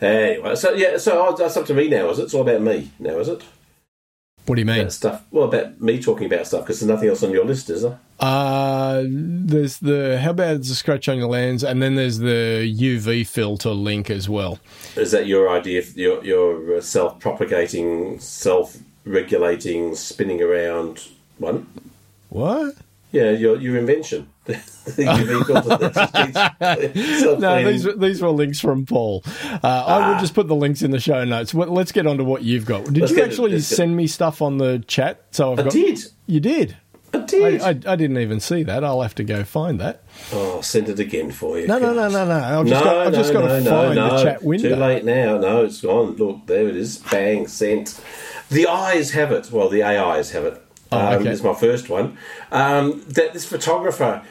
anyway, 0.00 0.54
so 0.54 0.72
yeah, 0.72 0.96
so 0.96 1.26
oh, 1.26 1.36
that's 1.36 1.56
up 1.56 1.66
to 1.66 1.74
me 1.74 1.88
now, 1.88 2.08
is 2.10 2.18
it? 2.18 2.24
It's 2.24 2.34
all 2.34 2.42
about 2.42 2.60
me 2.62 2.90
now, 2.98 3.18
is 3.18 3.28
it? 3.28 3.42
What 4.46 4.56
do 4.56 4.60
you 4.60 4.66
mean? 4.66 4.80
About 4.80 4.92
stuff. 4.92 5.24
Well, 5.30 5.44
about 5.44 5.80
me 5.80 6.02
talking 6.02 6.26
about 6.26 6.46
stuff 6.46 6.62
because 6.62 6.80
there's 6.80 6.88
nothing 6.88 7.08
else 7.08 7.22
on 7.22 7.30
your 7.30 7.44
list, 7.44 7.70
is 7.70 7.82
there? 7.82 7.98
Uh, 8.18 9.04
there's 9.06 9.78
the 9.78 10.18
how 10.20 10.32
bad 10.32 10.60
is 10.60 10.68
the 10.68 10.74
scratch 10.74 11.08
on 11.08 11.18
your 11.18 11.28
lens, 11.28 11.62
and 11.62 11.80
then 11.80 11.94
there's 11.94 12.18
the 12.18 12.72
UV 12.76 13.26
filter 13.26 13.70
link 13.70 14.10
as 14.10 14.28
well. 14.28 14.58
Is 14.96 15.12
that 15.12 15.26
your 15.26 15.48
idea? 15.48 15.82
Your 15.94 16.24
your 16.24 16.76
uh, 16.76 16.80
self-propagating, 16.80 18.18
self-regulating, 18.18 19.94
spinning 19.94 20.42
around 20.42 21.08
one? 21.38 21.68
What? 22.28 22.74
Yeah, 23.12 23.30
your 23.30 23.60
your 23.60 23.76
invention. 23.76 24.28
The 24.44 24.54
UV 24.54 25.46
filter 25.46 25.88
that 25.88 26.92
just 26.94 27.38
No, 27.40 27.64
these 27.64 27.86
these 27.96 28.20
were 28.22 28.30
links 28.30 28.58
from 28.60 28.84
Paul. 28.86 29.22
Uh, 29.26 29.58
I 29.62 30.10
will 30.12 30.18
just 30.20 30.34
put 30.34 30.48
the 30.48 30.54
links 30.54 30.82
in 30.82 30.90
the 30.90 31.00
show 31.00 31.24
notes. 31.24 31.54
Well, 31.54 31.68
Let's 31.68 31.92
get 31.92 32.06
on 32.06 32.18
to 32.18 32.24
what 32.24 32.42
you've 32.42 32.66
got. 32.66 32.84
Did 32.84 32.98
Let's 32.98 33.12
you 33.12 33.18
it- 33.18 33.24
actually 33.28 33.60
send 33.60 33.96
me 33.96 34.06
stuff 34.06 34.42
on 34.42 34.58
the 34.58 34.82
chat? 34.86 35.24
So 35.30 35.52
I've 35.52 35.60
I 35.60 35.62
got. 35.64 35.72
did. 35.72 36.00
You 36.26 36.40
did. 36.40 36.76
I 37.14 37.18
did. 37.18 37.60
I, 37.60 37.66
I, 37.66 37.68
I 37.92 37.96
didn't 37.96 38.16
even 38.18 38.40
see 38.40 38.62
that. 38.62 38.82
I'll 38.82 39.02
have 39.02 39.14
to 39.16 39.24
go 39.24 39.44
find 39.44 39.78
that. 39.80 40.02
oh, 40.32 40.56
I'll 40.56 40.62
send 40.62 40.88
it 40.88 40.98
again 40.98 41.30
for 41.30 41.58
you. 41.58 41.66
No, 41.66 41.78
no, 41.78 41.92
no, 41.92 42.08
no, 42.08 42.24
no. 42.26 42.60
I've 42.60 42.66
just 42.66 42.82
got, 42.84 42.96
I've 43.06 43.12
just 43.14 43.32
got 43.34 43.42
to 43.42 43.48
find 43.68 43.96
the 43.98 44.22
chat 44.22 44.42
window. 44.42 44.70
Too 44.70 44.76
late 44.76 45.04
now. 45.04 45.36
No, 45.36 45.64
it's 45.64 45.82
gone. 45.82 46.16
Look, 46.16 46.46
there 46.46 46.68
it 46.68 46.76
is. 46.76 46.98
Bang, 46.98 47.46
sent. 47.48 48.00
The 48.48 48.66
eyes 48.66 49.10
have 49.12 49.30
it. 49.30 49.50
Well, 49.52 49.68
the 49.68 49.82
AIs 49.82 50.30
have 50.32 50.44
it. 50.44 50.61
Oh, 50.92 50.98
um, 50.98 51.14
okay. 51.14 51.24
This 51.24 51.38
is 51.38 51.44
my 51.44 51.54
first 51.54 51.88
one. 51.88 52.16
Um, 52.50 53.02
that 53.08 53.32
this 53.32 53.44
photographer, 53.44 54.22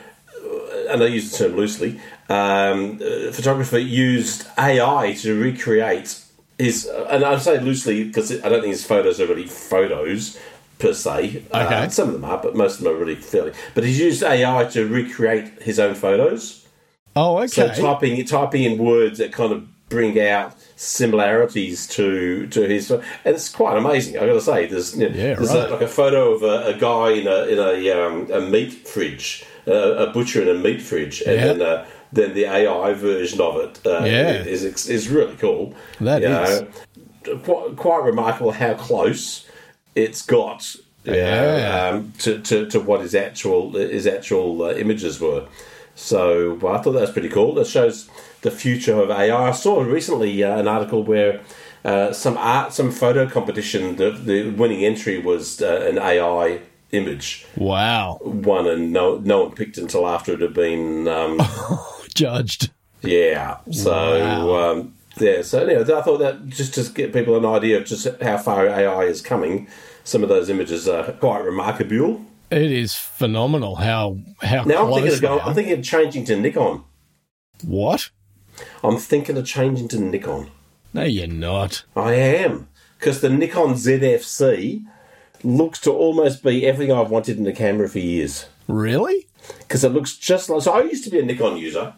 uh, 0.43 0.88
and 0.89 1.04
I 1.04 1.08
use 1.08 1.32
the 1.32 1.38
term 1.45 1.58
loosely, 1.58 2.00
um, 2.30 3.00
uh, 3.04 3.32
photographer 3.32 3.80
used 3.80 4.47
AI 4.58 5.13
to 5.21 5.39
recreate 5.39 6.21
his, 6.58 6.86
and 6.86 7.24
I 7.24 7.38
say 7.38 7.60
loosely 7.60 8.04
because 8.04 8.32
I 8.43 8.50
don't 8.50 8.62
think 8.62 8.74
his 8.74 8.86
photos 8.86 9.19
are 9.19 9.26
really 9.26 9.47
photos 9.47 10.38
per 10.80 10.93
se. 10.93 11.43
Uh, 11.52 11.65
Okay. 11.65 11.89
some 11.89 12.10
of 12.10 12.13
them 12.13 12.26
are, 12.26 12.38
but 12.38 12.56
most 12.56 12.78
of 12.78 12.84
them 12.84 12.93
are 12.93 12.97
really 12.97 13.15
fairly. 13.15 13.54
But 13.74 13.84
he's 13.84 14.00
used 14.00 14.24
AI 14.24 14.65
to 14.65 14.88
recreate 14.88 15.62
his 15.62 15.80
own 15.80 15.95
photos. 15.95 16.65
Oh, 17.15 17.38
okay. 17.39 17.47
So 17.47 17.74
typing 17.74 18.24
typing 18.26 18.63
in 18.63 18.78
words 18.78 19.17
that 19.17 19.32
kind 19.32 19.52
of 19.52 19.67
bring 19.89 20.19
out 20.19 20.56
similarities 20.82 21.86
to 21.88 22.48
to 22.48 22.62
his, 22.67 22.89
and 22.91 23.04
it's 23.26 23.50
quite 23.50 23.78
amazing. 23.78 24.17
I 24.17 24.26
got 24.26 24.34
to 24.34 24.41
say, 24.41 24.65
there's 24.65 24.98
you 24.98 25.10
know, 25.10 25.15
Yeah, 25.15 25.36
there's 25.36 25.54
right. 25.54 25.70
a, 25.70 25.74
like 25.74 25.82
a 25.82 25.88
photo 25.88 26.34
of 26.34 26.41
a, 26.44 26.67
a 26.67 26.74
guy 26.74 27.12
in 27.12 27.28
a 27.28 27.39
in 27.46 27.60
a 27.60 27.91
um, 28.00 28.32
a 28.32 28.41
meat 28.41 28.88
fridge, 28.88 29.46
uh, 29.67 30.06
a 30.06 30.12
butcher 30.12 30.41
in 30.41 30.50
a 30.50 30.60
meat 30.60 30.82
fridge, 30.82 31.22
and 31.22 31.36
Yeah. 31.36 31.46
then 31.54 31.62
uh, 31.62 31.86
then 32.12 32.34
the 32.34 32.46
AI 32.46 32.94
version 32.94 33.39
of 33.41 33.58
it 33.58 33.80
uh, 33.86 34.04
Yeah. 34.06 34.44
is 34.44 34.63
is 34.89 35.08
really 35.10 35.36
cool. 35.38 35.74
That 36.00 36.22
That 36.24 36.50
is. 36.50 36.62
is 36.62 37.41
quite, 37.44 37.76
quite 37.76 38.04
remarkable 38.04 38.52
how 38.52 38.74
close 38.74 39.46
it's 39.96 40.22
got. 40.26 40.76
you 41.04 41.13
Yeah. 41.13 41.89
um, 41.94 42.13
to, 42.20 42.39
to, 42.39 42.65
to 42.72 42.80
what 42.80 43.02
his 43.02 43.13
actual 43.15 43.74
his 43.74 44.08
actual 44.08 44.63
uh, 44.63 44.74
images 44.84 45.20
were. 45.22 45.44
So 45.96 46.56
well, 46.62 46.74
I 46.76 46.82
thought 46.82 46.94
that 46.94 47.02
was 47.02 47.12
pretty 47.12 47.30
cool. 47.30 47.54
That 47.54 47.67
shows 47.67 48.10
the 48.41 48.51
future 48.51 48.99
of 48.99 49.10
AI. 49.10 49.49
I 49.49 49.51
saw 49.51 49.82
recently 49.82 50.43
uh, 50.43 50.58
an 50.58 50.67
article 50.67 51.04
where 51.04 51.41
uh, 51.84 52.12
some 52.13 52.38
art, 52.38 52.73
some 52.73 52.91
photo 52.91 53.27
competition, 53.27 53.95
the, 53.95 54.12
the 54.12 54.49
winning 54.51 54.84
entry 54.86 55.19
was 55.19 55.62
uh, 55.62 55.88
an 55.89 55.97
AI 55.97 56.62
image 56.91 57.45
wow. 57.56 58.19
one, 58.21 58.67
and 58.67 58.91
no 58.91 59.17
no 59.19 59.43
one 59.45 59.56
picked 59.56 59.77
until 59.77 60.08
after 60.08 60.34
it 60.34 60.41
had 60.41 60.54
been 60.54 61.08
um, 61.08 61.39
Judged. 62.13 62.71
yeah. 63.01 63.58
So 63.71 63.91
Wow. 63.91 64.71
um, 64.71 64.93
yeah. 65.17 65.41
So 65.41 65.63
anyway, 65.63 65.82
I 65.82 66.01
thought 66.01 66.19
that 66.19 66.47
just 66.49 66.73
to 66.75 66.84
get 66.93 67.13
people 67.13 67.38
an 67.38 67.45
idea 67.45 67.77
of 67.77 67.86
just 67.86 68.08
how 68.21 68.38
far 68.38 68.67
AI 68.67 69.04
is 69.04 69.21
coming. 69.21 69.67
Some 70.04 70.23
of 70.23 70.30
those 70.30 70.49
images 70.49 70.88
are 70.88 71.12
quite 71.13 71.43
remarkable. 71.43 72.25
It 72.49 72.71
is 72.71 72.95
phenomenal 72.95 73.75
how 73.77 74.17
how 74.41 74.63
Now 74.63 74.86
I'm 74.86 74.93
thinking 74.93 75.13
of 75.13 75.21
going. 75.21 75.41
I'm 75.41 75.56
thinking 75.56 75.80
of 75.80 75.84
changing 75.84 76.25
to 76.25 76.36
Nikon. 76.36 76.84
What? 77.63 78.10
I'm 78.84 78.97
thinking 78.97 79.38
of 79.38 79.45
changing 79.45 79.88
to 79.89 80.00
Nikon. 80.00 80.52
No, 80.93 81.04
you're 81.04 81.28
not. 81.28 81.84
I 81.95 82.13
am 82.13 82.67
because 83.00 83.21
the 83.21 83.30
Nikon 83.30 83.74
ZFC 83.74 84.86
looks 85.43 85.80
to 85.82 85.91
almost 85.91 86.43
be 86.43 86.65
everything 86.67 86.95
I've 86.95 87.10
wanted 87.10 87.38
in 87.38 87.47
a 87.47 87.54
camera 87.54 87.89
for 87.89 88.00
years. 88.00 88.47
Really? 88.67 89.28
Because 89.60 89.84
it 89.84 89.89
looks 89.89 90.15
just 90.17 90.50
like. 90.50 90.62
So 90.62 90.74
I 90.74 90.84
used 90.84 91.04
to 91.06 91.10
be 91.10 91.19
a 91.19 91.26
Nikon 91.26 91.58
user. 91.58 91.93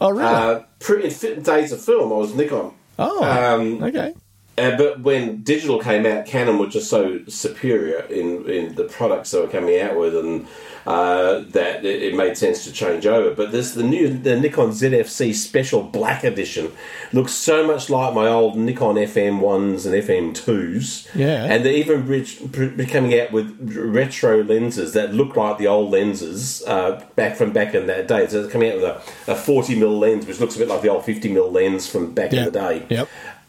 Oh, 0.00 0.10
really? 0.10 0.24
Uh, 0.24 0.60
pre- 0.78 1.04
in 1.04 1.42
days 1.42 1.72
of 1.72 1.82
film, 1.82 2.12
I 2.12 2.16
was 2.16 2.34
Nikon. 2.34 2.72
oh, 2.98 3.24
um, 3.24 3.82
okay. 3.82 4.14
Uh, 4.58 4.76
but 4.76 5.00
when 5.00 5.42
digital 5.42 5.78
came 5.78 6.04
out, 6.06 6.26
Canon 6.26 6.58
were 6.58 6.66
just 6.66 6.90
so 6.90 7.20
superior 7.28 8.00
in, 8.10 8.48
in 8.50 8.74
the 8.74 8.84
products 8.84 9.30
they 9.30 9.40
were 9.40 9.46
coming 9.48 9.80
out 9.80 9.96
with, 9.96 10.16
and 10.16 10.46
uh, 10.86 11.40
that 11.50 11.84
it, 11.84 12.02
it 12.02 12.14
made 12.14 12.36
sense 12.36 12.64
to 12.64 12.72
change 12.72 13.06
over. 13.06 13.34
But 13.34 13.52
this 13.52 13.74
the 13.74 13.82
new 13.82 14.08
the 14.08 14.38
Nikon 14.40 14.70
ZFC 14.70 15.34
Special 15.34 15.82
Black 15.82 16.24
Edition 16.24 16.72
looks 17.12 17.32
so 17.32 17.66
much 17.66 17.90
like 17.90 18.14
my 18.14 18.26
old 18.26 18.56
Nikon 18.56 18.94
FM 18.96 19.40
ones 19.40 19.84
and 19.86 19.94
FM 19.94 20.34
twos. 20.34 21.06
Yeah. 21.14 21.44
and 21.44 21.64
they're 21.64 21.72
even 21.74 22.06
re- 22.06 22.86
coming 22.86 23.18
out 23.20 23.32
with 23.32 23.56
retro 23.76 24.42
lenses 24.42 24.92
that 24.94 25.12
look 25.14 25.36
like 25.36 25.58
the 25.58 25.66
old 25.66 25.90
lenses 25.90 26.62
uh, 26.66 27.04
back 27.16 27.36
from 27.36 27.52
back 27.52 27.74
in 27.74 27.86
that 27.86 28.08
day. 28.08 28.26
So 28.28 28.42
they're 28.42 28.50
coming 28.50 28.70
out 28.70 28.76
with 28.76 28.84
a, 29.28 29.32
a 29.32 29.36
forty 29.36 29.76
mm 29.76 29.98
lens, 29.98 30.26
which 30.26 30.40
looks 30.40 30.56
a 30.56 30.58
bit 30.58 30.68
like 30.68 30.80
the 30.82 30.88
old 30.88 31.04
fifty 31.04 31.28
mm 31.28 31.52
lens 31.52 31.86
from 31.86 32.14
back 32.14 32.32
Yeah. 32.32 32.38
in 32.40 32.44
the 32.46 32.50
day 32.52 32.86
Yep. 32.88 33.08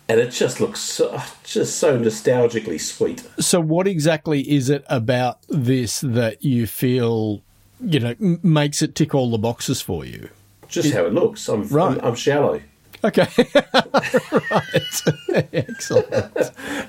And 0.10 0.20
it 0.20 0.32
just 0.32 0.60
looks 0.60 0.80
so, 0.80 1.22
just 1.44 1.78
so 1.78 1.98
nostalgically 1.98 2.82
sweet. 2.82 3.24
So, 3.40 3.62
what 3.62 3.88
exactly 3.88 4.42
is 4.50 4.70
it 4.70 4.84
about 4.90 5.40
this 5.48 6.02
that 6.02 6.44
you 6.44 6.66
feel, 6.66 7.44
you 7.80 8.00
know, 8.00 8.16
makes 8.20 8.82
it 8.82 8.96
tick 8.96 9.14
all 9.14 9.30
the 9.30 9.38
boxes 9.38 9.82
for 9.82 10.04
you? 10.04 10.30
Just 10.68 10.94
how 10.94 11.06
it 11.06 11.14
looks. 11.14 11.48
I'm, 11.48 11.68
Right. 11.68 11.98
I'm, 11.98 12.06
I'm 12.06 12.16
shallow. 12.16 12.62
Okay. 13.04 13.28
right. 14.52 15.02
Excellent. 15.54 16.36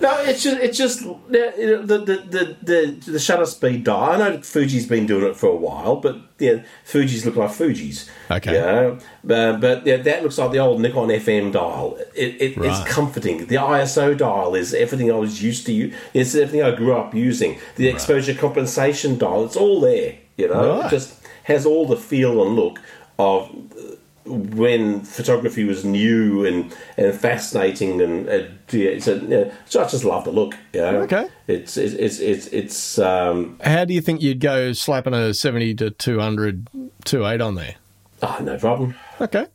No, 0.01 0.19
it's 0.23 0.43
just 0.43 0.61
it's 0.61 0.79
just 0.79 1.01
the 1.03 1.83
the 1.85 1.99
the 1.99 2.57
the, 2.63 3.11
the 3.13 3.19
shutter 3.19 3.47
speed 3.47 3.85
dial. 3.85 4.11
I 4.11 4.17
know 4.19 4.43
Fuji's 4.43 4.87
been 4.87 5.07
doing 5.07 5.25
it 5.25 5.37
for 5.37 5.49
a 5.49 5.57
while, 5.57 5.97
but 5.97 6.17
yeah, 6.39 6.63
Fuji's 6.85 7.25
look 7.27 7.37
like 7.37 7.53
Fuji's. 7.53 8.11
Okay. 8.31 8.55
Yeah, 8.55 8.99
but, 9.23 9.61
but 9.61 9.87
yeah, 9.87 9.99
that 9.99 10.23
looks 10.23 10.39
like 10.39 10.51
the 10.53 10.59
old 10.59 10.81
Nikon 10.81 11.09
FM 11.09 11.53
dial. 11.53 11.97
It, 12.15 12.41
it, 12.41 12.57
Right. 12.57 12.71
It's 12.71 12.93
comforting. 12.93 13.47
The 13.47 13.57
ISO 13.57 14.17
dial 14.17 14.55
is 14.55 14.75
everything 14.75 15.11
I 15.13 15.15
was 15.17 15.43
used 15.43 15.67
to. 15.67 15.93
It's 16.15 16.35
everything 16.35 16.63
I 16.63 16.75
grew 16.75 16.95
up 16.97 17.15
using. 17.15 17.59
The 17.77 17.89
exposure 17.89 18.35
compensation 18.35 19.17
dial. 19.19 19.45
It's 19.45 19.57
all 19.57 19.81
there. 19.81 20.15
You 20.37 20.49
know, 20.49 20.79
Right. 20.79 20.87
it 20.87 20.91
just 20.91 21.15
has 21.45 21.67
all 21.67 21.87
the 21.87 21.97
feel 21.97 22.45
and 22.45 22.57
look 22.57 22.79
of 23.19 23.51
when 24.31 25.01
photography 25.03 25.65
was 25.65 25.85
new 25.85 26.45
and, 26.45 26.75
and 26.97 27.15
fascinating 27.15 28.01
and 28.01 28.29
uh, 28.29 28.43
yeah, 28.71 28.99
so, 28.99 29.15
yeah, 29.17 29.53
so 29.67 29.83
I 29.83 29.89
just 29.89 30.05
love 30.05 30.25
the 30.25 30.33
look. 30.33 30.55
You 30.73 30.81
know? 30.81 31.01
Okay. 31.03 31.29
it's 31.47 31.77
it's 31.77 31.95
it's 31.95 32.19
it's, 32.21 32.47
it's 32.49 32.99
um, 32.99 33.59
How 33.63 33.85
do 33.85 33.95
you 33.95 34.01
think 34.01 34.23
you'd 34.23 34.41
go 34.41 34.73
slapping 34.73 35.15
a 35.15 35.35
70 35.35 35.75
to 35.77 35.91
200 35.91 36.69
2.8 37.05 37.45
on 37.47 37.55
there? 37.57 37.75
oh, 38.23 38.39
no 38.43 38.59
problem. 38.59 38.95
Okay. 39.21 39.47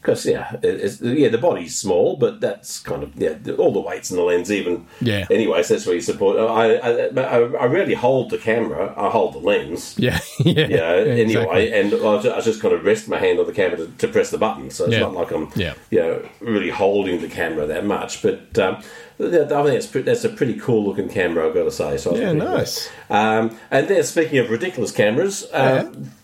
Because 0.00 0.24
yeah, 0.24 0.56
it's, 0.62 1.02
yeah, 1.02 1.28
the 1.28 1.36
body's 1.36 1.78
small, 1.78 2.16
but 2.16 2.40
that's 2.40 2.80
kind 2.80 3.02
of 3.02 3.14
yeah, 3.16 3.36
all 3.58 3.70
the 3.70 3.80
weights 3.80 4.10
in 4.10 4.16
the 4.16 4.22
lens 4.22 4.50
even. 4.50 4.86
Yeah. 5.02 5.26
Anyway, 5.30 5.62
so 5.62 5.74
that's 5.74 5.84
where 5.84 5.94
you 5.94 6.00
support. 6.00 6.38
I 6.38 6.76
I, 6.76 6.90
I 7.20 7.36
I 7.38 7.64
rarely 7.66 7.92
hold 7.92 8.30
the 8.30 8.38
camera. 8.38 8.94
I 8.96 9.10
hold 9.10 9.34
the 9.34 9.38
lens. 9.40 9.96
Yeah. 9.98 10.18
yeah. 10.38 10.66
Yeah. 10.68 10.92
exactly. 10.94 11.70
Anyway, 11.70 11.70
and 11.72 11.92
I 11.94 12.22
just, 12.22 12.36
I 12.38 12.40
just 12.40 12.62
kind 12.62 12.72
of 12.74 12.82
rest 12.84 13.08
my 13.08 13.18
hand 13.18 13.38
on 13.40 13.46
the 13.46 13.52
camera 13.52 13.76
to, 13.76 13.86
to 13.98 14.08
press 14.08 14.30
the 14.30 14.38
button, 14.38 14.70
so 14.70 14.84
it's 14.84 14.94
Yeah. 14.94 15.00
not 15.00 15.12
like 15.12 15.30
I'm 15.32 15.50
Yeah. 15.54 15.74
you 15.90 15.98
know 16.00 16.28
really 16.40 16.70
holding 16.70 17.20
the 17.20 17.28
camera 17.28 17.66
that 17.66 17.84
much. 17.84 18.22
But 18.22 18.58
um, 18.58 18.82
yeah, 19.18 19.42
I 19.52 19.62
think 19.64 19.92
pre- 19.92 20.02
that's 20.02 20.24
a 20.24 20.30
pretty 20.30 20.54
cool 20.54 20.82
looking 20.86 21.10
camera. 21.10 21.46
I've 21.46 21.52
got 21.54 21.64
to 21.64 21.70
say. 21.70 21.98
So 21.98 22.12
Yeah, 22.16 22.30
pretty 22.30 22.38
happy 22.38 22.38
with 22.40 22.48
nice. 22.58 22.90
Um, 23.10 23.58
and 23.70 23.86
then 23.88 24.02
speaking 24.04 24.38
of 24.38 24.48
ridiculous 24.50 24.92
cameras, 24.92 25.46
uh, 25.52 25.82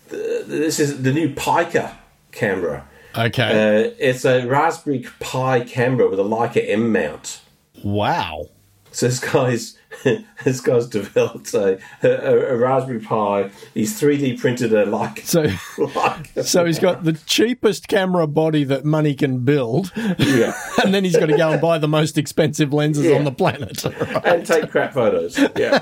th- 0.09 0.47
this 0.47 0.81
is 0.81 1.03
the 1.03 1.12
new 1.12 1.35
Piker 1.35 1.93
camera. 2.33 2.89
Okay. 3.16 3.42
Uh, 3.88 3.94
it's 3.98 4.24
a 4.24 4.46
Raspberry 4.46 5.07
Pi 5.20 5.61
camera 5.61 6.09
with 6.09 6.18
a 6.20 6.24
Leica 6.24 6.62
M 6.68 6.92
mount. 6.92 7.40
wow. 7.85 8.48
So 8.92 9.09
this 9.09 9.18
guy's 9.20 9.76
this 10.44 10.61
guy's 10.62 10.87
developed 10.87 11.52
a, 11.52 11.79
a, 12.02 12.55
a 12.55 12.57
Raspberry 12.57 12.98
Pi. 13.00 13.50
He's 13.74 14.00
3D 14.00 14.40
printed 14.40 14.72
a 14.72 14.87
like. 14.87 15.18
So, 15.20 15.47
like 15.95 16.30
so 16.43 16.64
he's 16.64 16.78
got 16.78 17.05
the 17.05 17.12
cheapest 17.12 17.88
camera 17.88 18.26
body 18.26 18.64
that 18.64 18.86
money 18.86 19.14
can 19.14 19.41
build, 19.45 19.93
yeah, 20.18 20.55
and 20.82 20.95
then 20.95 21.05
he's 21.05 21.14
got 21.16 21.26
to 21.26 21.36
go 21.36 21.51
and 21.53 21.61
buy 21.61 21.76
the 21.76 21.88
most 21.88 22.16
expensive 22.16 22.72
lenses 22.72 23.05
Yeah. 23.05 23.16
on 23.16 23.24
the 23.24 23.32
planet. 23.32 23.84
and 24.24 24.47
take 24.47 24.70
crap 24.70 24.95
photos. 24.95 25.38
Yeah. 25.57 25.80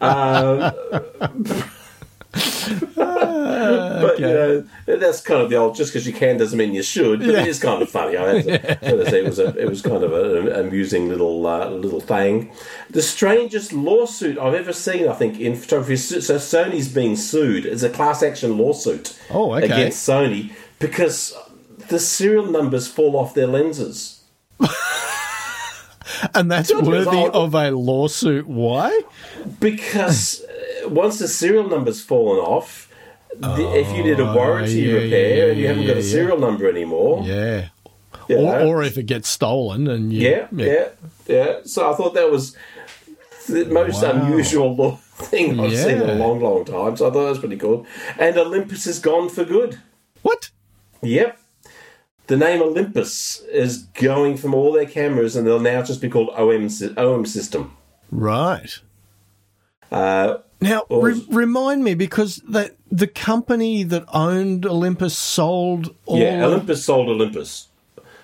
Um, 0.00 1.62
but 2.94 4.18
you 4.18 4.26
know, 4.26 4.64
that's 4.86 5.20
kind 5.20 5.42
of 5.42 5.50
the 5.50 5.56
old. 5.56 5.74
Just 5.74 5.92
because 5.92 6.06
you 6.06 6.12
can 6.12 6.36
doesn't 6.36 6.58
mean 6.58 6.74
you 6.74 6.82
should. 6.82 7.20
But 7.20 7.28
Yeah. 7.28 7.40
it 7.42 7.48
is 7.48 7.58
kind 7.58 7.82
of 7.82 7.88
funny. 7.88 8.16
I 8.16 8.36
had 8.36 8.44
to, 8.44 8.50
had 8.68 8.80
to 8.80 9.10
say 9.10 9.20
it 9.20 9.24
was 9.24 9.38
a, 9.38 9.56
it 9.58 9.68
was 9.68 9.82
kind 9.82 10.02
of 10.02 10.12
an 10.12 10.52
amusing 10.52 11.08
little 11.08 11.46
uh, 11.46 11.68
little 11.70 12.00
thing. 12.00 12.52
The 12.90 13.02
strangest 13.02 13.72
lawsuit 13.72 14.38
I've 14.38 14.54
ever 14.54 14.72
seen. 14.72 15.08
I 15.08 15.14
think 15.14 15.40
in 15.40 15.56
photography. 15.56 15.96
So 15.96 16.36
Sony's 16.36 16.88
being 16.92 17.16
sued. 17.16 17.66
It's 17.66 17.82
a 17.82 17.90
class 17.90 18.22
action 18.22 18.58
lawsuit. 18.58 19.18
Oh, 19.30 19.54
okay. 19.54 19.66
Against 19.66 20.08
Sony 20.08 20.52
because 20.78 21.34
the 21.88 21.98
serial 21.98 22.46
numbers 22.46 22.86
fall 22.88 23.16
off 23.16 23.34
their 23.34 23.46
lenses. 23.46 24.24
And 26.34 26.50
that's 26.50 26.72
worthy 26.72 27.26
of 27.26 27.54
a 27.54 27.70
lawsuit. 27.72 28.46
Why? 28.46 28.98
because 29.60 30.42
uh, 30.42 30.52
once 30.90 31.18
the 31.18 31.28
serial 31.28 31.68
number's 31.68 32.00
fallen 32.02 32.38
off, 32.38 32.90
the, 33.38 33.70
if 33.74 33.94
you 33.96 34.02
did 34.02 34.18
a 34.20 34.28
oh, 34.28 34.34
warranty 34.34 34.86
Oh, 34.90 34.96
yeah, 34.96 35.02
repair 35.02 35.36
yeah, 35.36 35.50
and 35.52 35.60
you 35.60 35.66
haven't 35.68 35.86
got 35.86 35.96
a 35.96 36.02
serial 36.02 36.38
number 36.38 36.68
anymore, 36.68 37.22
Yeah. 37.24 37.68
you 38.28 38.36
Or, 38.38 38.42
know, 38.58 38.68
or 38.68 38.82
if 38.82 38.96
it 38.96 39.04
gets 39.04 39.28
stolen 39.28 39.86
and 39.88 40.12
you, 40.12 40.28
yeah, 40.28 40.48
yeah, 40.52 40.88
yeah. 41.26 41.56
So 41.64 41.90
I 41.90 41.94
thought 41.94 42.14
that 42.14 42.30
was 42.30 42.56
the 43.48 43.64
most 43.66 44.02
Wow. 44.02 44.12
unusual 44.12 44.74
law 44.80 44.96
thing 45.16 45.60
I've 45.60 45.76
seen 45.76 46.00
in 46.02 46.08
a 46.10 46.14
long, 46.14 46.40
long 46.40 46.64
time. 46.64 46.96
So 46.96 47.08
I 47.08 47.10
thought 47.12 47.24
that 47.24 47.30
was 47.30 47.38
pretty 47.38 47.56
cool. 47.56 47.86
And 48.18 48.36
Olympus 48.38 48.86
is 48.86 48.98
gone 48.98 49.28
for 49.28 49.44
good. 49.44 49.78
What? 50.22 50.50
Yep. 51.02 51.38
The 52.26 52.36
name 52.36 52.60
Olympus 52.60 53.40
is 53.52 53.84
going 53.94 54.36
from 54.36 54.52
all 54.54 54.72
their 54.72 54.84
cameras, 54.86 55.36
and 55.36 55.46
they'll 55.46 55.60
now 55.60 55.82
just 55.82 56.00
be 56.00 56.08
called 56.08 56.30
OM, 56.30 56.68
OM 56.96 57.24
system. 57.24 57.76
Right. 58.10 58.80
Uh, 59.90 60.38
Now, 60.60 60.82
re- 60.90 61.24
remind 61.30 61.84
me 61.84 61.94
because 61.94 62.42
the 62.48 62.74
the 62.90 63.06
company 63.06 63.82
that 63.84 64.04
owned 64.12 64.64
Olympus 64.66 65.16
sold 65.16 65.94
all. 66.06 66.18
yeah, 66.18 66.44
Olympus 66.44 66.84
sold 66.84 67.08
Olympus. 67.08 67.68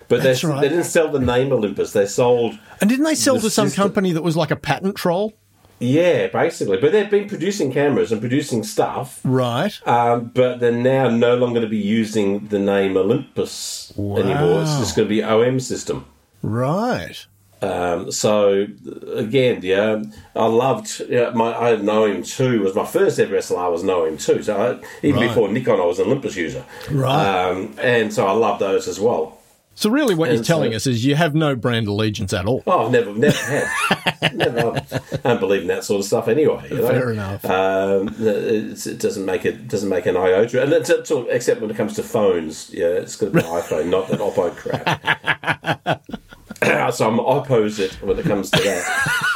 But 0.09 0.23
they, 0.23 0.35
right. 0.47 0.61
they 0.61 0.69
didn't 0.69 0.85
sell 0.85 1.11
the 1.11 1.19
name 1.21 1.53
Olympus. 1.53 1.93
They 1.93 2.05
sold 2.07 2.59
and 2.81 2.91
didn't 2.91 3.05
they 3.05 3.15
sell 3.15 3.37
the 3.37 3.43
to 3.43 3.51
some 3.51 3.69
system. 3.69 3.85
company 3.85 4.13
that 4.13 4.23
was 4.23 4.37
like 4.37 4.51
a 4.51 4.57
patent 4.57 4.95
troll? 4.97 5.33
Yeah, 5.79 6.27
basically. 6.29 6.77
But 6.77 6.93
they've 6.93 7.11
been 7.11 7.29
producing 7.29 7.73
cameras 7.73 8.13
and 8.13 8.21
producing 8.21 8.63
stuff, 8.63 9.21
Right. 9.25 9.73
um, 9.89 10.31
but 10.35 10.61
they're 10.61 10.71
now 10.71 11.09
no 11.09 11.35
longer 11.35 11.61
going 11.61 11.63
to 11.63 11.69
be 11.71 11.79
using 11.79 12.47
the 12.49 12.59
name 12.59 12.97
Olympus 12.97 13.93
anymore. 13.99 14.63
It's 14.63 14.79
just 14.79 14.95
going 14.97 15.09
to 15.09 15.15
be 15.15 15.23
OM 15.25 15.59
system. 15.61 16.05
Right. 16.43 17.27
Um, 17.63 18.11
so 18.11 18.67
again, 19.15 19.61
yeah, 19.63 20.03
I 20.35 20.47
loved 20.47 21.01
yeah, 21.09 21.31
my 21.31 21.55
I 21.57 21.69
had 21.71 21.81
an 21.81 21.89
OM 21.89 22.23
two 22.23 22.63
was 22.63 22.75
my 22.75 22.85
first 22.87 23.19
ever 23.21 23.37
SLR 23.37 23.71
was 23.71 23.83
an 23.83 23.91
OM 23.91 24.17
two. 24.19 24.43
So 24.43 24.57
I, 24.83 25.07
even 25.07 25.21
Right. 25.21 25.29
before 25.29 25.49
Nikon, 25.49 25.81
I 25.81 25.85
was 25.85 25.99
an 26.01 26.07
Olympus 26.07 26.35
user, 26.37 26.65
Right. 26.91 27.49
Um, 27.49 27.75
and 27.81 28.13
so 28.13 28.27
I 28.27 28.33
love 28.33 28.59
those 28.59 28.89
as 28.89 28.99
well. 28.99 29.39
So 29.75 29.89
really, 29.89 30.15
what 30.15 30.27
you're 30.29 30.37
And 30.37 30.47
so- 30.47 30.53
telling 30.53 30.75
us 30.75 30.87
is 30.87 31.03
you 31.05 31.15
have 31.15 31.35
no 31.35 31.57
brand 31.57 31.89
allegiance 31.89 32.35
at 32.35 32.45
all. 32.45 32.63
Oh, 32.67 32.85
I've 32.87 32.93
never, 32.93 33.15
never 33.15 33.35
had. 33.39 34.35
never, 34.37 34.83
I 35.15 35.17
don't 35.23 35.41
believe 35.41 35.63
in 35.63 35.69
that 35.69 35.83
sort 35.85 36.01
of 36.01 36.05
stuff 36.05 36.29
anyway. 36.29 36.69
You 36.71 36.77
know? 36.77 36.89
Fair 36.89 37.11
enough. 37.13 37.45
Um, 37.47 38.15
it's, 38.19 38.87
it 38.87 38.99
doesn't 38.99 39.25
make 39.25 39.47
it 39.47 39.69
doesn't 39.69 39.89
make 39.89 40.05
an 40.05 40.15
iota, 40.17 40.63
and 40.63 40.73
it's, 40.75 40.91
except 40.91 41.63
when 41.63 41.71
it 41.71 41.77
comes 41.77 41.95
to 41.95 42.03
phones. 42.03 42.71
Yeah, 42.71 42.87
it's 42.89 43.17
going 43.17 43.33
to 43.33 43.39
be 43.39 43.45
iPhone, 43.49 43.87
not 43.89 44.09
that 44.09 44.21
Oppo 44.21 44.55
crap. 44.55 46.03
so 46.93 47.09
I'm 47.09 47.21
opposite 47.21 47.93
when 48.03 48.19
it 48.19 48.25
comes 48.25 48.51
to 48.51 48.63
that. 48.63 48.83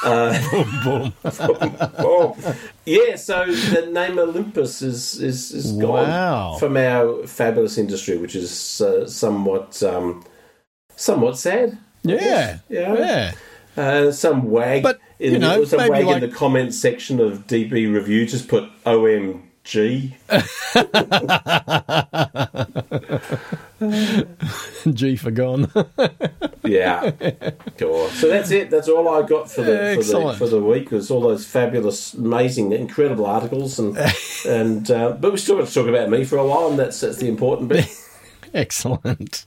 Boom. 0.84 1.12
oh, 1.98 2.36
yeah. 2.84 3.16
So 3.16 3.44
the 3.46 3.86
name 3.90 4.18
Olympus 4.18 4.82
is 4.82 5.20
is, 5.20 5.50
is 5.52 5.72
Wow. 5.72 5.86
gone 6.52 6.58
from 6.60 6.76
our 6.76 7.26
fabulous 7.26 7.78
industry, 7.78 8.16
which 8.16 8.36
is 8.36 8.80
uh, 8.80 9.06
somewhat 9.06 9.82
um, 9.82 10.24
somewhat 10.96 11.38
sad. 11.38 11.78
Yeah. 12.02 12.58
Yeah. 12.68 12.94
yeah. 12.94 13.32
Uh, 13.76 14.10
some 14.10 14.50
wag, 14.50 14.82
But, 14.82 14.98
in 15.18 15.34
you 15.34 15.38
know, 15.38 15.60
the, 15.60 15.66
some 15.66 15.88
wag 15.88 16.04
like- 16.06 16.22
in 16.22 16.30
the 16.30 16.34
comments 16.34 16.78
section 16.78 17.20
of 17.20 17.46
DPReview 17.46 18.26
just 18.28 18.48
put 18.48 18.64
OMG. 18.84 19.42
G 19.66 20.14
G 24.92 25.16
for 25.16 25.30
gone. 25.32 25.70
Yeah, 26.64 27.10
cool. 27.78 28.08
So 28.10 28.28
that's 28.28 28.50
it. 28.50 28.70
That's 28.70 28.88
all 28.88 29.08
I 29.08 29.26
got 29.26 29.50
for 29.50 29.62
the 29.62 29.94
for 29.96 30.02
the, 30.04 30.34
for 30.38 30.46
the 30.48 30.62
week. 30.62 30.90
Was 30.92 31.10
all 31.10 31.20
those 31.20 31.44
fabulous, 31.46 32.14
amazing, 32.14 32.72
incredible 32.72 33.26
articles, 33.26 33.78
and 33.78 33.96
and 34.46 34.90
uh, 34.90 35.12
but 35.12 35.32
we 35.32 35.38
still 35.38 35.58
got 35.58 35.66
to 35.68 35.74
talk 35.74 35.88
about 35.88 36.10
me 36.10 36.24
for 36.24 36.38
a 36.38 36.46
while, 36.46 36.68
and 36.68 36.78
that's 36.78 37.00
that's 37.00 37.18
the 37.18 37.28
important 37.28 37.68
bit. 37.68 37.88
Excellent. 38.54 39.46